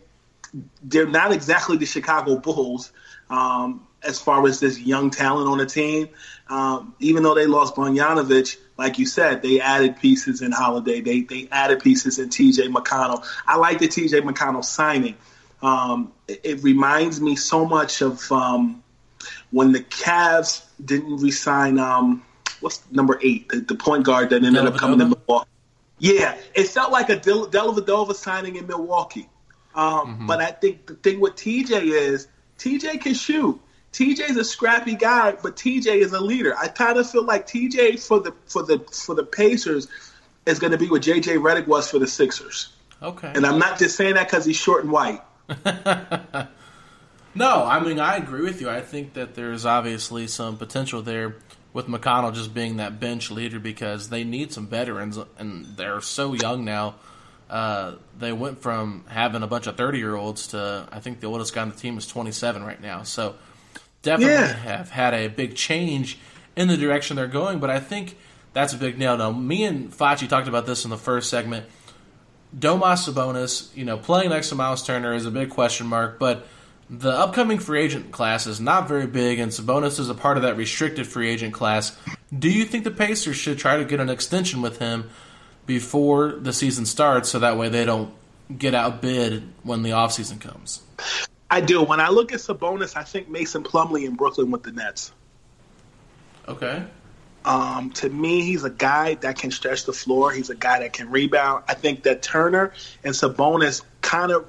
they're 0.81 1.07
not 1.07 1.33
exactly 1.33 1.77
the 1.77 1.85
Chicago 1.85 2.37
Bulls. 2.37 2.91
Um, 3.29 3.85
as 4.03 4.19
far 4.19 4.45
as 4.47 4.59
this 4.59 4.79
young 4.79 5.09
talent 5.09 5.47
on 5.47 5.57
the 5.57 5.65
team. 5.65 6.09
Um, 6.49 6.95
even 6.99 7.23
though 7.23 7.35
they 7.35 7.45
lost 7.45 7.75
Bogdanovic, 7.75 8.57
like 8.77 8.99
you 8.99 9.05
said, 9.05 9.41
they 9.41 9.61
added 9.61 9.97
pieces 9.97 10.41
in 10.41 10.51
Holiday. 10.51 11.01
They 11.01 11.21
they 11.21 11.47
added 11.51 11.81
pieces 11.81 12.19
in 12.19 12.29
T.J. 12.29 12.67
McConnell. 12.67 13.25
I 13.47 13.57
like 13.57 13.79
the 13.79 13.87
T.J. 13.87 14.21
McConnell 14.21 14.65
signing. 14.65 15.15
Um, 15.61 16.11
it, 16.27 16.41
it, 16.43 16.63
reminds 16.63 17.21
me 17.21 17.35
so 17.35 17.65
much 17.65 18.01
of 18.01 18.31
um, 18.31 18.83
when 19.51 19.71
the 19.71 19.81
Cavs 19.81 20.65
didn't 20.83 21.17
resign 21.17 21.77
um, 21.77 22.23
what's 22.61 22.81
number 22.91 23.19
eight, 23.21 23.47
the, 23.49 23.59
the 23.59 23.75
point 23.75 24.03
guard 24.03 24.31
that 24.31 24.43
ended 24.43 24.65
up 24.65 24.77
coming 24.77 24.97
to 24.99 25.05
Milwaukee. 25.05 25.49
Yeah, 25.99 26.35
it 26.55 26.67
felt 26.67 26.91
like 26.91 27.09
a 27.09 27.15
Del- 27.15 27.47
Dellavedova 27.47 28.15
signing 28.15 28.55
in 28.55 28.65
Milwaukee. 28.65 29.29
Um, 29.75 29.85
mm-hmm. 29.85 30.27
But 30.27 30.41
I 30.41 30.47
think 30.47 30.87
the 30.87 30.95
thing 30.95 31.19
with 31.19 31.35
TJ 31.35 31.83
is 31.83 32.27
TJ 32.57 33.01
can 33.01 33.13
shoot. 33.13 33.61
TJ's 33.93 34.37
a 34.37 34.43
scrappy 34.43 34.95
guy, 34.95 35.33
but 35.43 35.55
TJ 35.55 35.97
is 35.97 36.13
a 36.13 36.19
leader. 36.19 36.55
I 36.57 36.67
kind 36.67 36.97
of 36.97 37.09
feel 37.09 37.25
like 37.25 37.45
TJ 37.45 38.05
for 38.05 38.19
the 38.19 38.33
for 38.45 38.63
the 38.63 38.79
for 38.79 39.15
the 39.15 39.23
Pacers 39.23 39.87
is 40.45 40.59
going 40.59 40.71
to 40.71 40.77
be 40.77 40.89
what 40.89 41.01
JJ 41.01 41.39
Redick 41.39 41.67
was 41.67 41.91
for 41.91 41.99
the 41.99 42.07
Sixers. 42.07 42.69
Okay. 43.01 43.31
And 43.33 43.45
I'm 43.45 43.59
not 43.59 43.79
just 43.79 43.97
saying 43.97 44.13
that 44.15 44.27
because 44.27 44.45
he's 44.45 44.55
short 44.55 44.83
and 44.83 44.91
white. 44.91 45.21
no, 47.35 47.65
I 47.65 47.79
mean 47.81 47.99
I 47.99 48.15
agree 48.15 48.43
with 48.43 48.61
you. 48.61 48.69
I 48.69 48.81
think 48.81 49.13
that 49.13 49.35
there's 49.35 49.65
obviously 49.65 50.27
some 50.27 50.57
potential 50.57 51.01
there 51.01 51.35
with 51.73 51.87
McConnell 51.87 52.33
just 52.33 52.53
being 52.53 52.77
that 52.77 52.99
bench 52.99 53.29
leader 53.29 53.59
because 53.59 54.09
they 54.09 54.23
need 54.23 54.53
some 54.53 54.67
veterans 54.67 55.17
and 55.37 55.65
they're 55.77 56.01
so 56.01 56.33
young 56.33 56.63
now. 56.63 56.95
Uh, 57.49 57.95
they 58.17 58.31
went 58.31 58.61
from 58.61 59.03
having 59.07 59.43
a 59.43 59.47
bunch 59.47 59.67
of 59.67 59.75
30 59.75 59.97
year 59.97 60.15
olds 60.15 60.47
to 60.47 60.87
I 60.89 61.01
think 61.01 61.19
the 61.19 61.27
oldest 61.27 61.53
guy 61.53 61.63
on 61.63 61.69
the 61.69 61.75
team 61.75 61.97
is 61.97 62.07
27 62.07 62.63
right 62.63 62.81
now. 62.81 63.03
So 63.03 63.35
definitely 64.01 64.33
yeah. 64.35 64.53
have 64.53 64.89
had 64.89 65.13
a 65.13 65.27
big 65.27 65.55
change 65.55 66.17
in 66.55 66.67
the 66.67 66.77
direction 66.77 67.15
they're 67.15 67.27
going. 67.27 67.59
But 67.59 67.69
I 67.69 67.79
think 67.79 68.17
that's 68.53 68.73
a 68.73 68.77
big 68.77 68.97
nail. 68.97 69.17
Now, 69.17 69.31
me 69.31 69.63
and 69.63 69.91
Facci 69.91 70.27
talked 70.27 70.47
about 70.47 70.65
this 70.65 70.83
in 70.83 70.89
the 70.89 70.97
first 70.97 71.29
segment. 71.29 71.65
Domas 72.57 73.09
Sabonis, 73.09 73.75
you 73.75 73.85
know, 73.85 73.97
playing 73.97 74.29
next 74.29 74.49
to 74.49 74.55
Myles 74.55 74.85
Turner 74.85 75.13
is 75.13 75.25
a 75.25 75.31
big 75.31 75.49
question 75.49 75.87
mark, 75.87 76.19
but 76.19 76.45
the 76.89 77.11
upcoming 77.11 77.57
free 77.57 77.81
agent 77.81 78.11
class 78.11 78.45
is 78.45 78.59
not 78.59 78.89
very 78.89 79.07
big, 79.07 79.39
and 79.39 79.51
Sabonis 79.51 79.97
is 79.97 80.09
a 80.09 80.13
part 80.13 80.35
of 80.35 80.43
that 80.43 80.57
restricted 80.57 81.07
free 81.07 81.29
agent 81.29 81.53
class. 81.53 81.97
Do 82.37 82.49
you 82.49 82.65
think 82.65 82.83
the 82.83 82.91
Pacers 82.91 83.37
should 83.37 83.57
try 83.57 83.77
to 83.77 83.85
get 83.85 84.01
an 84.01 84.09
extension 84.09 84.61
with 84.61 84.79
him 84.79 85.09
before 85.65 86.33
the 86.33 86.51
season 86.51 86.85
starts 86.85 87.29
so 87.29 87.39
that 87.39 87.57
way 87.57 87.69
they 87.69 87.85
don't 87.85 88.13
get 88.57 88.75
outbid 88.75 89.43
when 89.63 89.83
the 89.83 89.91
offseason 89.91 90.41
comes? 90.41 90.81
I 91.51 91.59
do. 91.59 91.83
When 91.83 91.99
I 91.99 92.09
look 92.09 92.31
at 92.31 92.39
Sabonis, 92.39 92.95
I 92.95 93.03
think 93.03 93.27
Mason 93.29 93.63
Plumlee 93.63 94.05
in 94.05 94.15
Brooklyn 94.15 94.51
with 94.51 94.63
the 94.63 94.71
Nets. 94.71 95.11
Okay. 96.47 96.81
Um, 97.43 97.91
to 97.91 98.09
me, 98.09 98.41
he's 98.41 98.63
a 98.63 98.69
guy 98.69 99.15
that 99.15 99.37
can 99.37 99.51
stretch 99.51 99.85
the 99.85 99.91
floor. 99.91 100.31
He's 100.31 100.49
a 100.49 100.55
guy 100.55 100.79
that 100.79 100.93
can 100.93 101.11
rebound. 101.11 101.65
I 101.67 101.73
think 101.73 102.03
that 102.03 102.21
Turner 102.21 102.71
and 103.03 103.13
Sabonis 103.13 103.83
kind 103.99 104.31
of, 104.31 104.47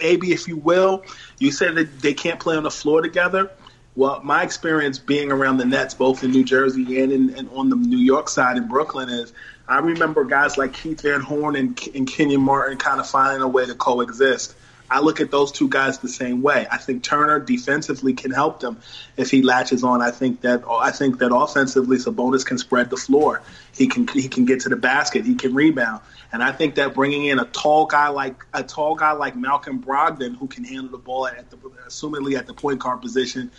maybe 0.00 0.32
if 0.32 0.48
you 0.48 0.56
will, 0.56 1.04
you 1.38 1.52
said 1.52 1.76
that 1.76 2.00
they 2.00 2.14
can't 2.14 2.40
play 2.40 2.56
on 2.56 2.64
the 2.64 2.70
floor 2.70 3.00
together. 3.00 3.52
Well, 3.94 4.20
my 4.24 4.42
experience 4.42 4.98
being 4.98 5.30
around 5.30 5.58
the 5.58 5.66
Nets, 5.66 5.94
both 5.94 6.24
in 6.24 6.32
New 6.32 6.42
Jersey 6.42 7.00
and, 7.00 7.12
in, 7.12 7.34
and 7.36 7.48
on 7.50 7.68
the 7.68 7.76
New 7.76 7.98
York 7.98 8.28
side 8.28 8.56
in 8.56 8.66
Brooklyn, 8.66 9.08
is 9.08 9.32
I 9.68 9.78
remember 9.78 10.24
guys 10.24 10.58
like 10.58 10.72
Keith 10.72 11.02
Van 11.02 11.20
Horn 11.20 11.54
and, 11.54 11.80
and 11.94 12.08
Kenyon 12.08 12.40
Martin 12.40 12.76
kind 12.76 12.98
of 12.98 13.08
finding 13.08 13.40
a 13.40 13.46
way 13.46 13.66
to 13.66 13.74
coexist. 13.76 14.56
I 14.90 15.00
look 15.00 15.20
at 15.20 15.30
those 15.30 15.50
two 15.50 15.68
guys 15.68 15.98
the 15.98 16.08
same 16.08 16.42
way. 16.42 16.66
I 16.70 16.76
think 16.76 17.02
Turner 17.02 17.40
defensively 17.40 18.12
can 18.12 18.30
help 18.30 18.60
them 18.60 18.78
if 19.16 19.30
he 19.30 19.42
latches 19.42 19.82
on. 19.82 20.02
I 20.02 20.10
think 20.10 20.42
that 20.42 20.62
I 20.68 20.90
think 20.90 21.18
that 21.18 21.34
offensively, 21.34 21.96
Sabonis 21.96 22.44
can 22.44 22.58
spread 22.58 22.90
the 22.90 22.96
floor. 22.96 23.42
He 23.74 23.86
can 23.86 24.06
he 24.08 24.28
can 24.28 24.44
get 24.44 24.60
to 24.60 24.68
the 24.68 24.76
basket. 24.76 25.24
He 25.24 25.34
can 25.34 25.54
rebound. 25.54 26.00
And 26.32 26.42
I 26.42 26.52
think 26.52 26.74
that 26.74 26.94
bringing 26.94 27.26
in 27.26 27.38
a 27.38 27.44
tall 27.46 27.86
guy 27.86 28.08
like 28.08 28.44
a 28.52 28.62
tall 28.62 28.94
guy 28.94 29.12
like 29.12 29.36
Malcolm 29.36 29.82
Brogdon, 29.82 30.36
who 30.36 30.46
can 30.48 30.64
handle 30.64 30.90
the 30.90 30.98
ball 30.98 31.26
at 31.26 31.50
the 31.50 31.56
assumedly 31.86 32.36
at 32.36 32.46
the 32.46 32.54
point 32.54 32.80
guard 32.80 33.00
position, 33.00 33.50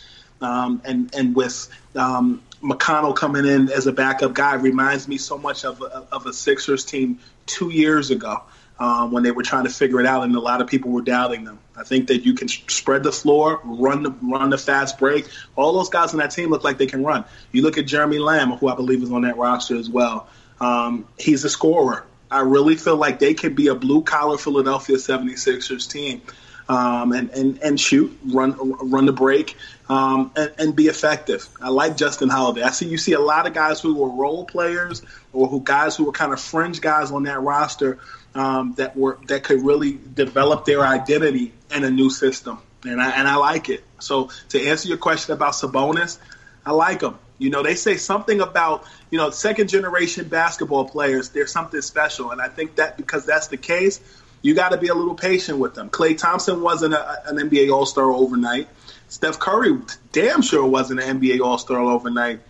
um, 0.41 0.81
and 0.85 1.13
and 1.15 1.35
with 1.35 1.69
um, 1.95 2.43
McConnell 2.61 3.15
coming 3.15 3.45
in 3.45 3.69
as 3.69 3.87
a 3.87 3.91
backup 3.91 4.33
guy, 4.33 4.53
reminds 4.55 5.07
me 5.07 5.17
so 5.17 5.37
much 5.37 5.65
of 5.65 5.81
of 5.81 6.27
a 6.27 6.33
Sixers 6.33 6.85
team 6.85 7.19
two 7.47 7.69
years 7.71 8.11
ago 8.11 8.43
um, 8.79 9.11
when 9.11 9.23
they 9.23 9.31
were 9.31 9.43
trying 9.43 9.63
to 9.63 9.69
figure 9.69 9.99
it 9.99 10.05
out, 10.05 10.23
and 10.23 10.35
a 10.35 10.39
lot 10.39 10.61
of 10.61 10.67
people 10.67 10.91
were 10.91 11.01
doubting 11.01 11.43
them. 11.45 11.59
I 11.77 11.83
think 11.83 12.07
that 12.07 12.25
you 12.25 12.33
can 12.33 12.47
spread 12.47 13.03
the 13.03 13.11
floor, 13.11 13.61
run 13.63 14.03
the 14.03 14.11
run 14.21 14.49
the 14.49 14.57
fast 14.57 14.97
break. 14.97 15.27
All 15.55 15.73
those 15.73 15.89
guys 15.89 16.13
on 16.13 16.19
that 16.19 16.31
team 16.31 16.49
look 16.49 16.63
like 16.63 16.77
they 16.77 16.87
can 16.87 17.03
run. 17.03 17.25
You 17.51 17.61
look 17.61 17.77
at 17.77 17.85
Jeremy 17.85 18.19
Lamb, 18.19 18.51
who 18.51 18.67
I 18.67 18.75
believe 18.75 19.01
is 19.01 19.11
on 19.11 19.21
that 19.21 19.37
roster 19.37 19.77
as 19.77 19.89
well. 19.89 20.27
Um, 20.59 21.07
he's 21.17 21.43
a 21.43 21.49
scorer. 21.49 22.05
I 22.29 22.41
really 22.41 22.75
feel 22.75 22.97
like 22.97 23.19
they 23.19 23.33
could 23.33 23.55
be 23.55 23.67
a 23.67 23.75
blue 23.75 24.01
collar 24.01 24.37
Philadelphia 24.37 24.97
76ers 24.97 25.89
team. 25.89 26.21
Um, 26.67 27.11
and, 27.11 27.29
and, 27.29 27.61
and 27.61 27.79
shoot, 27.79 28.17
run 28.25 28.55
run 28.89 29.05
the 29.05 29.13
break, 29.13 29.55
um, 29.87 30.31
and, 30.35 30.51
and, 30.57 30.75
be 30.75 30.87
effective. 30.87 31.47
I 31.61 31.69
like 31.69 31.95
Justin 31.95 32.27
Holiday. 32.27 32.63
I 32.63 32.71
see 32.71 32.87
you 32.87 32.97
see 32.97 33.13
a 33.13 33.19
lot 33.19 33.45
of 33.45 33.53
guys 33.53 33.79
who 33.79 33.93
were 33.93 34.09
role 34.09 34.45
players 34.45 35.03
or 35.31 35.47
who 35.47 35.61
guys 35.61 35.95
who 35.95 36.05
were 36.05 36.11
kind 36.11 36.33
of 36.33 36.41
fringe 36.41 36.81
guys 36.81 37.11
on 37.11 37.21
that 37.25 37.39
roster 37.39 37.99
um, 38.35 38.73
that 38.73 38.95
were 38.95 39.17
that 39.27 39.43
could 39.43 39.65
really 39.65 39.97
develop 40.13 40.65
their 40.65 40.81
identity 40.81 41.53
in 41.73 41.83
a 41.83 41.89
new 41.89 42.09
system, 42.09 42.59
and 42.85 43.01
I 43.01 43.11
and 43.11 43.27
I 43.27 43.35
like 43.35 43.69
it. 43.69 43.83
So 43.99 44.29
to 44.49 44.67
answer 44.67 44.87
your 44.89 44.97
question 44.97 45.33
about 45.33 45.53
Sabonis, 45.53 46.19
I 46.65 46.71
like 46.71 47.01
him. 47.01 47.17
You 47.37 47.49
know, 47.49 47.63
they 47.63 47.75
say 47.75 47.97
something 47.97 48.41
about 48.41 48.85
you 49.09 49.17
know 49.17 49.29
second 49.29 49.69
generation 49.69 50.27
basketball 50.27 50.85
players. 50.85 51.29
There's 51.29 51.51
something 51.51 51.81
special, 51.81 52.31
and 52.31 52.41
I 52.41 52.49
think 52.49 52.75
that 52.75 52.97
because 52.97 53.25
that's 53.25 53.47
the 53.47 53.57
case, 53.57 54.01
you 54.41 54.53
got 54.53 54.69
to 54.69 54.77
be 54.77 54.89
a 54.89 54.95
little 54.95 55.15
patient 55.15 55.57
with 55.57 55.73
them. 55.73 55.89
Klay 55.89 56.17
Thompson 56.17 56.61
wasn't 56.61 56.93
a, 56.93 57.29
an 57.29 57.37
NBA 57.37 57.73
All 57.73 57.85
Star 57.85 58.11
overnight. 58.11 58.67
Steph 59.07 59.39
Curry 59.39 59.79
damn 60.11 60.41
sure 60.41 60.65
wasn't 60.65 60.99
an 60.99 61.21
NBA 61.21 61.39
All 61.39 61.57
Star 61.57 61.79
overnight. 61.79 62.41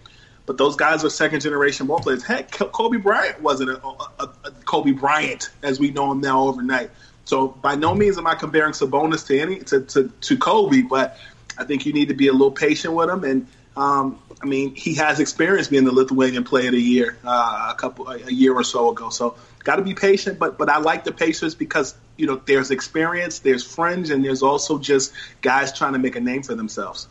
But 0.46 0.58
those 0.58 0.76
guys 0.76 1.04
are 1.04 1.10
second 1.10 1.42
generation 1.42 1.88
ball 1.88 2.00
players. 2.00 2.24
Heck, 2.24 2.52
Kobe 2.52 2.98
Bryant 2.98 3.42
wasn't 3.42 3.72
a, 3.72 3.88
a, 3.88 4.30
a, 4.44 4.52
Kobe 4.66 4.92
Bryant 4.92 5.50
as 5.64 5.80
we 5.80 5.92
know 5.92 6.12
him 6.12 6.22
now 6.22 6.44
overnight. 6.48 6.92
So 7.26 7.48
by 7.48 7.76
no 7.76 7.96
means 7.96 8.18
am 8.18 8.28
I 8.28 8.36
comparing 8.36 8.74
Sabonis 8.74 9.26
to 9.28 9.40
any 9.40 9.60
to, 9.62 9.82
to, 9.82 10.10
to 10.10 10.38
Kobe, 10.38 10.82
but 10.82 11.18
I 11.58 11.64
think 11.64 11.86
you 11.86 11.94
need 11.94 12.10
to 12.10 12.14
be 12.14 12.28
a 12.28 12.32
little 12.32 12.52
patient 12.52 12.94
with 12.94 13.10
him. 13.10 13.24
And 13.24 13.48
um, 13.76 14.20
I 14.42 14.46
mean, 14.46 14.76
he 14.76 14.96
has 14.96 15.20
experience 15.20 15.68
being 15.68 15.86
the 15.86 15.92
Lithuanian 15.92 16.44
Player 16.44 16.68
of 16.68 16.74
the 16.74 16.82
Year 16.82 17.18
uh, 17.24 17.72
a 17.72 17.76
couple 17.76 18.08
a 18.08 18.32
year 18.32 18.54
or 18.54 18.64
so 18.64 18.92
ago. 18.92 19.10
So 19.10 19.36
got 19.64 19.78
to 19.78 19.82
be 19.82 19.96
patient. 19.96 20.38
But 20.38 20.58
but 20.58 20.70
I 20.70 20.78
like 20.78 21.04
the 21.04 21.12
Pacers 21.12 21.56
because 21.56 21.96
you 22.18 22.28
know 22.28 22.42
there's 22.46 22.72
experience, 22.72 23.40
there's 23.40 23.64
fringe, 23.64 24.12
and 24.12 24.24
there's 24.24 24.44
also 24.44 24.78
just 24.78 25.14
guys 25.42 25.78
trying 25.78 25.94
to 25.94 26.00
make 26.00 26.16
a 26.16 26.22
name 26.22 26.44
for 26.44 26.56
themselves. 26.56 27.08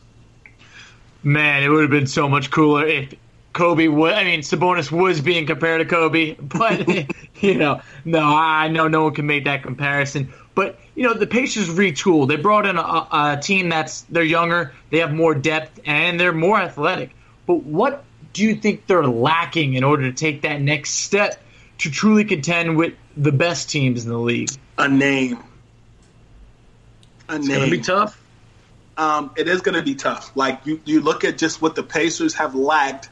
Man, 1.22 1.62
it 1.62 1.68
would 1.68 1.82
have 1.82 1.91
been 1.91 2.07
so 2.07 2.28
much 2.28 2.51
cooler 2.51 2.87
if 2.87 3.14
Kobe 3.55 3.89
was, 3.89 4.13
I 4.13 4.25
mean, 4.25 4.41
Sabonis 4.41 4.91
was 4.91 5.21
being 5.21 5.47
compared 5.47 5.81
to 5.81 5.87
Kobe, 5.87 6.35
but, 6.41 6.87
you 7.41 7.55
know, 7.55 7.81
no, 8.05 8.21
I 8.21 8.69
know 8.69 8.89
no 8.89 9.05
one 9.05 9.15
can 9.15 9.27
make 9.27 9.45
that 9.45 9.63
comparison. 9.63 10.33
But, 10.55 10.79
you 10.95 11.05
know, 11.05 11.15
the 11.15 11.27
Pacers 11.27 11.69
retooled. 11.69 12.29
They 12.29 12.37
brought 12.37 12.67
in 12.67 12.77
a, 12.77 12.83
a 12.83 13.39
team 13.41 13.71
that's, 13.71 14.03
they're 14.03 14.23
younger, 14.23 14.73
they 14.91 14.99
have 14.99 15.13
more 15.13 15.35
depth, 15.35 15.81
and 15.87 16.21
they're 16.21 16.33
more 16.33 16.61
athletic. 16.61 17.11
But 17.47 17.63
what 17.63 18.05
do 18.33 18.45
you 18.45 18.57
think 18.57 18.87
they're 18.87 19.07
lacking 19.07 19.75
in 19.75 19.85
order 19.85 20.11
to 20.11 20.13
take 20.13 20.43
that 20.43 20.61
next 20.61 20.91
step 20.91 21.41
to 21.79 21.91
truly 21.91 22.25
contend 22.25 22.77
with 22.77 22.95
the 23.17 23.33
best 23.33 23.71
teams 23.71 24.05
in 24.05 24.11
the 24.11 24.19
league? 24.19 24.51
A 24.79 24.89
name. 24.89 25.39
A 27.29 27.37
it's 27.37 27.47
name. 27.47 27.57
It's 27.57 27.59
going 27.59 27.71
to 27.71 27.77
be 27.77 27.83
tough. 27.83 28.21
Um, 28.97 29.33
it 29.37 29.49
is 29.49 29.61
going 29.61 29.75
to 29.75 29.83
be 29.83 29.95
tough. 29.95 30.37
Like 30.37 30.61
you, 30.65 30.81
you 30.85 31.01
look 31.01 31.25
at 31.25 31.37
just 31.39 31.61
what 31.61 31.75
the 31.75 31.83
Pacers 31.83 32.35
have 32.35 32.55
lacked 32.55 33.09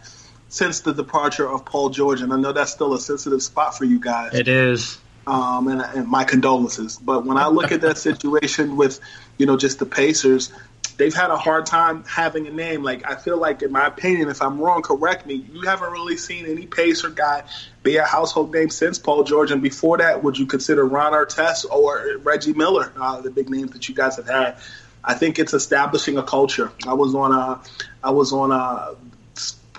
since 0.52 0.80
the 0.80 0.92
departure 0.92 1.48
of 1.48 1.64
Paul 1.64 1.88
George, 1.88 2.20
and 2.20 2.30
I 2.30 2.36
know 2.36 2.52
that's 2.52 2.70
still 2.70 2.92
a 2.92 3.00
sensitive 3.00 3.42
spot 3.42 3.76
for 3.76 3.86
you 3.86 3.98
guys. 3.98 4.34
It 4.34 4.48
is. 4.48 4.98
Um, 5.26 5.66
and, 5.68 5.80
and 5.80 6.06
my 6.06 6.24
condolences. 6.24 6.98
But 6.98 7.24
when 7.24 7.38
I 7.38 7.46
look 7.46 7.72
at 7.72 7.80
that 7.80 7.96
situation 7.96 8.76
with, 8.76 9.00
you 9.38 9.46
know, 9.46 9.56
just 9.56 9.78
the 9.78 9.86
Pacers, 9.86 10.52
they've 10.98 11.14
had 11.14 11.30
a 11.30 11.38
hard 11.38 11.64
time 11.64 12.04
having 12.04 12.46
a 12.48 12.50
name. 12.50 12.82
Like 12.82 13.08
I 13.08 13.16
feel 13.16 13.38
like, 13.38 13.62
in 13.62 13.72
my 13.72 13.86
opinion, 13.86 14.28
if 14.28 14.42
I'm 14.42 14.60
wrong, 14.60 14.82
correct 14.82 15.24
me. 15.26 15.36
You 15.36 15.62
haven't 15.62 15.90
really 15.90 16.18
seen 16.18 16.44
any 16.44 16.66
Pacer 16.66 17.08
guy 17.08 17.44
be 17.82 17.96
a 17.96 18.04
household 18.04 18.52
name 18.52 18.68
since 18.68 18.98
Paul 18.98 19.24
George, 19.24 19.52
and 19.52 19.62
before 19.62 19.98
that, 19.98 20.22
would 20.22 20.36
you 20.36 20.44
consider 20.44 20.84
Ron 20.84 21.14
Artest 21.14 21.64
or 21.70 22.18
Reggie 22.18 22.52
Miller, 22.52 22.92
uh, 23.00 23.22
the 23.22 23.30
big 23.30 23.48
names 23.48 23.70
that 23.70 23.88
you 23.88 23.94
guys 23.94 24.16
have 24.16 24.26
had? 24.26 24.58
I 25.02 25.14
think 25.14 25.38
it's 25.38 25.54
establishing 25.54 26.18
a 26.18 26.22
culture. 26.22 26.70
I 26.86 26.92
was 26.92 27.14
on 27.14 27.32
a, 27.32 27.60
I 28.04 28.10
was 28.10 28.34
on 28.34 28.52
a 28.52 28.94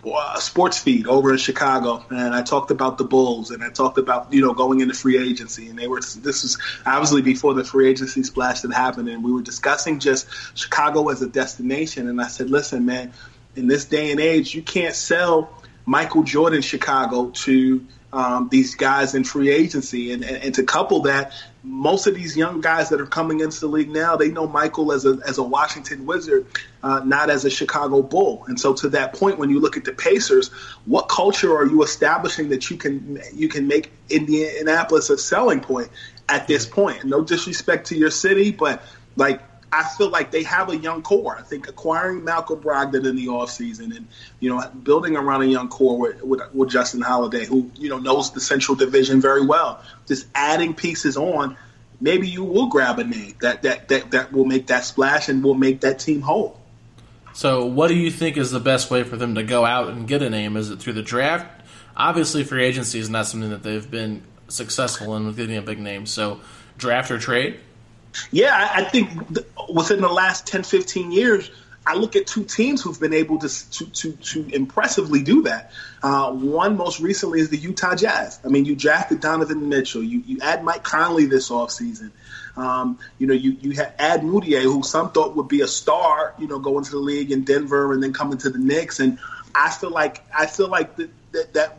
Uh, 0.05 0.37
sports 0.37 0.77
feed 0.77 1.07
over 1.07 1.31
in 1.31 1.37
Chicago, 1.37 2.03
and 2.09 2.35
I 2.35 2.41
talked 2.41 2.71
about 2.71 2.97
the 2.97 3.05
Bulls, 3.05 3.51
and 3.51 3.63
I 3.63 3.69
talked 3.69 3.97
about 3.97 4.33
you 4.33 4.41
know 4.41 4.53
going 4.53 4.81
into 4.81 4.93
free 4.93 5.17
agency, 5.17 5.69
and 5.69 5.79
they 5.79 5.87
were 5.87 6.01
this 6.01 6.43
was 6.43 6.57
obviously 6.85 7.21
before 7.21 7.53
the 7.53 7.63
free 7.63 7.87
agency 7.87 8.21
splash 8.23 8.63
had 8.63 8.73
happened, 8.73 9.07
and 9.07 9.23
we 9.23 9.31
were 9.31 9.41
discussing 9.41 9.99
just 9.99 10.27
Chicago 10.55 11.07
as 11.07 11.21
a 11.21 11.27
destination, 11.27 12.09
and 12.09 12.21
I 12.21 12.27
said, 12.27 12.49
listen, 12.49 12.85
man, 12.85 13.13
in 13.55 13.67
this 13.67 13.85
day 13.85 14.11
and 14.11 14.19
age, 14.19 14.53
you 14.53 14.61
can't 14.61 14.93
sell 14.93 15.63
Michael 15.85 16.23
Jordan 16.23 16.61
Chicago 16.61 17.29
to 17.29 17.85
um, 18.13 18.47
these 18.49 18.75
guys 18.75 19.15
in 19.15 19.23
free 19.23 19.49
agency, 19.49 20.13
and, 20.13 20.23
and, 20.23 20.37
and 20.37 20.55
to 20.55 20.63
couple 20.63 21.01
that, 21.01 21.33
most 21.63 22.05
of 22.05 22.13
these 22.13 22.37
young 22.37 22.61
guys 22.61 22.89
that 22.89 23.01
are 23.01 23.07
coming 23.07 23.39
into 23.39 23.59
the 23.59 23.67
league 23.67 23.89
now, 23.89 24.15
they 24.15 24.29
know 24.29 24.47
Michael 24.47 24.91
as 24.91 25.05
a 25.05 25.17
as 25.25 25.39
a 25.39 25.43
Washington 25.43 26.05
Wizard, 26.05 26.45
uh, 26.83 27.01
not 27.03 27.31
as 27.31 27.43
a 27.43 27.49
Chicago 27.49 28.03
Bull. 28.03 28.45
And 28.47 28.59
so, 28.59 28.73
to 28.75 28.89
that 28.89 29.13
point, 29.13 29.39
when 29.39 29.49
you 29.49 29.59
look 29.59 29.77
at 29.77 29.83
the 29.83 29.93
Pacers, 29.93 30.49
what 30.85 31.09
culture 31.09 31.55
are 31.55 31.65
you 31.65 31.81
establishing 31.81 32.49
that 32.49 32.69
you 32.69 32.77
can 32.77 33.19
you 33.33 33.49
can 33.49 33.67
make 33.67 33.91
Indianapolis 34.09 35.09
a 35.09 35.17
selling 35.17 35.59
point 35.59 35.89
at 36.29 36.47
this 36.47 36.67
point? 36.67 37.03
No 37.05 37.23
disrespect 37.23 37.87
to 37.87 37.97
your 37.97 38.11
city, 38.11 38.51
but 38.51 38.83
like 39.15 39.41
I 39.73 39.81
feel 39.97 40.09
like 40.09 40.29
they 40.29 40.43
have 40.43 40.69
a 40.69 40.77
young 40.77 41.01
core. 41.01 41.35
I 41.35 41.41
think 41.41 41.67
acquiring 41.67 42.23
Malcolm 42.23 42.61
Brogdon 42.61 43.07
in 43.07 43.15
the 43.15 43.25
offseason 43.25 43.95
and, 43.95 44.07
you 44.39 44.51
know, 44.51 44.63
building 44.83 45.17
around 45.17 45.41
a 45.41 45.47
young 45.47 45.67
core 45.67 45.97
with, 45.97 46.21
with, 46.21 46.41
with, 46.53 46.69
Justin 46.69 47.01
Holiday, 47.01 47.43
who, 47.43 47.71
you 47.75 47.89
know, 47.89 47.97
knows 47.97 48.31
the 48.31 48.39
Central 48.39 48.75
Division 48.75 49.19
very 49.19 49.43
well, 49.43 49.81
just 50.05 50.27
adding 50.35 50.75
pieces 50.75 51.17
on, 51.17 51.57
maybe 51.99 52.29
you 52.29 52.43
will 52.43 52.67
grab 52.67 52.99
a 52.99 53.03
name 53.03 53.33
that, 53.41 53.63
that, 53.63 53.87
that, 53.87 54.11
that 54.11 54.31
will 54.31 54.45
make 54.45 54.67
that 54.67 54.83
splash 54.83 55.27
and 55.27 55.43
will 55.43 55.55
make 55.55 55.81
that 55.81 55.97
team 55.97 56.21
whole. 56.21 56.59
So, 57.33 57.65
what 57.65 57.87
do 57.87 57.95
you 57.95 58.11
think 58.11 58.37
is 58.37 58.51
the 58.51 58.59
best 58.59 58.91
way 58.91 59.01
for 59.01 59.17
them 59.17 59.33
to 59.35 59.43
go 59.43 59.65
out 59.65 59.87
and 59.87 60.07
get 60.07 60.21
a 60.21 60.29
name? 60.29 60.55
Is 60.55 60.69
it 60.69 60.77
through 60.77 60.93
the 60.93 61.01
draft? 61.01 61.47
Obviously, 61.97 62.43
free 62.43 62.63
agency 62.63 62.99
is 62.99 63.09
not 63.09 63.25
something 63.25 63.49
that 63.49 63.63
they've 63.63 63.89
been 63.89 64.21
successful 64.49 65.15
in 65.15 65.25
with 65.25 65.35
getting 65.35 65.57
a 65.57 65.63
big 65.63 65.79
name. 65.79 66.05
So, 66.05 66.41
draft 66.77 67.09
or 67.09 67.17
trade? 67.17 67.59
Yeah, 68.31 68.69
I 68.73 68.83
think 68.83 69.09
within 69.73 70.01
the 70.01 70.09
last 70.09 70.47
10, 70.47 70.63
15 70.63 71.11
years, 71.11 71.49
I 71.85 71.95
look 71.95 72.15
at 72.15 72.27
two 72.27 72.45
teams 72.45 72.81
who've 72.81 72.99
been 72.99 73.13
able 73.13 73.39
to 73.39 73.71
to 73.71 73.85
to, 73.85 74.11
to 74.13 74.55
impressively 74.55 75.21
do 75.21 75.43
that. 75.43 75.71
Uh, 76.01 76.31
one 76.31 76.77
most 76.77 76.99
recently 77.01 77.41
is 77.41 77.49
the 77.49 77.57
Utah 77.57 77.95
Jazz. 77.95 78.39
I 78.45 78.47
mean, 78.47 78.65
you 78.65 78.75
drafted 78.75 79.19
Donovan 79.19 79.67
Mitchell. 79.67 80.01
You 80.01 80.23
you 80.25 80.39
add 80.41 80.63
Mike 80.63 80.83
Conley 80.83 81.25
this 81.25 81.49
offseason. 81.49 82.11
Um, 82.55 82.99
you 83.17 83.27
know, 83.27 83.33
you 83.33 83.57
you 83.59 83.81
add 83.99 84.21
Mudiay, 84.21 84.63
who 84.63 84.83
some 84.83 85.11
thought 85.11 85.35
would 85.35 85.49
be 85.49 85.61
a 85.61 85.67
star. 85.67 86.33
You 86.39 86.47
know, 86.47 86.59
going 86.59 86.85
to 86.85 86.91
the 86.91 86.97
league 86.97 87.31
in 87.31 87.43
Denver 87.43 87.91
and 87.93 88.01
then 88.01 88.13
coming 88.13 88.37
to 88.39 88.49
the 88.49 88.59
Knicks. 88.59 88.99
And 88.99 89.19
I 89.53 89.69
feel 89.69 89.91
like 89.91 90.23
I 90.33 90.45
feel 90.45 90.69
like 90.69 90.95
that, 90.95 91.53
that 91.53 91.77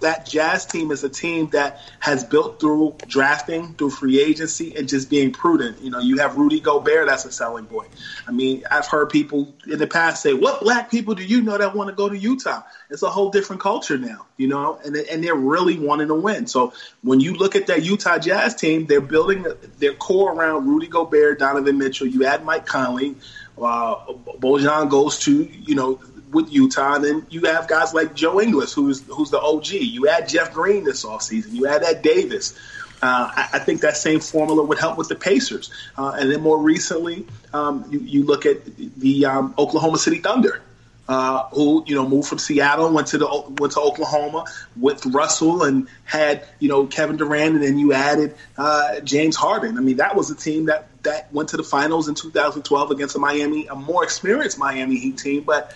that 0.00 0.26
Jazz 0.26 0.66
team 0.66 0.90
is 0.90 1.04
a 1.04 1.08
team 1.08 1.48
that 1.50 1.80
has 2.00 2.22
built 2.22 2.60
through 2.60 2.96
drafting, 3.06 3.74
through 3.74 3.90
free 3.90 4.20
agency, 4.20 4.76
and 4.76 4.88
just 4.88 5.08
being 5.08 5.32
prudent. 5.32 5.80
You 5.80 5.90
know, 5.90 6.00
you 6.00 6.18
have 6.18 6.36
Rudy 6.36 6.60
Gobert, 6.60 7.06
that's 7.06 7.24
a 7.24 7.32
selling 7.32 7.64
point. 7.66 7.88
I 8.26 8.32
mean, 8.32 8.62
I've 8.70 8.86
heard 8.86 9.08
people 9.10 9.54
in 9.66 9.78
the 9.78 9.86
past 9.86 10.22
say, 10.22 10.34
"What 10.34 10.60
black 10.60 10.90
people 10.90 11.14
do 11.14 11.24
you 11.24 11.40
know 11.40 11.56
that 11.56 11.74
want 11.74 11.88
to 11.88 11.96
go 11.96 12.08
to 12.08 12.16
Utah?" 12.16 12.62
It's 12.90 13.02
a 13.02 13.10
whole 13.10 13.30
different 13.30 13.62
culture 13.62 13.96
now, 13.96 14.26
you 14.36 14.48
know, 14.48 14.78
and 14.84 14.94
and 14.96 15.24
they're 15.24 15.34
really 15.34 15.78
wanting 15.78 16.08
to 16.08 16.14
win. 16.14 16.46
So 16.46 16.72
when 17.02 17.20
you 17.20 17.34
look 17.34 17.56
at 17.56 17.66
that 17.68 17.82
Utah 17.82 18.18
Jazz 18.18 18.54
team, 18.54 18.86
they're 18.86 19.00
building 19.00 19.46
their 19.78 19.94
core 19.94 20.32
around 20.32 20.66
Rudy 20.68 20.88
Gobert, 20.88 21.38
Donovan 21.38 21.78
Mitchell. 21.78 22.06
You 22.06 22.26
add 22.26 22.44
Mike 22.44 22.66
Conley. 22.66 23.16
Uh, 23.60 23.96
Bojan 24.38 24.90
goes 24.90 25.18
to 25.20 25.44
you 25.44 25.74
know 25.74 25.98
with 26.32 26.52
Utah. 26.52 26.94
And 26.94 27.04
then 27.04 27.26
you 27.30 27.42
have 27.42 27.68
guys 27.68 27.94
like 27.94 28.14
Joe 28.14 28.40
Ingles, 28.40 28.72
who's 28.72 29.02
who's 29.06 29.30
the 29.30 29.40
OG. 29.40 29.68
You 29.68 30.08
add 30.08 30.28
Jeff 30.28 30.52
Green 30.52 30.84
this 30.84 31.04
offseason. 31.04 31.52
You 31.52 31.66
add 31.66 31.82
Ed 31.82 32.02
Davis. 32.02 32.54
Uh, 33.02 33.30
I, 33.36 33.48
I, 33.54 33.58
think 33.58 33.82
that 33.82 33.94
same 33.94 34.20
formula 34.20 34.64
would 34.64 34.78
help 34.78 34.96
with 34.96 35.08
the 35.08 35.16
Pacers. 35.16 35.70
Uh, 35.98 36.16
and 36.18 36.32
then 36.32 36.40
more 36.40 36.58
recently, 36.58 37.26
um, 37.52 37.84
you, 37.90 38.00
you, 38.00 38.24
look 38.24 38.46
at 38.46 38.64
the 38.98 39.26
um, 39.26 39.54
Oklahoma 39.58 39.98
City 39.98 40.18
Thunder. 40.18 40.62
Uh, 41.08 41.46
who 41.50 41.84
you 41.86 41.94
know 41.94 42.08
moved 42.08 42.26
from 42.26 42.38
Seattle, 42.38 42.92
went 42.92 43.06
to 43.06 43.18
the 43.18 43.44
went 43.60 43.74
to 43.74 43.80
Oklahoma 43.80 44.44
with 44.76 45.06
Russell, 45.06 45.62
and 45.62 45.86
had 46.02 46.44
you 46.58 46.68
know 46.68 46.86
Kevin 46.86 47.16
Durant, 47.16 47.54
and 47.54 47.62
then 47.62 47.78
you 47.78 47.92
added 47.92 48.34
uh, 48.58 48.98
James 49.00 49.36
Harden. 49.36 49.78
I 49.78 49.82
mean, 49.82 49.98
that 49.98 50.16
was 50.16 50.32
a 50.32 50.34
team 50.34 50.66
that 50.66 50.88
that 51.04 51.32
went 51.32 51.50
to 51.50 51.56
the 51.56 51.62
finals 51.62 52.08
in 52.08 52.16
2012 52.16 52.90
against 52.90 53.14
a 53.14 53.20
Miami, 53.20 53.68
a 53.68 53.76
more 53.76 54.02
experienced 54.02 54.58
Miami 54.58 54.98
Heat 54.98 55.16
team, 55.16 55.44
but 55.44 55.72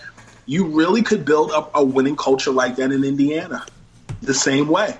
you 0.51 0.65
really 0.65 1.01
could 1.01 1.23
build 1.23 1.49
up 1.51 1.71
a 1.73 1.81
winning 1.81 2.17
culture 2.17 2.51
like 2.51 2.75
that 2.75 2.91
in 2.91 3.05
Indiana 3.05 3.65
the 4.21 4.33
same 4.33 4.67
way. 4.67 4.93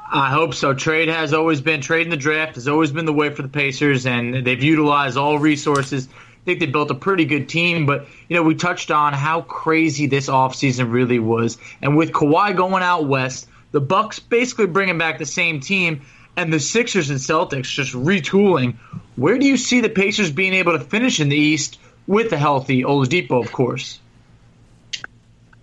I 0.00 0.30
hope 0.30 0.54
so. 0.54 0.74
Trade 0.74 1.08
has 1.08 1.32
always 1.32 1.60
been 1.60 1.80
trade 1.80 2.08
in 2.08 2.10
the 2.10 2.16
draft 2.16 2.56
has 2.56 2.66
always 2.66 2.90
been 2.90 3.04
the 3.04 3.12
way 3.12 3.30
for 3.30 3.42
the 3.42 3.48
Pacers, 3.48 4.04
and 4.04 4.44
they've 4.44 4.60
utilized 4.60 5.16
all 5.16 5.38
resources. 5.38 6.08
I 6.08 6.44
think 6.44 6.58
they 6.58 6.66
built 6.66 6.90
a 6.90 6.96
pretty 6.96 7.24
good 7.24 7.48
team, 7.48 7.86
but 7.86 8.08
you 8.28 8.34
know 8.34 8.42
we 8.42 8.56
touched 8.56 8.90
on 8.90 9.12
how 9.12 9.42
crazy 9.42 10.08
this 10.08 10.28
offseason 10.28 10.90
really 10.90 11.20
was, 11.20 11.56
and 11.80 11.96
with 11.96 12.10
Kawhi 12.10 12.56
going 12.56 12.82
out 12.82 13.06
west, 13.06 13.48
the 13.70 13.80
Bucks 13.80 14.18
basically 14.18 14.66
bringing 14.66 14.98
back 14.98 15.18
the 15.18 15.24
same 15.24 15.60
team, 15.60 16.00
and 16.36 16.52
the 16.52 16.58
Sixers 16.58 17.10
and 17.10 17.20
Celtics 17.20 17.72
just 17.72 17.92
retooling. 17.92 18.74
Where 19.14 19.38
do 19.38 19.46
you 19.46 19.56
see 19.56 19.82
the 19.82 19.88
Pacers 19.88 20.32
being 20.32 20.54
able 20.54 20.76
to 20.76 20.84
finish 20.84 21.20
in 21.20 21.28
the 21.28 21.36
East 21.36 21.78
with 22.08 22.32
a 22.32 22.36
healthy 22.36 22.82
Oladipo, 22.82 23.40
of 23.40 23.52
course? 23.52 24.00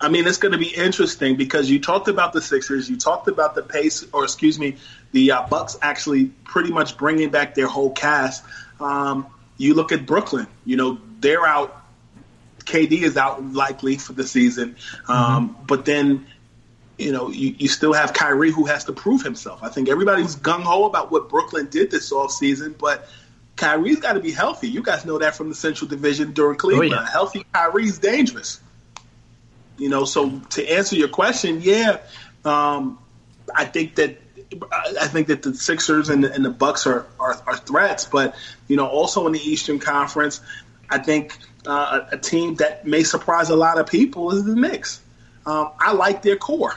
I 0.00 0.08
mean, 0.08 0.26
it's 0.26 0.38
going 0.38 0.52
to 0.52 0.58
be 0.58 0.74
interesting 0.74 1.36
because 1.36 1.68
you 1.68 1.78
talked 1.78 2.08
about 2.08 2.32
the 2.32 2.40
Sixers, 2.40 2.88
you 2.88 2.96
talked 2.96 3.28
about 3.28 3.54
the 3.54 3.62
pace, 3.62 4.04
or 4.12 4.24
excuse 4.24 4.58
me, 4.58 4.76
the 5.12 5.32
uh, 5.32 5.46
Bucks 5.46 5.76
actually 5.82 6.26
pretty 6.26 6.70
much 6.70 6.96
bringing 6.96 7.30
back 7.30 7.54
their 7.54 7.66
whole 7.66 7.90
cast. 7.90 8.44
Um, 8.80 9.26
you 9.58 9.74
look 9.74 9.92
at 9.92 10.06
Brooklyn, 10.06 10.46
you 10.64 10.76
know, 10.76 10.98
they're 11.20 11.44
out. 11.44 11.76
KD 12.64 13.02
is 13.02 13.16
out 13.16 13.42
likely 13.44 13.96
for 13.96 14.12
the 14.12 14.24
season, 14.24 14.76
um, 15.08 15.50
mm-hmm. 15.50 15.66
but 15.66 15.84
then 15.84 16.26
you 17.00 17.12
know, 17.12 17.30
you, 17.30 17.54
you 17.58 17.68
still 17.68 17.94
have 17.94 18.12
Kyrie 18.12 18.52
who 18.52 18.66
has 18.66 18.84
to 18.84 18.92
prove 18.92 19.22
himself. 19.22 19.62
I 19.62 19.70
think 19.70 19.88
everybody's 19.88 20.36
gung 20.36 20.62
ho 20.62 20.84
about 20.84 21.10
what 21.10 21.30
Brooklyn 21.30 21.68
did 21.70 21.90
this 21.90 22.12
offseason, 22.12 22.76
but 22.76 23.08
Kyrie's 23.56 24.00
got 24.00 24.12
to 24.12 24.20
be 24.20 24.32
healthy. 24.32 24.68
You 24.68 24.82
guys 24.82 25.04
know 25.06 25.18
that 25.18 25.34
from 25.34 25.48
the 25.48 25.54
Central 25.54 25.88
Division 25.88 26.32
during 26.32 26.58
Cleveland. 26.58 26.92
Oh, 26.92 26.96
yeah. 26.96 27.10
Healthy 27.10 27.46
Kyrie's 27.52 27.98
dangerous. 27.98 28.60
You 29.80 29.88
know, 29.88 30.04
so 30.04 30.38
to 30.50 30.70
answer 30.70 30.94
your 30.94 31.08
question, 31.08 31.62
yeah, 31.62 32.00
um, 32.44 32.98
I 33.54 33.64
think 33.64 33.94
that 33.94 34.18
I 35.00 35.06
think 35.08 35.28
that 35.28 35.42
the 35.42 35.54
Sixers 35.54 36.10
and 36.10 36.22
the, 36.22 36.32
and 36.32 36.44
the 36.44 36.50
Bucks 36.50 36.86
are, 36.86 37.06
are, 37.18 37.40
are 37.46 37.56
threats, 37.56 38.04
but 38.04 38.34
you 38.68 38.76
know, 38.76 38.86
also 38.86 39.26
in 39.26 39.32
the 39.32 39.40
Eastern 39.40 39.78
Conference, 39.78 40.42
I 40.90 40.98
think 40.98 41.38
uh, 41.66 42.00
a, 42.12 42.18
team 42.18 42.56
that 42.56 42.86
may 42.86 43.04
surprise 43.04 43.48
a 43.48 43.56
lot 43.56 43.78
of 43.78 43.86
people 43.86 44.30
is 44.32 44.44
the 44.44 44.54
Knicks. 44.54 45.00
Um, 45.46 45.70
I 45.78 45.92
like 45.92 46.20
their 46.20 46.36
core. 46.36 46.74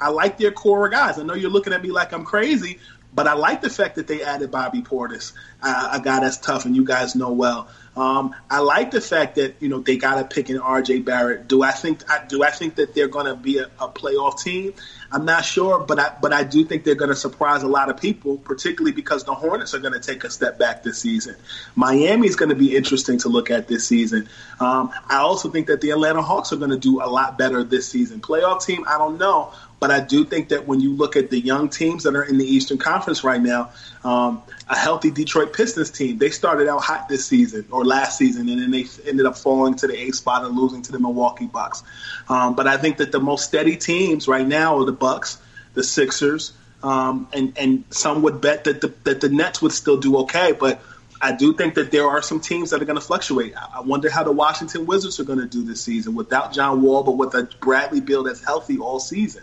I 0.00 0.08
like 0.08 0.38
their 0.38 0.52
core 0.52 0.88
guys. 0.88 1.18
I 1.18 1.24
know 1.24 1.34
you're 1.34 1.50
looking 1.50 1.74
at 1.74 1.82
me 1.82 1.90
like 1.90 2.12
I'm 2.12 2.24
crazy, 2.24 2.78
but 3.16 3.26
I 3.26 3.32
like 3.32 3.62
the 3.62 3.70
fact 3.70 3.96
that 3.96 4.06
they 4.06 4.22
added 4.22 4.50
Bobby 4.50 4.82
Portis, 4.82 5.32
uh, 5.62 5.88
a 5.94 6.00
guy 6.00 6.20
that's 6.20 6.36
tough, 6.36 6.66
and 6.66 6.76
you 6.76 6.84
guys 6.84 7.16
know 7.16 7.32
well. 7.32 7.66
Um, 7.96 8.34
I 8.50 8.58
like 8.58 8.90
the 8.90 9.00
fact 9.00 9.36
that 9.36 9.54
you 9.58 9.70
know 9.70 9.80
they 9.80 9.96
got 9.96 10.16
to 10.16 10.24
pick 10.24 10.50
in 10.50 10.58
R.J. 10.58 11.00
Barrett. 11.00 11.48
Do 11.48 11.62
I 11.62 11.70
think 11.70 12.02
do 12.28 12.44
I 12.44 12.50
think 12.50 12.74
that 12.74 12.94
they're 12.94 13.08
going 13.08 13.24
to 13.24 13.34
be 13.34 13.56
a, 13.56 13.70
a, 13.80 13.88
playoff 13.88 14.42
team? 14.42 14.74
I'm 15.10 15.24
not 15.24 15.46
sure, 15.46 15.82
but 15.82 15.98
I 15.98 16.14
but 16.20 16.34
I 16.34 16.44
do 16.44 16.62
think 16.62 16.84
they're 16.84 16.94
going 16.94 17.08
to 17.08 17.16
surprise 17.16 17.62
a 17.62 17.68
lot 17.68 17.88
of 17.88 17.98
people, 17.98 18.36
particularly 18.36 18.92
because 18.92 19.24
the 19.24 19.32
Hornets 19.32 19.72
are 19.72 19.78
going 19.78 19.94
to 19.94 20.00
take 20.00 20.24
a 20.24 20.30
step 20.30 20.58
back 20.58 20.82
this 20.82 20.98
season. 20.98 21.36
Miami 21.74 22.28
is 22.28 22.36
going 22.36 22.50
to 22.50 22.54
be 22.54 22.76
interesting 22.76 23.16
to 23.20 23.30
look 23.30 23.50
at 23.50 23.66
this 23.66 23.88
season. 23.88 24.28
Um, 24.60 24.92
I 25.08 25.16
also 25.16 25.48
think 25.48 25.68
that 25.68 25.80
the 25.80 25.90
Atlanta 25.90 26.20
Hawks 26.20 26.52
are 26.52 26.56
going 26.56 26.70
to 26.70 26.78
do 26.78 27.00
a 27.02 27.08
lot 27.08 27.38
better 27.38 27.64
this 27.64 27.88
season. 27.88 28.20
Playoff 28.20 28.62
team, 28.62 28.84
I 28.86 28.98
don't 28.98 29.16
know, 29.16 29.54
but 29.78 29.90
I 29.90 30.00
do 30.00 30.24
think 30.24 30.48
that 30.48 30.66
when 30.66 30.80
you 30.80 30.94
look 30.94 31.16
at 31.16 31.30
the 31.30 31.38
young 31.38 31.68
teams 31.68 32.04
that 32.04 32.16
are 32.16 32.22
in 32.22 32.38
the 32.38 32.44
Eastern 32.44 32.78
Conference 32.78 33.22
right 33.24 33.40
now, 33.40 33.70
um, 34.04 34.42
a 34.68 34.76
healthy 34.76 35.10
Detroit 35.10 35.52
Pistons 35.52 35.90
team, 35.90 36.18
they 36.18 36.30
started 36.30 36.66
out 36.66 36.82
hot 36.82 37.08
this 37.08 37.26
season 37.26 37.66
or 37.70 37.84
last 37.84 38.16
season, 38.16 38.48
and 38.48 38.60
then 38.60 38.70
they 38.70 38.86
ended 39.06 39.26
up 39.26 39.36
falling 39.36 39.74
to 39.76 39.86
the 39.86 39.94
eighth 39.94 40.16
spot 40.16 40.44
and 40.44 40.56
losing 40.56 40.82
to 40.82 40.92
the 40.92 40.98
Milwaukee 40.98 41.46
Bucks. 41.46 41.82
Um, 42.28 42.54
but 42.54 42.66
I 42.66 42.78
think 42.78 42.96
that 42.98 43.12
the 43.12 43.20
most 43.20 43.44
steady 43.44 43.76
teams 43.76 44.26
right 44.26 44.46
now 44.46 44.78
are 44.78 44.84
the 44.84 44.92
Bucks, 44.92 45.38
the 45.74 45.82
Sixers, 45.82 46.52
um, 46.82 47.28
and 47.32 47.56
and 47.58 47.84
some 47.90 48.22
would 48.22 48.40
bet 48.40 48.64
that 48.64 48.80
the, 48.80 48.94
that 49.04 49.20
the 49.20 49.28
Nets 49.28 49.60
would 49.60 49.72
still 49.72 49.98
do 49.98 50.18
okay, 50.18 50.52
but. 50.52 50.80
I 51.18 51.32
do 51.32 51.54
think 51.54 51.76
that 51.76 51.90
there 51.92 52.06
are 52.06 52.20
some 52.20 52.40
teams 52.40 52.68
that 52.70 52.82
are 52.82 52.84
going 52.84 52.98
to 52.98 53.04
fluctuate. 53.04 53.54
I 53.56 53.80
wonder 53.80 54.10
how 54.10 54.22
the 54.22 54.32
Washington 54.32 54.84
Wizards 54.84 55.18
are 55.18 55.24
going 55.24 55.38
to 55.38 55.46
do 55.46 55.64
this 55.64 55.80
season 55.80 56.14
without 56.14 56.52
John 56.52 56.82
Wall, 56.82 57.02
but 57.02 57.12
with 57.12 57.34
a 57.34 57.48
Bradley 57.58 58.02
Beal 58.02 58.24
that's 58.24 58.44
healthy 58.44 58.76
all 58.76 59.00
season. 59.00 59.42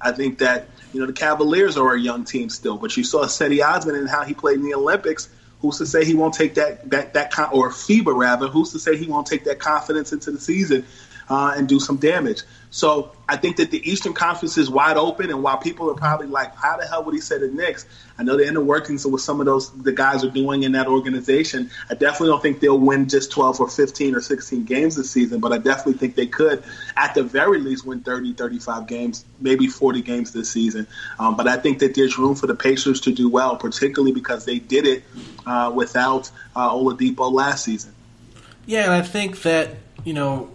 I 0.00 0.12
think 0.12 0.38
that 0.38 0.68
you 0.92 1.00
know 1.00 1.06
the 1.06 1.12
Cavaliers 1.12 1.76
are 1.76 1.94
a 1.94 2.00
young 2.00 2.24
team 2.24 2.48
still, 2.48 2.76
but 2.76 2.96
you 2.96 3.04
saw 3.04 3.24
Cedi 3.24 3.64
Osman 3.64 3.96
and 3.96 4.08
how 4.08 4.24
he 4.24 4.34
played 4.34 4.56
in 4.56 4.64
the 4.64 4.74
Olympics. 4.74 5.28
Who's 5.60 5.78
to 5.78 5.86
say 5.86 6.04
he 6.04 6.14
won't 6.14 6.34
take 6.34 6.54
that 6.54 6.88
that 6.90 7.12
that 7.14 7.32
or 7.52 7.70
FIBA 7.70 8.16
rather? 8.16 8.48
Who's 8.48 8.72
to 8.72 8.78
say 8.78 8.96
he 8.96 9.06
won't 9.06 9.26
take 9.26 9.44
that 9.44 9.58
confidence 9.58 10.12
into 10.12 10.30
the 10.30 10.40
season 10.40 10.86
uh, 11.30 11.54
and 11.56 11.66
do 11.68 11.80
some 11.80 11.96
damage? 11.96 12.42
So 12.70 13.12
I 13.28 13.36
think 13.36 13.56
that 13.56 13.70
the 13.72 13.88
Eastern 13.88 14.12
Conference 14.12 14.56
is 14.56 14.70
wide 14.70 14.96
open, 14.96 15.30
and 15.30 15.42
while 15.42 15.56
people 15.56 15.90
are 15.90 15.94
probably 15.94 16.28
like, 16.28 16.54
"How 16.54 16.76
the 16.76 16.86
hell 16.86 17.02
would 17.04 17.14
he 17.14 17.20
say 17.20 17.38
the 17.38 17.48
Knicks?" 17.48 17.84
I 18.16 18.22
know 18.22 18.36
they're 18.36 18.46
in 18.46 18.54
the 18.54 18.60
inner 18.60 18.66
workings 18.66 19.04
of 19.04 19.12
what 19.12 19.22
some 19.22 19.40
of 19.40 19.46
those 19.46 19.70
the 19.70 19.92
guys 19.92 20.22
are 20.24 20.30
doing 20.30 20.62
in 20.62 20.72
that 20.72 20.86
organization. 20.86 21.70
I 21.90 21.94
definitely 21.94 22.28
don't 22.28 22.42
think 22.42 22.60
they'll 22.60 22.78
win 22.78 23.08
just 23.08 23.32
12 23.32 23.60
or 23.60 23.68
15 23.68 24.14
or 24.14 24.20
16 24.20 24.64
games 24.64 24.94
this 24.94 25.10
season, 25.10 25.40
but 25.40 25.52
I 25.52 25.58
definitely 25.58 25.94
think 25.94 26.14
they 26.14 26.26
could, 26.26 26.62
at 26.96 27.14
the 27.14 27.24
very 27.24 27.58
least, 27.58 27.86
win 27.86 28.00
30, 28.00 28.34
35 28.34 28.86
games, 28.86 29.24
maybe 29.40 29.66
40 29.66 30.02
games 30.02 30.32
this 30.32 30.50
season. 30.50 30.86
Um, 31.18 31.36
but 31.36 31.48
I 31.48 31.56
think 31.56 31.80
that 31.80 31.94
there's 31.94 32.18
room 32.18 32.36
for 32.36 32.46
the 32.46 32.54
Pacers 32.54 33.00
to 33.02 33.12
do 33.12 33.28
well, 33.28 33.56
particularly 33.56 34.12
because 34.12 34.44
they 34.44 34.60
did 34.60 34.86
it 34.86 35.02
uh, 35.46 35.72
without 35.74 36.30
uh, 36.54 36.70
Oladipo 36.70 37.32
last 37.32 37.64
season. 37.64 37.94
Yeah, 38.66 38.84
and 38.84 38.92
I 38.92 39.02
think 39.02 39.42
that 39.42 39.76
you 40.04 40.12
know 40.12 40.50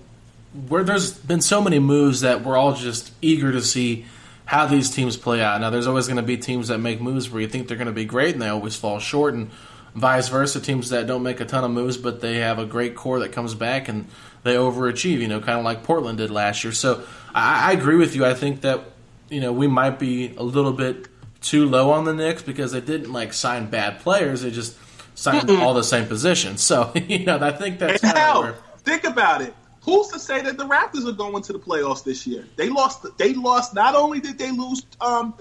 where 0.68 0.84
there's 0.84 1.14
been 1.14 1.42
so 1.42 1.62
many 1.62 1.80
moves 1.80 2.22
that 2.22 2.44
we're 2.44 2.58
all 2.58 2.74
just 2.74 3.12
eager 3.22 3.52
to 3.52 3.62
see 3.62 4.06
how 4.46 4.68
these 4.68 4.90
teams 4.92 5.18
play 5.18 5.42
out. 5.42 5.60
Now, 5.62 5.70
there's 5.70 5.88
always 5.88 6.08
going 6.08 6.18
to 6.18 6.24
be 6.24 6.38
teams 6.38 6.68
that 6.68 6.78
make 6.78 7.02
moves 7.02 7.30
where 7.30 7.42
you 7.42 7.48
think 7.48 7.68
they're 7.68 7.78
going 7.78 7.88
to 7.88 7.94
be 7.94 8.06
great 8.06 8.34
and 8.34 8.42
they 8.42 8.48
always 8.48 8.76
fall 8.76 9.00
short, 9.00 9.34
and 9.34 9.50
vice 9.94 10.30
versa. 10.30 10.62
Teams 10.62 10.90
that 10.90 11.08
don't 11.08 11.24
make 11.24 11.40
a 11.40 11.46
ton 11.46 11.64
of 11.64 11.72
moves, 11.72 11.98
but 11.98 12.22
they 12.22 12.38
have 12.38 12.60
a 12.60 12.66
great 12.66 12.96
core 12.96 13.20
that 13.20 13.32
comes 13.32 13.56
back 13.56 13.88
and 13.88 14.08
they 14.44 14.56
overachieve. 14.56 15.20
You 15.20 15.28
know, 15.28 15.40
kind 15.40 15.60
of 15.60 15.66
like 15.66 15.84
Portland 15.84 16.20
did 16.20 16.32
last 16.32 16.64
year. 16.64 16.74
So 16.74 17.04
I, 17.34 17.70
I 17.70 17.74
agree 17.74 17.96
with 17.98 18.16
you. 18.16 18.26
I 18.26 18.34
think 18.34 18.62
that 18.62 18.82
you 19.30 19.42
know 19.42 19.52
we 19.52 19.68
might 19.68 20.00
be 20.00 20.36
a 20.38 20.44
little 20.44 20.74
bit 20.74 21.08
too 21.42 21.66
low 21.66 21.92
on 21.92 22.06
the 22.06 22.14
Knicks 22.14 22.44
because 22.44 22.72
they 22.72 22.82
didn't 22.82 23.12
like 23.12 23.34
sign 23.34 23.70
bad 23.70 24.00
players. 24.00 24.42
They 24.42 24.52
just 24.52 24.78
signed 25.16 25.50
all 25.50 25.74
the 25.74 25.84
same 25.84 26.06
positions. 26.08 26.62
So 26.62 26.92
you 27.08 27.26
know, 27.26 27.40
I 27.40 27.52
think 27.52 27.80
that's 27.80 28.02
kind 28.02 28.18
of 28.18 28.44
where. 28.44 28.56
Think 28.84 29.04
about 29.04 29.42
it. 29.42 29.56
Who's 29.86 30.08
to 30.08 30.20
say 30.20 30.42
that 30.42 30.58
the 30.58 30.66
Raptors 30.66 31.08
are 31.08 31.14
going 31.14 31.44
to 31.44 31.54
the 31.54 31.60
playoffs 31.60 32.04
this 32.04 32.26
year? 32.26 32.48
They 32.56 32.70
lost. 32.70 33.06
They 33.18 33.34
lost. 33.34 33.74
Not 33.74 33.96
only 33.96 34.20
did 34.20 34.38
they 34.38 34.52
lose 34.52 34.86
um, 35.00 35.36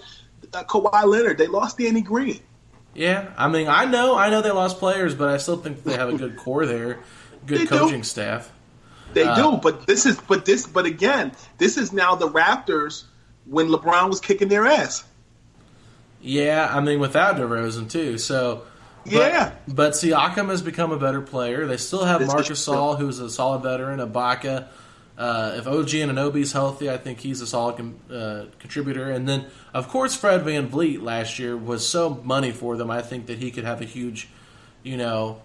uh, 0.52 0.64
Kawhi 0.64 1.04
Leonard, 1.04 1.38
they 1.38 1.46
lost 1.46 1.78
Danny 1.78 2.02
Green. 2.02 2.40
Yeah, 2.94 3.32
I 3.36 3.48
mean, 3.48 3.66
I 3.66 3.86
know, 3.86 4.16
I 4.16 4.30
know 4.30 4.40
they 4.40 4.52
lost 4.52 4.78
players, 4.78 5.14
but 5.14 5.28
I 5.28 5.38
still 5.38 5.56
think 5.56 5.82
they 5.82 5.96
have 5.96 6.10
a 6.10 6.16
good 6.16 6.36
core 6.36 6.64
there, 6.64 7.00
good 7.44 7.62
they 7.62 7.66
coaching 7.66 8.00
do. 8.00 8.04
staff. 8.04 8.52
They 9.14 9.24
uh, 9.24 9.34
do, 9.34 9.56
but 9.56 9.86
this 9.86 10.06
is, 10.06 10.20
but 10.20 10.44
this, 10.44 10.66
but 10.66 10.86
again, 10.86 11.32
this 11.58 11.76
is 11.76 11.92
now 11.92 12.14
the 12.14 12.28
Raptors 12.28 13.04
when 13.46 13.68
LeBron 13.68 14.08
was 14.08 14.20
kicking 14.20 14.48
their 14.48 14.66
ass. 14.66 15.04
Yeah, 16.20 16.68
I 16.70 16.80
mean, 16.80 17.00
without 17.00 17.36
DeRozan 17.36 17.90
too. 17.90 18.18
So 18.18 18.62
yeah. 19.04 19.52
But 19.68 19.92
Siakam 19.92 20.48
has 20.48 20.62
become 20.62 20.92
a 20.92 20.98
better 20.98 21.20
player. 21.20 21.66
They 21.66 21.76
still 21.76 22.04
have 22.04 22.20
this 22.20 22.28
Marc 22.28 22.46
Gasol, 22.46 22.98
who's 22.98 23.18
a 23.18 23.30
solid 23.30 23.62
veteran, 23.62 24.00
Ibaka. 24.00 24.68
Uh, 25.16 25.54
if 25.56 25.66
OG 25.66 25.88
Anunoby's 25.90 26.52
healthy, 26.52 26.90
I 26.90 26.96
think 26.96 27.20
he's 27.20 27.40
a 27.40 27.46
solid 27.46 27.76
com- 27.76 28.00
uh, 28.10 28.44
contributor. 28.58 29.10
And 29.10 29.28
then, 29.28 29.46
of 29.72 29.88
course, 29.88 30.16
Fred 30.16 30.42
VanVleet 30.42 31.02
last 31.02 31.38
year 31.38 31.56
was 31.56 31.86
so 31.86 32.20
money 32.24 32.50
for 32.50 32.76
them. 32.76 32.90
I 32.90 33.00
think 33.00 33.26
that 33.26 33.38
he 33.38 33.50
could 33.52 33.64
have 33.64 33.80
a 33.80 33.84
huge, 33.84 34.28
you 34.82 34.96
know, 34.96 35.40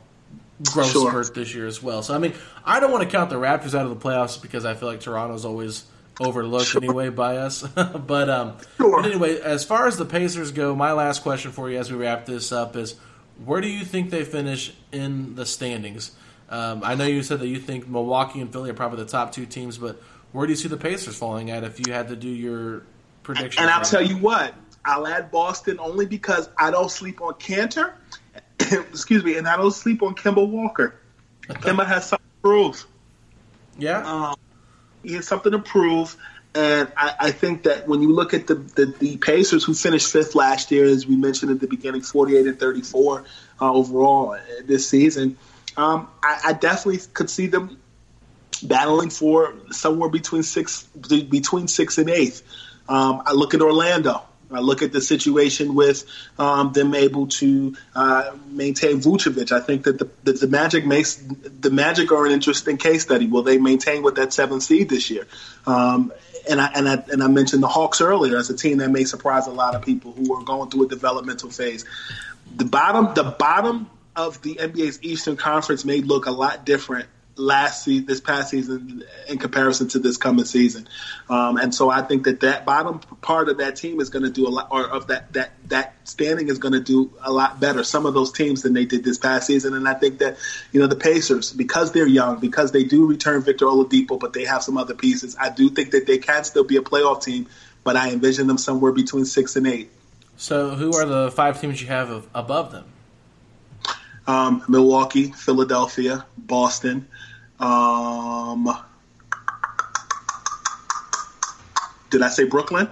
growth 0.72 0.92
sure. 0.92 1.10
spurt 1.10 1.36
this 1.36 1.54
year 1.54 1.68
as 1.68 1.84
well. 1.84 2.02
So, 2.02 2.16
I 2.16 2.18
mean, 2.18 2.34
I 2.66 2.80
don't 2.80 2.92
want 2.92 3.04
to 3.04 3.10
count 3.10 3.30
the 3.30 3.36
Raptors 3.36 3.78
out 3.78 3.86
of 3.86 3.92
the 3.92 4.10
playoffs 4.10 4.42
because 4.42 4.66
I 4.66 4.74
feel 4.74 4.90
like 4.90 5.02
Toronto's 5.02 5.46
always 5.46 5.86
overlooked 6.20 6.66
sure. 6.66 6.84
anyway 6.84 7.10
by 7.10 7.38
us. 7.38 7.62
but, 8.08 8.28
um, 8.28 8.58
sure. 8.78 9.02
but 9.04 9.06
anyway, 9.06 9.40
as 9.40 9.64
far 9.64 9.88
as 9.88 9.98
the 9.98 10.06
Pacers 10.06 10.52
go, 10.52 10.76
my 10.76 10.94
last 10.94 11.22
question 11.22 11.52
for 11.52 11.70
you 11.70 11.78
as 11.78 11.92
we 11.92 11.98
wrap 11.98 12.26
this 12.26 12.52
up 12.52 12.76
is– 12.76 12.96
where 13.46 13.62
do 13.62 13.68
you 13.68 13.86
think 13.86 14.10
they 14.10 14.24
finish 14.24 14.74
in 14.92 15.36
the 15.36 15.46
standings? 15.46 16.12
Um, 16.50 16.82
I 16.84 16.96
know 16.96 17.06
you 17.06 17.24
said 17.24 17.40
that 17.40 17.48
you 17.48 17.60
think 17.60 17.88
Milwaukee 17.88 18.42
and 18.42 18.52
Philly 18.52 18.70
are 18.70 18.74
probably 18.74 19.04
the 19.04 19.10
top 19.10 19.32
two 19.32 19.46
teams, 19.46 19.78
but 19.78 20.02
where 20.32 20.46
do 20.46 20.52
you 20.52 20.58
see 20.58 20.68
the 20.68 20.78
Pacers 20.78 21.16
falling 21.16 21.52
at 21.52 21.64
if 21.64 21.86
you 21.86 21.94
had 21.94 22.08
to 22.10 22.16
do 22.16 22.28
your 22.28 22.84
prediction? 23.24 23.62
And 23.62 23.72
I'll 23.72 23.84
tell 23.84 24.02
you 24.02 24.18
what, 24.18 24.54
I'll 24.86 25.08
add 25.08 25.32
Boston 25.32 25.80
only 25.80 26.06
because 26.06 26.50
I 26.58 26.72
don't 26.72 26.90
sleep 26.90 27.22
on 27.22 27.34
Kanter. 27.36 27.94
excuse 28.60 29.24
me, 29.24 29.38
and 29.38 29.48
I 29.48 29.58
don't 29.58 29.72
sleep 29.72 30.02
on 30.02 30.16
Kemba 30.16 30.48
Walker. 30.48 30.96
Kemba 31.50 31.86
has 31.86 32.08
something 32.08 32.28
to 32.28 32.42
prove. 32.42 32.86
Yeah. 33.78 34.06
Um, 34.06 34.36
he 35.04 35.14
has 35.14 35.28
something 35.28 35.52
to 35.52 35.60
prove. 35.60 36.16
And 36.56 36.92
I, 36.98 37.16
I, 37.20 37.32
think 37.32 37.64
that 37.64 37.88
when 37.88 38.02
you 38.02 38.12
look 38.12 38.34
at 38.34 38.48
the, 38.48 38.56
the, 38.56 38.88
the, 38.88 39.18
Pacers, 39.18 39.64
who 39.64 39.76
finished 39.76 40.12
fifth 40.12 40.34
last 40.34 40.72
year, 40.72 40.86
as 40.86 41.06
we 41.06 41.16
mentioned 41.16 41.52
at 41.52 41.60
the 41.60 41.68
beginning, 41.68 42.02
48 42.02 42.48
and 42.48 42.60
34 42.60 43.24
uh, 43.62 43.72
overall 43.72 44.36
this 44.66 44.90
season, 44.90 45.38
um, 45.78 46.10
I, 46.24 46.42
I, 46.46 46.54
definitely 46.54 47.02
could 47.14 47.30
see 47.30 47.48
them 47.48 47.80
battling 48.64 49.12
for 49.12 49.54
somewhere 49.72 50.10
between 50.10 50.42
six 50.42 50.84
between 50.84 51.68
six 51.68 52.00
and 52.00 52.10
eighth. 52.10 52.42
Um, 52.90 53.22
I 53.26 53.34
look 53.34 53.54
at 53.54 53.62
Orlando. 53.62 54.24
I 54.52 54.60
look 54.60 54.82
at 54.82 54.92
the 54.92 55.02
situation 55.02 55.76
with 55.76 56.06
um, 56.40 56.74
them 56.74 56.96
able 56.96 57.28
to 57.28 57.76
uh, 57.94 58.32
maintain 58.48 59.00
Vucevic. 59.00 59.52
I 59.52 59.60
think 59.60 59.84
that 59.84 60.00
the, 60.00 60.34
the 60.34 60.48
Magic 60.48 60.86
makes 60.86 61.16
the 61.16 61.70
Magic 61.70 62.12
are 62.12 62.26
an 62.26 62.32
interesting 62.32 62.78
case 62.78 63.04
study. 63.04 63.28
Will 63.28 63.44
they 63.44 63.58
maintain 63.58 64.02
with 64.02 64.16
that 64.16 64.34
seventh 64.34 64.64
seed 64.64 64.90
this 64.90 65.10
year? 65.12 65.28
Um, 65.68 66.12
and 66.50 66.62
I, 66.62 66.72
and 66.76 66.88
I 66.88 67.04
and 67.12 67.24
I 67.24 67.28
mentioned 67.28 67.64
the 67.64 67.68
Hawks 67.68 68.02
earlier 68.02 68.38
as 68.38 68.50
a 68.50 68.56
team 68.56 68.78
that 68.80 68.90
may 68.90 69.04
surprise 69.04 69.48
a 69.48 69.52
lot 69.52 69.76
of 69.76 69.82
people 69.82 70.12
who 70.12 70.34
are 70.36 70.44
going 70.44 70.70
through 70.70 70.86
a 70.86 70.90
developmental 70.90 71.50
phase. 71.50 71.86
The 72.56 72.66
bottom 72.66 73.14
the 73.14 73.36
bottom 73.38 73.90
of 74.16 74.42
the 74.42 74.56
NBA's 74.56 75.00
Eastern 75.02 75.38
Conference 75.38 75.86
may 75.86 76.02
look 76.02 76.26
a 76.26 76.32
lot 76.32 76.66
different 76.66 77.08
last 77.40 77.84
season, 77.84 78.06
this 78.06 78.20
past 78.20 78.50
season, 78.50 79.04
in 79.28 79.38
comparison 79.38 79.88
to 79.90 80.00
this 80.00 80.18
coming 80.18 80.46
season. 80.46 80.88
Um, 81.30 81.58
and 81.58 81.74
so 81.74 81.90
I 81.90 82.02
think 82.02 82.26
that 82.26 82.42
that 82.42 82.66
bottom 82.66 83.00
part 83.00 83.50
of 83.50 83.58
that 83.60 83.76
team 83.76 84.00
is 84.00 84.10
going 84.10 84.24
to 84.24 84.30
do 84.30 84.48
a 84.48 84.50
lot, 84.50 84.68
or 84.72 84.88
of 84.88 85.08
that 85.08 85.34
that 85.34 85.52
that 85.70 85.96
standing 86.08 86.50
is 86.50 86.60
going 86.60 86.74
to 86.74 86.80
do 86.80 87.12
a 87.22 87.32
lot 87.32 87.60
better. 87.60 87.84
Some 87.84 88.06
of 88.06 88.14
those 88.14 88.32
teams 88.32 88.62
than 88.64 88.74
they 88.74 88.86
did 88.86 89.04
this 89.04 89.18
past 89.18 89.48
season. 89.48 89.74
And 89.74 89.88
I 89.88 89.94
think 89.94 90.20
that 90.20 90.38
you 90.72 90.80
know 90.80 90.88
the 90.88 90.96
Pacers, 90.96 91.52
because 91.52 91.92
they're 91.92 92.08
young, 92.08 92.40
because 92.40 92.72
they 92.72 92.84
do 92.84 93.08
return 93.08 93.42
Victor 93.42 93.66
Oladipo, 93.66 94.20
but 94.20 94.34
they 94.34 94.46
have 94.46 94.62
some 94.64 94.78
other 94.78 94.94
pieces. 94.94 95.36
I 95.40 95.50
do 95.50 95.70
think 95.70 95.92
that 95.92 96.06
they 96.06 96.18
can 96.18 96.44
still 96.44 96.66
be 96.66 96.78
a 96.78 96.82
playoff 96.82 97.24
team, 97.24 97.48
but 97.84 97.96
I 97.96 98.12
envision 98.12 98.48
them 98.48 98.58
somewhere 98.58 98.92
between 98.92 99.26
six 99.26 99.56
and 99.56 99.66
eight. 99.66 99.92
So, 100.38 100.70
who 100.70 100.94
are 100.96 101.06
the 101.06 101.32
five 101.32 101.60
teams 101.60 101.82
you 101.82 101.88
have 101.88 102.28
above 102.34 102.72
them? 102.72 102.86
Um, 104.26 104.64
Milwaukee, 104.70 105.32
Philadelphia, 105.32 106.26
Boston, 106.38 107.08
um, 107.60 108.68
did 112.10 112.22
I 112.22 112.30
say 112.30 112.46
Brooklyn? 112.46 112.90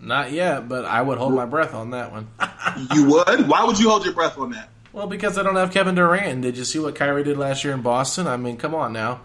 Not 0.00 0.32
yet, 0.32 0.68
but 0.68 0.84
I 0.84 1.02
would 1.02 1.18
hold 1.18 1.34
my 1.34 1.44
breath 1.44 1.74
on 1.74 1.90
that 1.90 2.10
one. 2.10 2.28
you 2.94 3.10
would? 3.10 3.48
Why 3.48 3.64
would 3.64 3.78
you 3.78 3.90
hold 3.90 4.04
your 4.04 4.14
breath 4.14 4.38
on 4.38 4.50
that? 4.52 4.70
Well, 4.92 5.06
because 5.06 5.38
I 5.38 5.42
don't 5.42 5.56
have 5.56 5.72
Kevin 5.72 5.94
Durant. 5.94 6.42
Did 6.42 6.56
you 6.56 6.64
see 6.64 6.78
what 6.78 6.94
Kyrie 6.94 7.22
did 7.22 7.36
last 7.36 7.64
year 7.64 7.74
in 7.74 7.82
Boston? 7.82 8.26
I 8.26 8.36
mean, 8.36 8.56
come 8.56 8.74
on 8.74 8.92
now. 8.92 9.20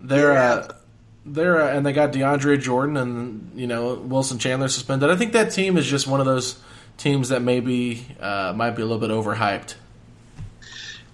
They're 0.00 0.32
yeah. 0.32 0.52
uh, 0.52 0.68
they're 1.24 1.62
uh, 1.62 1.76
and 1.76 1.86
they 1.86 1.92
got 1.92 2.12
DeAndre 2.12 2.60
Jordan 2.60 2.96
and 2.96 3.52
you 3.54 3.66
know 3.66 3.94
Wilson 3.94 4.38
Chandler 4.38 4.68
suspended. 4.68 5.10
I 5.10 5.16
think 5.16 5.32
that 5.32 5.52
team 5.52 5.76
is 5.76 5.86
just 5.86 6.06
one 6.06 6.20
of 6.20 6.26
those 6.26 6.60
teams 6.96 7.30
that 7.30 7.42
maybe 7.42 8.06
uh, 8.20 8.52
might 8.54 8.72
be 8.72 8.82
a 8.82 8.86
little 8.86 9.00
bit 9.00 9.10
overhyped 9.10 9.74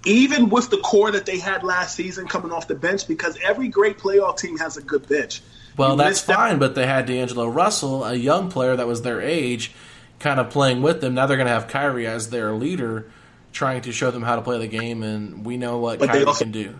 even 0.04 0.48
with 0.48 0.70
the 0.70 0.78
core 0.78 1.10
that 1.10 1.26
they 1.26 1.38
had 1.38 1.62
last 1.62 1.96
season 1.96 2.26
coming 2.26 2.52
off 2.52 2.68
the 2.68 2.74
bench, 2.74 3.08
because 3.08 3.38
every 3.42 3.68
great 3.68 3.98
playoff 3.98 4.38
team 4.38 4.58
has 4.58 4.76
a 4.76 4.82
good 4.82 5.08
bench. 5.08 5.42
Well, 5.76 5.92
you 5.92 5.96
that's 5.98 6.20
fine, 6.20 6.58
but 6.58 6.74
they 6.74 6.86
had 6.86 7.06
D'Angelo 7.06 7.48
Russell, 7.48 8.04
a 8.04 8.14
young 8.14 8.50
player 8.50 8.76
that 8.76 8.86
was 8.86 9.02
their 9.02 9.20
age, 9.20 9.72
kind 10.20 10.38
of 10.38 10.50
playing 10.50 10.82
with 10.82 11.00
them. 11.00 11.14
Now 11.14 11.26
they're 11.26 11.36
going 11.36 11.48
to 11.48 11.52
have 11.52 11.68
Kyrie 11.68 12.06
as 12.06 12.30
their 12.30 12.52
leader, 12.52 13.10
trying 13.52 13.82
to 13.82 13.92
show 13.92 14.10
them 14.10 14.22
how 14.22 14.36
to 14.36 14.42
play 14.42 14.58
the 14.58 14.68
game, 14.68 15.02
and 15.02 15.44
we 15.44 15.56
know 15.56 15.78
what 15.78 15.98
but 15.98 16.10
Kyrie 16.10 16.24
also, 16.24 16.44
can 16.44 16.52
do. 16.52 16.78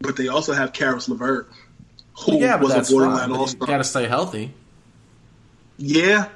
But 0.00 0.16
they 0.16 0.28
also 0.28 0.52
have 0.52 0.72
Caris 0.72 1.08
LeVert, 1.08 1.50
who 2.24 2.38
yeah, 2.38 2.56
was 2.56 2.88
a 2.88 2.92
borderline 2.92 3.32
all 3.32 3.46
star. 3.46 3.66
Got 3.66 3.78
to 3.78 3.84
stay 3.84 4.06
healthy. 4.06 4.54
Yeah, 5.78 6.28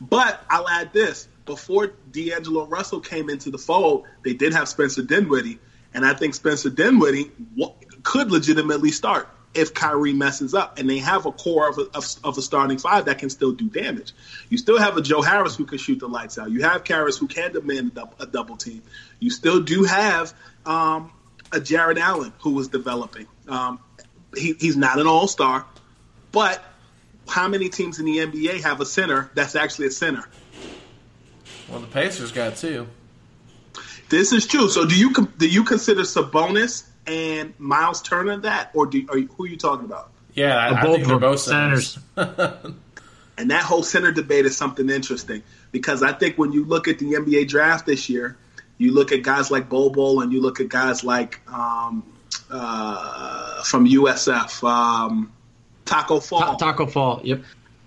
but 0.00 0.42
I'll 0.48 0.68
add 0.68 0.92
this: 0.92 1.28
before 1.44 1.92
D'Angelo 2.12 2.66
Russell 2.66 3.00
came 3.00 3.28
into 3.28 3.50
the 3.50 3.58
fold, 3.58 4.06
they 4.24 4.32
did 4.32 4.54
have 4.54 4.68
Spencer 4.68 5.02
Dinwiddie 5.02 5.58
and 5.94 6.04
I 6.04 6.14
think 6.14 6.34
Spencer 6.34 6.70
Dinwiddie 6.70 7.30
could 8.02 8.30
legitimately 8.30 8.90
start 8.90 9.28
if 9.54 9.74
Kyrie 9.74 10.14
messes 10.14 10.54
up. 10.54 10.78
And 10.78 10.88
they 10.88 10.98
have 10.98 11.26
a 11.26 11.32
core 11.32 11.68
of 11.68 11.78
a, 11.78 11.82
of, 11.94 12.04
of 12.24 12.38
a, 12.38 12.42
starting 12.42 12.78
five 12.78 13.04
that 13.06 13.18
can 13.18 13.30
still 13.30 13.52
do 13.52 13.68
damage. 13.68 14.12
You 14.48 14.58
still 14.58 14.78
have 14.78 14.96
a 14.96 15.02
Joe 15.02 15.22
Harris 15.22 15.56
who 15.56 15.66
can 15.66 15.78
shoot 15.78 15.98
the 15.98 16.08
lights 16.08 16.38
out. 16.38 16.50
You 16.50 16.62
have 16.62 16.86
Harris 16.86 17.18
who 17.18 17.28
can 17.28 17.52
demand 17.52 17.92
a 17.92 17.94
double, 17.94 18.14
a 18.20 18.26
double 18.26 18.56
team. 18.56 18.82
You 19.18 19.30
still 19.30 19.60
do 19.60 19.84
have 19.84 20.32
um, 20.64 21.12
a 21.52 21.60
Jarrett 21.60 21.98
Allen 21.98 22.32
who 22.40 22.52
was 22.52 22.68
developing. 22.68 23.26
Um, 23.48 23.80
he, 24.34 24.54
he's 24.58 24.76
not 24.76 24.98
an 24.98 25.06
all 25.06 25.28
star, 25.28 25.66
but 26.30 26.62
how 27.28 27.48
many 27.48 27.68
teams 27.68 27.98
in 27.98 28.06
the 28.06 28.18
NBA 28.18 28.62
have 28.62 28.80
a 28.80 28.86
center 28.86 29.30
that's 29.34 29.54
actually 29.54 29.88
a 29.88 29.90
center? 29.90 30.24
Well, 31.68 31.80
the 31.80 31.86
Pacers 31.86 32.32
got 32.32 32.56
two. 32.56 32.88
This 34.12 34.30
is 34.30 34.46
true. 34.46 34.68
So 34.68 34.84
do 34.84 34.94
you 34.94 35.10
do 35.38 35.48
you 35.48 35.64
consider 35.64 36.02
Sabonis 36.02 36.86
and 37.06 37.54
Myles 37.58 38.02
Turner 38.02 38.36
that, 38.40 38.70
or 38.74 38.84
do 38.84 39.06
are 39.08 39.16
you, 39.16 39.26
who 39.28 39.44
are 39.44 39.48
you 39.48 39.56
talking 39.56 39.86
about? 39.86 40.10
Yeah, 40.34 40.54
I, 40.54 40.78
I 40.78 40.82
think 40.82 41.06
they're 41.06 41.18
both 41.18 41.40
centers. 41.40 41.98
and 42.16 43.50
that 43.50 43.62
whole 43.62 43.82
center 43.82 44.12
debate 44.12 44.44
is 44.44 44.54
something 44.54 44.90
interesting 44.90 45.42
because 45.72 46.02
I 46.02 46.12
think 46.12 46.36
when 46.36 46.52
you 46.52 46.66
look 46.66 46.88
at 46.88 46.98
the 46.98 47.06
NBA 47.06 47.48
draft 47.48 47.86
this 47.86 48.10
year, 48.10 48.36
you 48.76 48.92
look 48.92 49.12
at 49.12 49.22
guys 49.22 49.50
like 49.50 49.70
Bol 49.70 49.88
Bol 49.88 50.20
and 50.20 50.30
you 50.30 50.42
look 50.42 50.60
at 50.60 50.68
guys 50.68 51.02
like 51.02 51.40
um, 51.50 52.02
uh, 52.50 53.62
from 53.62 53.88
USF, 53.88 54.62
um, 54.62 55.32
Tacko 55.86 56.22
Fall. 56.22 56.56
Ta- 56.58 56.72
Tacko 56.72 56.90
Fall, 56.90 57.22
yep. 57.24 57.42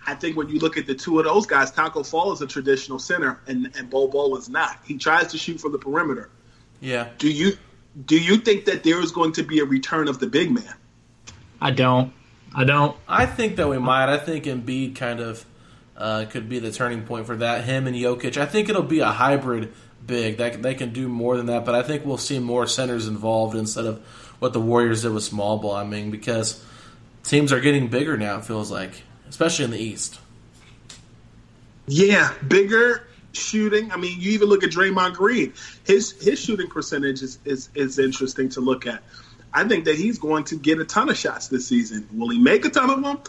I 0.07 0.15
think 0.15 0.37
when 0.37 0.49
you 0.49 0.59
look 0.59 0.77
at 0.77 0.85
the 0.85 0.95
two 0.95 1.19
of 1.19 1.25
those 1.25 1.45
guys, 1.45 1.71
Tacko 1.71 2.03
Fall 2.03 2.31
is 2.31 2.41
a 2.41 2.47
traditional 2.47 2.99
center, 2.99 3.41
and 3.47 3.71
and 3.75 3.89
Bol 3.89 4.07
Bol 4.07 4.37
is 4.37 4.49
not. 4.49 4.79
He 4.85 4.97
tries 4.97 5.27
to 5.31 5.37
shoot 5.37 5.59
from 5.59 5.71
the 5.71 5.79
perimeter. 5.79 6.29
Yeah. 6.79 7.09
Do 7.17 7.29
you 7.29 7.57
do 8.05 8.17
you 8.17 8.37
think 8.37 8.65
that 8.65 8.83
there 8.83 9.01
is 9.01 9.11
going 9.11 9.33
to 9.33 9.43
be 9.43 9.59
a 9.59 9.65
return 9.65 10.07
of 10.07 10.19
the 10.19 10.27
big 10.27 10.51
man? 10.51 10.75
I 11.61 11.71
don't. 11.71 12.13
I 12.53 12.63
don't. 12.63 12.95
I 13.07 13.25
think 13.25 13.55
that 13.55 13.67
we 13.67 13.77
might. 13.77 14.13
I 14.13 14.17
think 14.17 14.45
Embiid 14.45 14.95
kind 14.95 15.19
of 15.19 15.45
uh, 15.97 16.25
could 16.29 16.49
be 16.49 16.59
the 16.59 16.71
turning 16.71 17.03
point 17.03 17.25
for 17.25 17.35
that. 17.37 17.63
Him 17.63 17.87
and 17.87 17.95
Jokic. 17.95 18.37
I 18.37 18.45
think 18.45 18.69
it'll 18.69 18.83
be 18.83 18.99
a 18.99 19.11
hybrid 19.11 19.73
big. 20.05 20.37
That 20.37 20.61
they 20.61 20.75
can 20.75 20.93
do 20.93 21.07
more 21.07 21.37
than 21.37 21.47
that, 21.47 21.65
but 21.65 21.75
I 21.75 21.83
think 21.83 22.05
we'll 22.05 22.17
see 22.17 22.39
more 22.39 22.67
centers 22.67 23.07
involved 23.07 23.55
instead 23.55 23.85
of 23.85 23.99
what 24.39 24.53
the 24.53 24.61
Warriors 24.61 25.01
did 25.03 25.13
with 25.13 25.23
small 25.23 25.57
ball. 25.57 25.75
I 25.75 25.83
mean, 25.83 26.11
because 26.11 26.63
teams 27.23 27.51
are 27.51 27.59
getting 27.59 27.87
bigger 27.87 28.17
now. 28.17 28.37
It 28.37 28.45
feels 28.45 28.71
like 28.71 29.03
especially 29.29 29.65
in 29.65 29.71
the 29.71 29.79
East. 29.79 30.19
Yeah, 31.87 32.33
bigger 32.47 33.07
shooting. 33.33 33.91
I 33.91 33.97
mean, 33.97 34.19
you 34.19 34.31
even 34.31 34.47
look 34.47 34.63
at 34.63 34.71
Draymond 34.71 35.13
Green. 35.13 35.53
His 35.85 36.11
his 36.21 36.39
shooting 36.39 36.67
percentage 36.67 37.21
is, 37.21 37.39
is, 37.45 37.69
is 37.75 37.99
interesting 37.99 38.49
to 38.49 38.61
look 38.61 38.87
at. 38.87 39.03
I 39.53 39.63
think 39.65 39.85
that 39.85 39.95
he's 39.95 40.19
going 40.19 40.45
to 40.45 40.57
get 40.57 40.79
a 40.79 40.85
ton 40.85 41.09
of 41.09 41.17
shots 41.17 41.47
this 41.47 41.67
season. 41.67 42.07
Will 42.11 42.29
he 42.29 42.39
make 42.39 42.65
a 42.65 42.69
ton 42.69 42.89
of 42.89 43.01
them? 43.01 43.19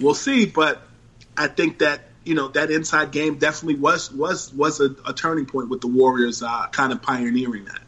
We'll 0.00 0.14
see. 0.14 0.46
But 0.46 0.82
I 1.36 1.48
think 1.48 1.80
that 1.80 2.08
you 2.24 2.34
know 2.34 2.48
that 2.48 2.70
inside 2.70 3.10
game 3.10 3.36
definitely 3.36 3.80
was 3.80 4.10
was 4.12 4.52
was 4.52 4.80
a, 4.80 4.94
a 5.06 5.12
turning 5.12 5.46
point 5.46 5.68
with 5.68 5.80
the 5.80 5.88
Warriors 5.88 6.42
uh, 6.42 6.68
kind 6.68 6.92
of 6.92 7.02
pioneering 7.02 7.66
that 7.66 7.80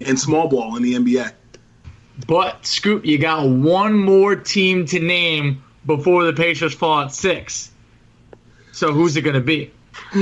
in 0.00 0.16
small 0.16 0.48
ball 0.48 0.76
in 0.76 0.82
the 0.82 0.94
NBA. 0.94 1.32
But 2.26 2.64
Scoop, 2.64 3.04
you 3.04 3.18
got 3.18 3.46
one 3.46 3.98
more 3.98 4.36
team 4.36 4.86
to 4.86 5.00
name 5.00 5.62
before 5.86 6.24
the 6.24 6.32
Pacers 6.32 6.74
fall 6.74 7.00
at 7.00 7.12
six. 7.12 7.70
So 8.72 8.92
who's 8.92 9.16
it 9.16 9.22
going 9.22 9.34
to 9.34 9.40
be? 9.40 9.70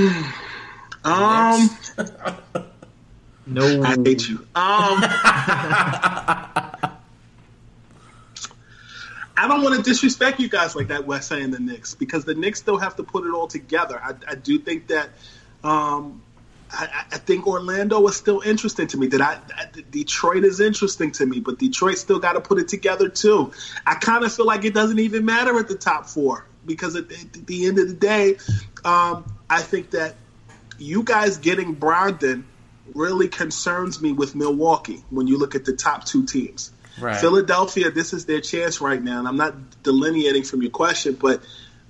um, 1.04 1.04
no, 3.46 3.78
one 3.78 3.86
I 3.86 3.96
hate 4.04 4.28
you. 4.28 4.36
Um, 4.36 4.46
I 9.36 9.48
don't 9.48 9.62
want 9.62 9.76
to 9.76 9.82
disrespect 9.82 10.38
you 10.38 10.48
guys 10.48 10.76
like 10.76 10.88
that. 10.88 11.06
West 11.06 11.28
saying 11.28 11.50
the 11.50 11.58
Knicks 11.58 11.94
because 11.94 12.24
the 12.24 12.34
Knicks 12.34 12.60
still 12.60 12.78
have 12.78 12.96
to 12.96 13.02
put 13.02 13.26
it 13.26 13.34
all 13.34 13.48
together. 13.48 14.00
I, 14.02 14.14
I 14.28 14.34
do 14.34 14.58
think 14.58 14.88
that. 14.88 15.10
Um, 15.62 16.22
I, 16.74 17.04
I, 17.12 17.18
think 17.18 17.46
Orlando 17.46 18.06
is 18.08 18.16
still 18.16 18.40
interesting 18.40 18.86
to 18.88 18.96
me. 18.98 19.06
That 19.08 19.20
I, 19.20 19.38
I, 19.56 19.66
Detroit 19.90 20.44
is 20.44 20.60
interesting 20.60 21.12
to 21.12 21.26
me, 21.26 21.40
but 21.40 21.58
Detroit 21.58 21.98
still 21.98 22.18
got 22.18 22.32
to 22.34 22.40
put 22.40 22.58
it 22.58 22.68
together 22.68 23.08
too. 23.08 23.52
I 23.86 23.94
kind 23.94 24.24
of 24.24 24.32
feel 24.32 24.46
like 24.46 24.64
it 24.64 24.74
doesn't 24.74 24.98
even 24.98 25.24
matter 25.24 25.58
at 25.58 25.68
the 25.68 25.76
top 25.76 26.06
four 26.06 26.46
because 26.66 26.96
at 26.96 27.08
the, 27.08 27.14
at 27.14 27.46
the 27.46 27.66
end 27.66 27.78
of 27.78 27.88
the 27.88 27.94
day, 27.94 28.36
um, 28.84 29.24
I 29.48 29.62
think 29.62 29.90
that 29.90 30.14
you 30.78 31.02
guys 31.02 31.38
getting 31.38 31.76
Brogdon 31.76 32.44
really 32.94 33.28
concerns 33.28 34.00
me 34.00 34.12
with 34.12 34.34
Milwaukee 34.34 35.04
when 35.10 35.26
you 35.26 35.38
look 35.38 35.54
at 35.54 35.64
the 35.64 35.72
top 35.72 36.04
two 36.04 36.26
teams. 36.26 36.72
Right. 36.98 37.16
Philadelphia, 37.16 37.90
this 37.90 38.12
is 38.12 38.26
their 38.26 38.40
chance 38.40 38.80
right 38.80 39.02
now, 39.02 39.18
and 39.18 39.26
I'm 39.26 39.36
not 39.36 39.82
delineating 39.82 40.44
from 40.44 40.62
your 40.62 40.70
question, 40.70 41.14
but 41.20 41.42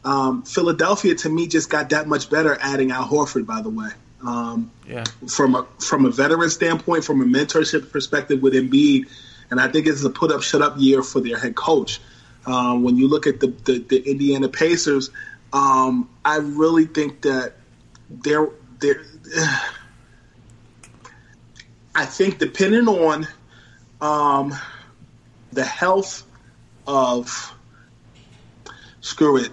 um, 0.05 0.43
Philadelphia 0.43 1.15
to 1.15 1.29
me 1.29 1.47
just 1.47 1.69
got 1.71 1.91
that 1.91 2.07
much 2.07 2.31
better 2.31 2.57
adding 2.61 2.91
Al 2.91 3.07
Horford. 3.07 3.47
By 3.47 3.63
the 3.63 3.71
way. 3.71 3.89
Um, 4.27 4.71
yeah. 4.89 5.05
From 5.29 5.55
a 5.55 5.67
from 5.79 6.07
a 6.07 6.11
veteran 6.11 6.49
standpoint, 6.51 7.05
from 7.05 7.21
a 7.21 7.25
mentorship 7.25 7.91
perspective 7.91 8.41
with 8.43 8.55
Embiid, 8.55 9.09
and 9.51 9.61
I 9.61 9.69
think 9.69 9.87
it's 9.87 10.03
a 10.05 10.11
put 10.11 10.33
up 10.33 10.43
shut 10.43 10.63
up 10.63 10.75
year 10.79 11.03
for 11.03 11.21
their 11.21 11.39
head 11.39 11.55
coach. 11.55 12.01
Um, 12.47 12.83
when 12.83 12.97
you 12.97 13.09
look 13.09 13.27
at 13.27 13.41
the 13.41 13.49
the, 13.65 13.79
the 13.79 14.11
Indiana 14.11 14.49
Pacers, 14.49 15.11
um, 15.53 16.09
I 16.25 16.37
really 16.37 16.87
think 16.87 17.23
that 17.23 17.55
they're 18.09 18.49
they're. 18.81 19.05
I 21.97 22.07
think 22.07 22.39
depending 22.39 22.89
on 22.89 23.29
um, 24.01 24.53
the 25.53 25.65
health 25.65 26.25
of 26.89 27.55
screw 29.01 29.37
it, 29.37 29.53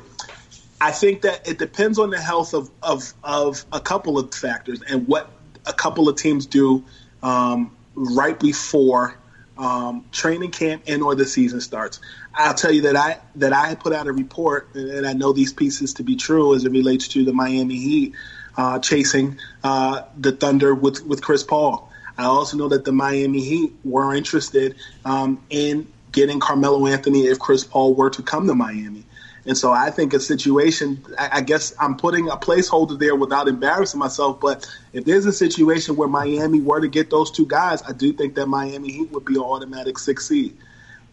I 0.82 0.92
think 0.92 1.22
that 1.22 1.48
it 1.48 1.60
depends 1.60 2.00
on 2.00 2.10
the 2.10 2.20
health 2.20 2.56
of, 2.56 2.72
of, 2.82 3.14
of 3.24 3.64
a 3.72 3.80
couple 3.80 4.18
of 4.18 4.34
factors 4.34 4.82
and 4.82 5.08
what 5.08 5.30
a 5.68 5.74
couple 5.74 6.10
of 6.10 6.16
teams 6.16 6.48
do 6.48 6.84
um, 7.22 7.78
right 7.94 8.38
before 8.40 9.16
um, 9.60 10.04
training 10.12 10.50
camp 10.50 10.82
and 10.88 11.04
or 11.04 11.14
the 11.14 11.26
season 11.26 11.62
starts. 11.62 12.00
I'll 12.34 12.56
tell 12.56 12.72
you 12.72 12.82
that 12.82 12.96
I 12.96 13.20
that 13.36 13.54
I 13.54 13.76
put 13.76 13.94
out 13.94 14.08
a 14.08 14.12
report, 14.12 14.74
and 14.74 15.06
I 15.06 15.14
know 15.14 15.34
these 15.34 15.54
pieces 15.54 15.94
to 15.96 16.04
be 16.04 16.16
true 16.16 16.56
as 16.56 16.66
it 16.66 16.72
relates 16.72 17.08
to 17.10 17.24
the 17.24 17.34
Miami 17.34 17.78
Heat 17.78 18.16
uh, 18.58 18.80
chasing 18.80 19.38
uh, 19.64 20.04
the 20.18 20.32
Thunder 20.32 20.74
with 20.74 21.06
with 21.06 21.22
Chris 21.22 21.44
Paul. 21.44 21.92
I 22.18 22.24
also 22.24 22.58
know 22.58 22.70
that 22.70 22.86
the 22.86 22.92
Miami 22.92 23.44
Heat 23.44 23.74
were 23.84 24.16
interested 24.16 24.78
um, 25.06 25.44
in 25.52 25.88
getting 26.12 26.40
Carmelo 26.40 26.88
Anthony 26.88 27.28
if 27.28 27.38
Chris 27.38 27.64
Paul 27.64 27.94
were 27.94 28.10
to 28.10 28.24
come 28.24 28.48
to 28.48 28.56
Miami. 28.56 29.06
And 29.46 29.58
so 29.58 29.72
I 29.72 29.90
think 29.90 30.14
a 30.14 30.20
situation, 30.20 31.04
I 31.18 31.42
guess 31.42 31.74
I'm 31.80 31.98
putting 31.98 32.30
a 32.30 32.38
placeholder 32.38 33.00
there 33.00 33.16
without 33.16 33.48
embarrassing 33.48 34.00
myself. 34.00 34.40
But 34.40 34.70
if 34.94 35.06
there's 35.06 35.26
a 35.26 35.34
situation 35.34 35.96
where 35.96 36.08
Miami 36.08 36.62
were 36.62 36.80
to 36.80 36.88
get 36.88 37.10
those 37.10 37.32
two 37.32 37.48
guys, 37.48 37.82
I 37.82 37.94
do 37.94 38.14
think 38.14 38.36
that 38.36 38.46
Miami 38.46 38.92
Heat 38.92 39.12
would 39.12 39.26
be 39.26 39.36
an 39.36 39.42
automatic 39.42 39.98
six 39.98 40.28
seed. 40.28 40.56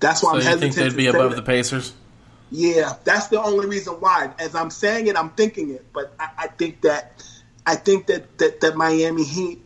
That's 0.01 0.23
why 0.23 0.33
so 0.33 0.37
I'm 0.37 0.43
you 0.43 0.49
hesitant. 0.49 0.75
think 0.75 0.91
they'd 0.91 0.97
be 0.97 1.07
above 1.07 1.37
the 1.37 1.43
Pacers? 1.43 1.95
Yeah, 2.51 2.95
that's 3.05 3.29
the 3.29 3.43
only 3.43 3.67
reason 3.67 3.95
why. 3.95 4.31
As 4.39 4.55
I'm 4.55 4.71
saying 4.71 5.07
it, 5.07 5.17
I'm 5.17 5.31
thinking 5.31 5.71
it, 5.71 5.87
but 5.93 6.15
I, 6.19 6.29
I 6.39 6.47
think 6.49 6.83
that 6.83 7.25
I 7.67 7.77
think 7.77 8.07
that 8.07 8.39
that, 8.39 8.61
that 8.61 8.77
Miami 8.77 9.25
Heat 9.25 9.63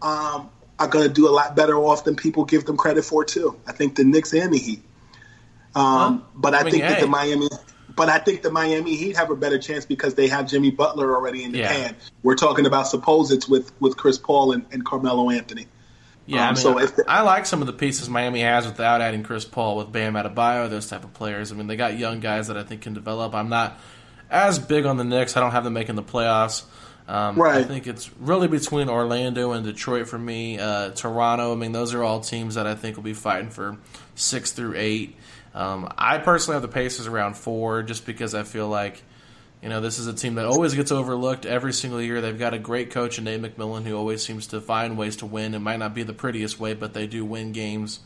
um, 0.00 0.50
are 0.78 0.88
going 0.88 1.06
to 1.06 1.12
do 1.12 1.28
a 1.28 1.30
lot 1.30 1.54
better 1.54 1.76
off 1.76 2.04
than 2.04 2.16
people 2.16 2.44
give 2.44 2.64
them 2.64 2.76
credit 2.76 3.04
for 3.04 3.24
too. 3.24 3.58
I 3.66 3.72
think 3.72 3.96
the 3.96 4.04
Knicks 4.04 4.32
and 4.32 4.52
the 4.52 4.58
Heat. 4.58 4.82
Um, 5.74 6.18
huh? 6.18 6.18
But 6.34 6.54
I, 6.54 6.60
I 6.60 6.62
mean, 6.64 6.72
think 6.72 6.84
hey. 6.84 6.90
that 6.90 7.00
the 7.00 7.06
Miami, 7.06 7.48
but 7.94 8.08
I 8.08 8.18
think 8.18 8.42
the 8.42 8.50
Miami 8.50 8.96
Heat 8.96 9.16
have 9.16 9.30
a 9.30 9.36
better 9.36 9.58
chance 9.58 9.84
because 9.84 10.14
they 10.14 10.28
have 10.28 10.46
Jimmy 10.48 10.70
Butler 10.70 11.14
already 11.14 11.44
in 11.44 11.52
the 11.52 11.58
yeah. 11.58 11.72
can. 11.72 11.96
We're 12.22 12.36
talking 12.36 12.66
about 12.66 12.88
supposits 12.88 13.48
with 13.48 13.72
with 13.80 13.96
Chris 13.96 14.18
Paul 14.18 14.52
and, 14.52 14.66
and 14.72 14.84
Carmelo 14.84 15.30
Anthony. 15.30 15.66
Yeah, 16.26 16.42
um, 16.42 16.44
I 16.44 16.48
mean, 16.50 16.56
so 16.56 16.78
if 16.78 16.96
the, 16.96 17.04
I 17.08 17.22
like 17.22 17.46
some 17.46 17.60
of 17.60 17.66
the 17.66 17.72
pieces 17.72 18.08
Miami 18.08 18.40
has 18.40 18.66
without 18.66 19.00
adding 19.00 19.22
Chris 19.22 19.44
Paul 19.44 19.76
with 19.76 19.90
Bam 19.90 20.14
Adebayo, 20.14 20.70
those 20.70 20.88
type 20.88 21.04
of 21.04 21.12
players. 21.14 21.50
I 21.50 21.56
mean, 21.56 21.66
they 21.66 21.76
got 21.76 21.98
young 21.98 22.20
guys 22.20 22.48
that 22.48 22.56
I 22.56 22.62
think 22.62 22.82
can 22.82 22.94
develop. 22.94 23.34
I'm 23.34 23.48
not 23.48 23.78
as 24.30 24.58
big 24.58 24.86
on 24.86 24.96
the 24.96 25.04
Knicks. 25.04 25.36
I 25.36 25.40
don't 25.40 25.52
have 25.52 25.64
them 25.64 25.72
making 25.72 25.96
the 25.96 26.02
playoffs. 26.02 26.64
Um, 27.08 27.34
right. 27.34 27.56
I 27.56 27.64
think 27.64 27.88
it's 27.88 28.08
really 28.20 28.46
between 28.46 28.88
Orlando 28.88 29.50
and 29.50 29.64
Detroit 29.64 30.06
for 30.06 30.18
me. 30.18 30.60
Uh, 30.60 30.90
Toronto, 30.90 31.52
I 31.52 31.56
mean, 31.56 31.72
those 31.72 31.92
are 31.92 32.04
all 32.04 32.20
teams 32.20 32.54
that 32.54 32.68
I 32.68 32.76
think 32.76 32.94
will 32.94 33.02
be 33.02 33.14
fighting 33.14 33.50
for 33.50 33.78
six 34.14 34.52
through 34.52 34.74
eight. 34.76 35.16
Um, 35.54 35.92
I 35.98 36.18
personally 36.18 36.54
have 36.54 36.62
the 36.62 36.68
Pacers 36.68 37.06
around 37.06 37.36
four 37.36 37.82
just 37.82 38.06
because 38.06 38.34
I 38.34 38.44
feel 38.44 38.68
like, 38.68 39.02
you 39.62 39.68
know, 39.68 39.80
this 39.80 39.98
is 39.98 40.06
a 40.06 40.12
team 40.12 40.36
that 40.36 40.46
always 40.46 40.74
gets 40.74 40.92
overlooked 40.92 41.44
every 41.44 41.72
single 41.72 42.00
year. 42.00 42.20
They've 42.20 42.38
got 42.38 42.54
a 42.54 42.58
great 42.58 42.90
coach 42.90 43.18
in 43.18 43.24
Nate 43.24 43.42
McMillan 43.42 43.84
who 43.84 43.96
always 43.96 44.22
seems 44.24 44.48
to 44.48 44.60
find 44.60 44.96
ways 44.96 45.16
to 45.16 45.26
win. 45.26 45.54
It 45.54 45.58
might 45.58 45.78
not 45.78 45.94
be 45.94 46.02
the 46.02 46.12
prettiest 46.12 46.60
way, 46.60 46.74
but 46.74 46.94
they 46.94 47.06
do 47.06 47.24
win 47.24 47.52
games. 47.52 48.00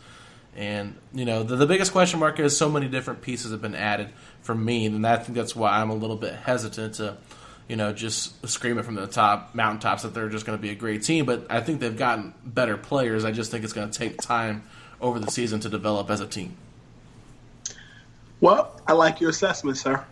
And, 0.56 0.96
you 1.12 1.24
know, 1.24 1.42
the, 1.42 1.56
the 1.56 1.66
biggest 1.66 1.92
question 1.92 2.20
mark 2.20 2.38
is 2.40 2.56
so 2.56 2.70
many 2.70 2.88
different 2.88 3.22
pieces 3.22 3.50
have 3.50 3.60
been 3.60 3.74
added 3.74 4.10
for 4.42 4.54
me, 4.54 4.86
and 4.86 5.06
I 5.06 5.16
think 5.16 5.36
that's 5.36 5.54
why 5.56 5.80
I'm 5.80 5.90
a 5.90 5.94
little 5.94 6.16
bit 6.16 6.34
hesitant 6.34 6.94
to– 6.94 7.16
you 7.68 7.76
know, 7.76 7.92
just 7.92 8.46
scream 8.46 8.78
it 8.78 8.84
from 8.84 8.94
the 8.94 9.06
top 9.06 9.54
mountaintops 9.54 10.02
that 10.02 10.12
they're 10.12 10.28
just 10.28 10.44
going 10.44 10.58
to 10.58 10.62
be 10.62 10.70
a 10.70 10.74
great 10.74 11.02
team. 11.02 11.24
But 11.24 11.46
I 11.48 11.60
think 11.60 11.80
they've 11.80 11.96
gotten 11.96 12.34
better 12.44 12.76
players. 12.76 13.24
I 13.24 13.32
just 13.32 13.50
think 13.50 13.64
it's 13.64 13.72
going 13.72 13.90
to 13.90 13.98
take 13.98 14.20
time 14.20 14.64
over 15.00 15.18
the 15.18 15.30
season 15.30 15.60
to 15.60 15.68
develop 15.68 16.10
as 16.10 16.20
a 16.20 16.26
team. 16.26 16.56
Well, 18.44 18.78
I 18.86 18.92
like 18.92 19.22
your 19.22 19.30
assessment, 19.30 19.78
sir. 19.78 20.04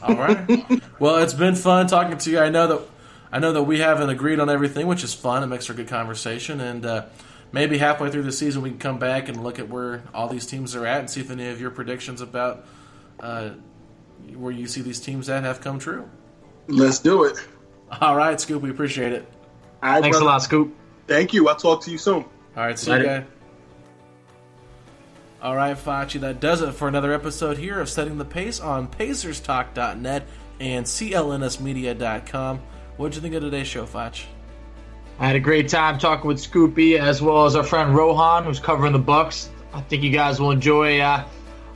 All 0.00 0.14
right. 0.14 0.48
well, 1.00 1.16
it's 1.16 1.34
been 1.34 1.56
fun 1.56 1.88
talking 1.88 2.16
to 2.16 2.30
you. 2.30 2.38
I 2.38 2.50
know 2.50 2.68
that 2.68 2.88
I 3.32 3.40
know 3.40 3.52
that 3.52 3.64
we 3.64 3.80
haven't 3.80 4.10
agreed 4.10 4.38
on 4.38 4.48
everything, 4.48 4.86
which 4.86 5.02
is 5.02 5.12
fun. 5.12 5.42
It 5.42 5.48
makes 5.48 5.66
for 5.66 5.74
good 5.74 5.88
conversation, 5.88 6.60
and 6.60 6.86
uh, 6.86 7.06
maybe 7.50 7.78
halfway 7.78 8.12
through 8.12 8.22
the 8.22 8.30
season 8.30 8.62
we 8.62 8.70
can 8.70 8.78
come 8.78 9.00
back 9.00 9.28
and 9.28 9.42
look 9.42 9.58
at 9.58 9.68
where 9.68 10.04
all 10.14 10.28
these 10.28 10.46
teams 10.46 10.76
are 10.76 10.86
at 10.86 11.00
and 11.00 11.10
see 11.10 11.20
if 11.20 11.32
any 11.32 11.48
of 11.48 11.60
your 11.60 11.72
predictions 11.72 12.20
about 12.20 12.64
uh, 13.18 13.50
where 14.36 14.52
you 14.52 14.68
see 14.68 14.80
these 14.80 15.00
teams 15.00 15.28
at 15.28 15.42
have 15.42 15.60
come 15.60 15.80
true. 15.80 16.08
Let's 16.68 17.00
do 17.00 17.24
it. 17.24 17.38
All 18.00 18.14
right, 18.14 18.40
Scoop. 18.40 18.62
We 18.62 18.70
appreciate 18.70 19.12
it. 19.12 19.26
Right, 19.82 20.00
Thanks 20.00 20.16
brother. 20.16 20.30
a 20.30 20.32
lot, 20.32 20.42
Scoop. 20.44 20.76
Thank 21.08 21.32
you. 21.32 21.48
I'll 21.48 21.56
talk 21.56 21.82
to 21.82 21.90
you 21.90 21.98
soon. 21.98 22.22
All 22.22 22.28
right, 22.54 22.78
see 22.78 22.92
Later. 22.92 23.02
you 23.02 23.08
guys. 23.08 23.26
All 25.40 25.54
right, 25.54 25.76
Facci, 25.76 26.18
that 26.20 26.40
does 26.40 26.62
it 26.62 26.74
for 26.74 26.88
another 26.88 27.12
episode 27.12 27.58
here 27.58 27.78
of 27.78 27.88
Setting 27.88 28.18
the 28.18 28.24
Pace 28.24 28.58
on 28.58 28.88
PacersTalk.net 28.88 30.26
and 30.58 30.84
CLNSmedia.com. 30.84 32.60
What'd 32.96 33.14
you 33.14 33.20
think 33.22 33.36
of 33.36 33.42
today's 33.42 33.68
show, 33.68 33.86
Facci? 33.86 34.24
I 35.20 35.28
had 35.28 35.36
a 35.36 35.40
great 35.40 35.68
time 35.68 35.98
talking 35.98 36.26
with 36.26 36.38
Scoopy 36.38 36.98
as 36.98 37.22
well 37.22 37.44
as 37.44 37.54
our 37.54 37.62
friend 37.62 37.94
Rohan, 37.94 38.44
who's 38.44 38.58
covering 38.58 38.92
the 38.92 38.98
Bucks. 38.98 39.48
I 39.72 39.80
think 39.82 40.02
you 40.02 40.10
guys 40.10 40.40
will 40.40 40.50
enjoy 40.50 40.98
uh, 40.98 41.24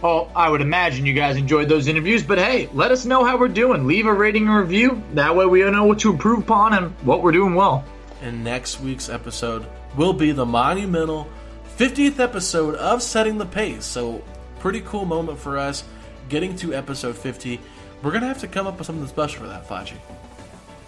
well, 0.02 0.32
I 0.34 0.50
would 0.50 0.60
imagine 0.60 1.06
you 1.06 1.14
guys 1.14 1.36
enjoyed 1.36 1.68
those 1.68 1.86
interviews, 1.86 2.24
but 2.24 2.38
hey, 2.38 2.68
let 2.72 2.90
us 2.90 3.04
know 3.04 3.24
how 3.24 3.38
we're 3.38 3.46
doing. 3.46 3.86
Leave 3.86 4.06
a 4.06 4.12
rating 4.12 4.48
and 4.48 4.56
review. 4.56 5.00
That 5.14 5.36
way 5.36 5.46
we 5.46 5.62
know 5.70 5.84
what 5.84 6.00
to 6.00 6.10
improve 6.10 6.40
upon 6.40 6.74
and 6.74 6.90
what 7.02 7.22
we're 7.22 7.30
doing 7.30 7.54
well. 7.54 7.84
And 8.20 8.42
next 8.42 8.80
week's 8.80 9.08
episode 9.08 9.64
will 9.96 10.12
be 10.12 10.32
the 10.32 10.44
monumental 10.44 11.28
50th 11.76 12.18
episode 12.18 12.74
of 12.76 13.02
Setting 13.02 13.38
the 13.38 13.46
Pace. 13.46 13.84
So, 13.84 14.22
pretty 14.58 14.80
cool 14.82 15.04
moment 15.04 15.38
for 15.38 15.58
us 15.58 15.84
getting 16.28 16.54
to 16.56 16.74
episode 16.74 17.16
50. 17.16 17.60
We're 18.02 18.10
going 18.10 18.22
to 18.22 18.28
have 18.28 18.40
to 18.40 18.48
come 18.48 18.66
up 18.66 18.78
with 18.78 18.86
something 18.86 19.06
special 19.06 19.42
for 19.42 19.48
that, 19.48 19.66
Facci. 19.68 19.94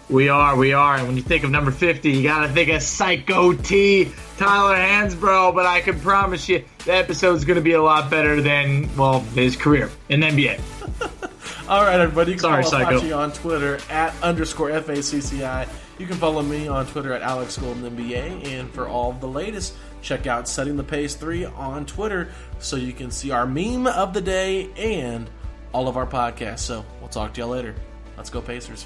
We 0.09 0.29
are, 0.29 0.55
we 0.55 0.73
are. 0.73 0.97
And 0.97 1.07
when 1.07 1.17
you 1.17 1.23
think 1.23 1.43
of 1.43 1.49
number 1.49 1.71
50, 1.71 2.11
you 2.11 2.21
got 2.23 2.45
to 2.45 2.49
think 2.53 2.69
of 2.69 2.81
Psycho 2.83 3.53
T, 3.53 4.11
Tyler 4.37 4.75
Hansbrough. 4.75 5.55
But 5.55 5.65
I 5.65 5.81
can 5.81 5.99
promise 5.99 6.47
you, 6.47 6.63
the 6.85 6.93
episode's 6.93 7.43
going 7.43 7.55
to 7.55 7.61
be 7.61 7.73
a 7.73 7.81
lot 7.81 8.11
better 8.11 8.39
than, 8.41 8.95
well, 8.95 9.21
his 9.21 9.55
career 9.55 9.89
in 10.09 10.21
NBA. 10.21 10.61
All 11.67 11.83
right, 11.83 11.99
everybody. 11.99 12.33
You 12.33 12.37
can 12.37 12.41
Sorry, 12.41 12.63
follow 12.63 12.99
Psycho. 12.99 13.17
on 13.17 13.31
Twitter 13.33 13.79
at 13.89 14.13
underscore 14.21 14.69
FACCI. 14.69 15.67
You 15.97 16.05
can 16.05 16.17
follow 16.17 16.43
me 16.43 16.67
on 16.67 16.85
Twitter 16.85 17.13
at 17.13 17.23
Alex 17.23 17.57
Golden 17.57 17.89
NBA. 17.89 18.45
And 18.45 18.69
for 18.69 18.87
all 18.87 19.13
the 19.13 19.27
latest, 19.27 19.73
check 20.05 20.27
out 20.27 20.47
Setting 20.47 20.77
the 20.77 20.83
Pace 20.83 21.15
3 21.15 21.45
on 21.45 21.85
Twitter 21.85 22.29
so 22.59 22.75
you 22.75 22.93
can 22.93 23.09
see 23.09 23.31
our 23.31 23.47
meme 23.47 23.87
of 23.87 24.13
the 24.13 24.21
day 24.21 24.69
and 24.77 25.29
all 25.73 25.87
of 25.87 25.97
our 25.97 26.05
podcasts. 26.05 26.59
So 26.59 26.85
we'll 26.99 27.09
talk 27.09 27.33
to 27.33 27.41
y'all 27.41 27.49
later. 27.49 27.75
Let's 28.15 28.29
go, 28.29 28.39
Pacers. 28.39 28.85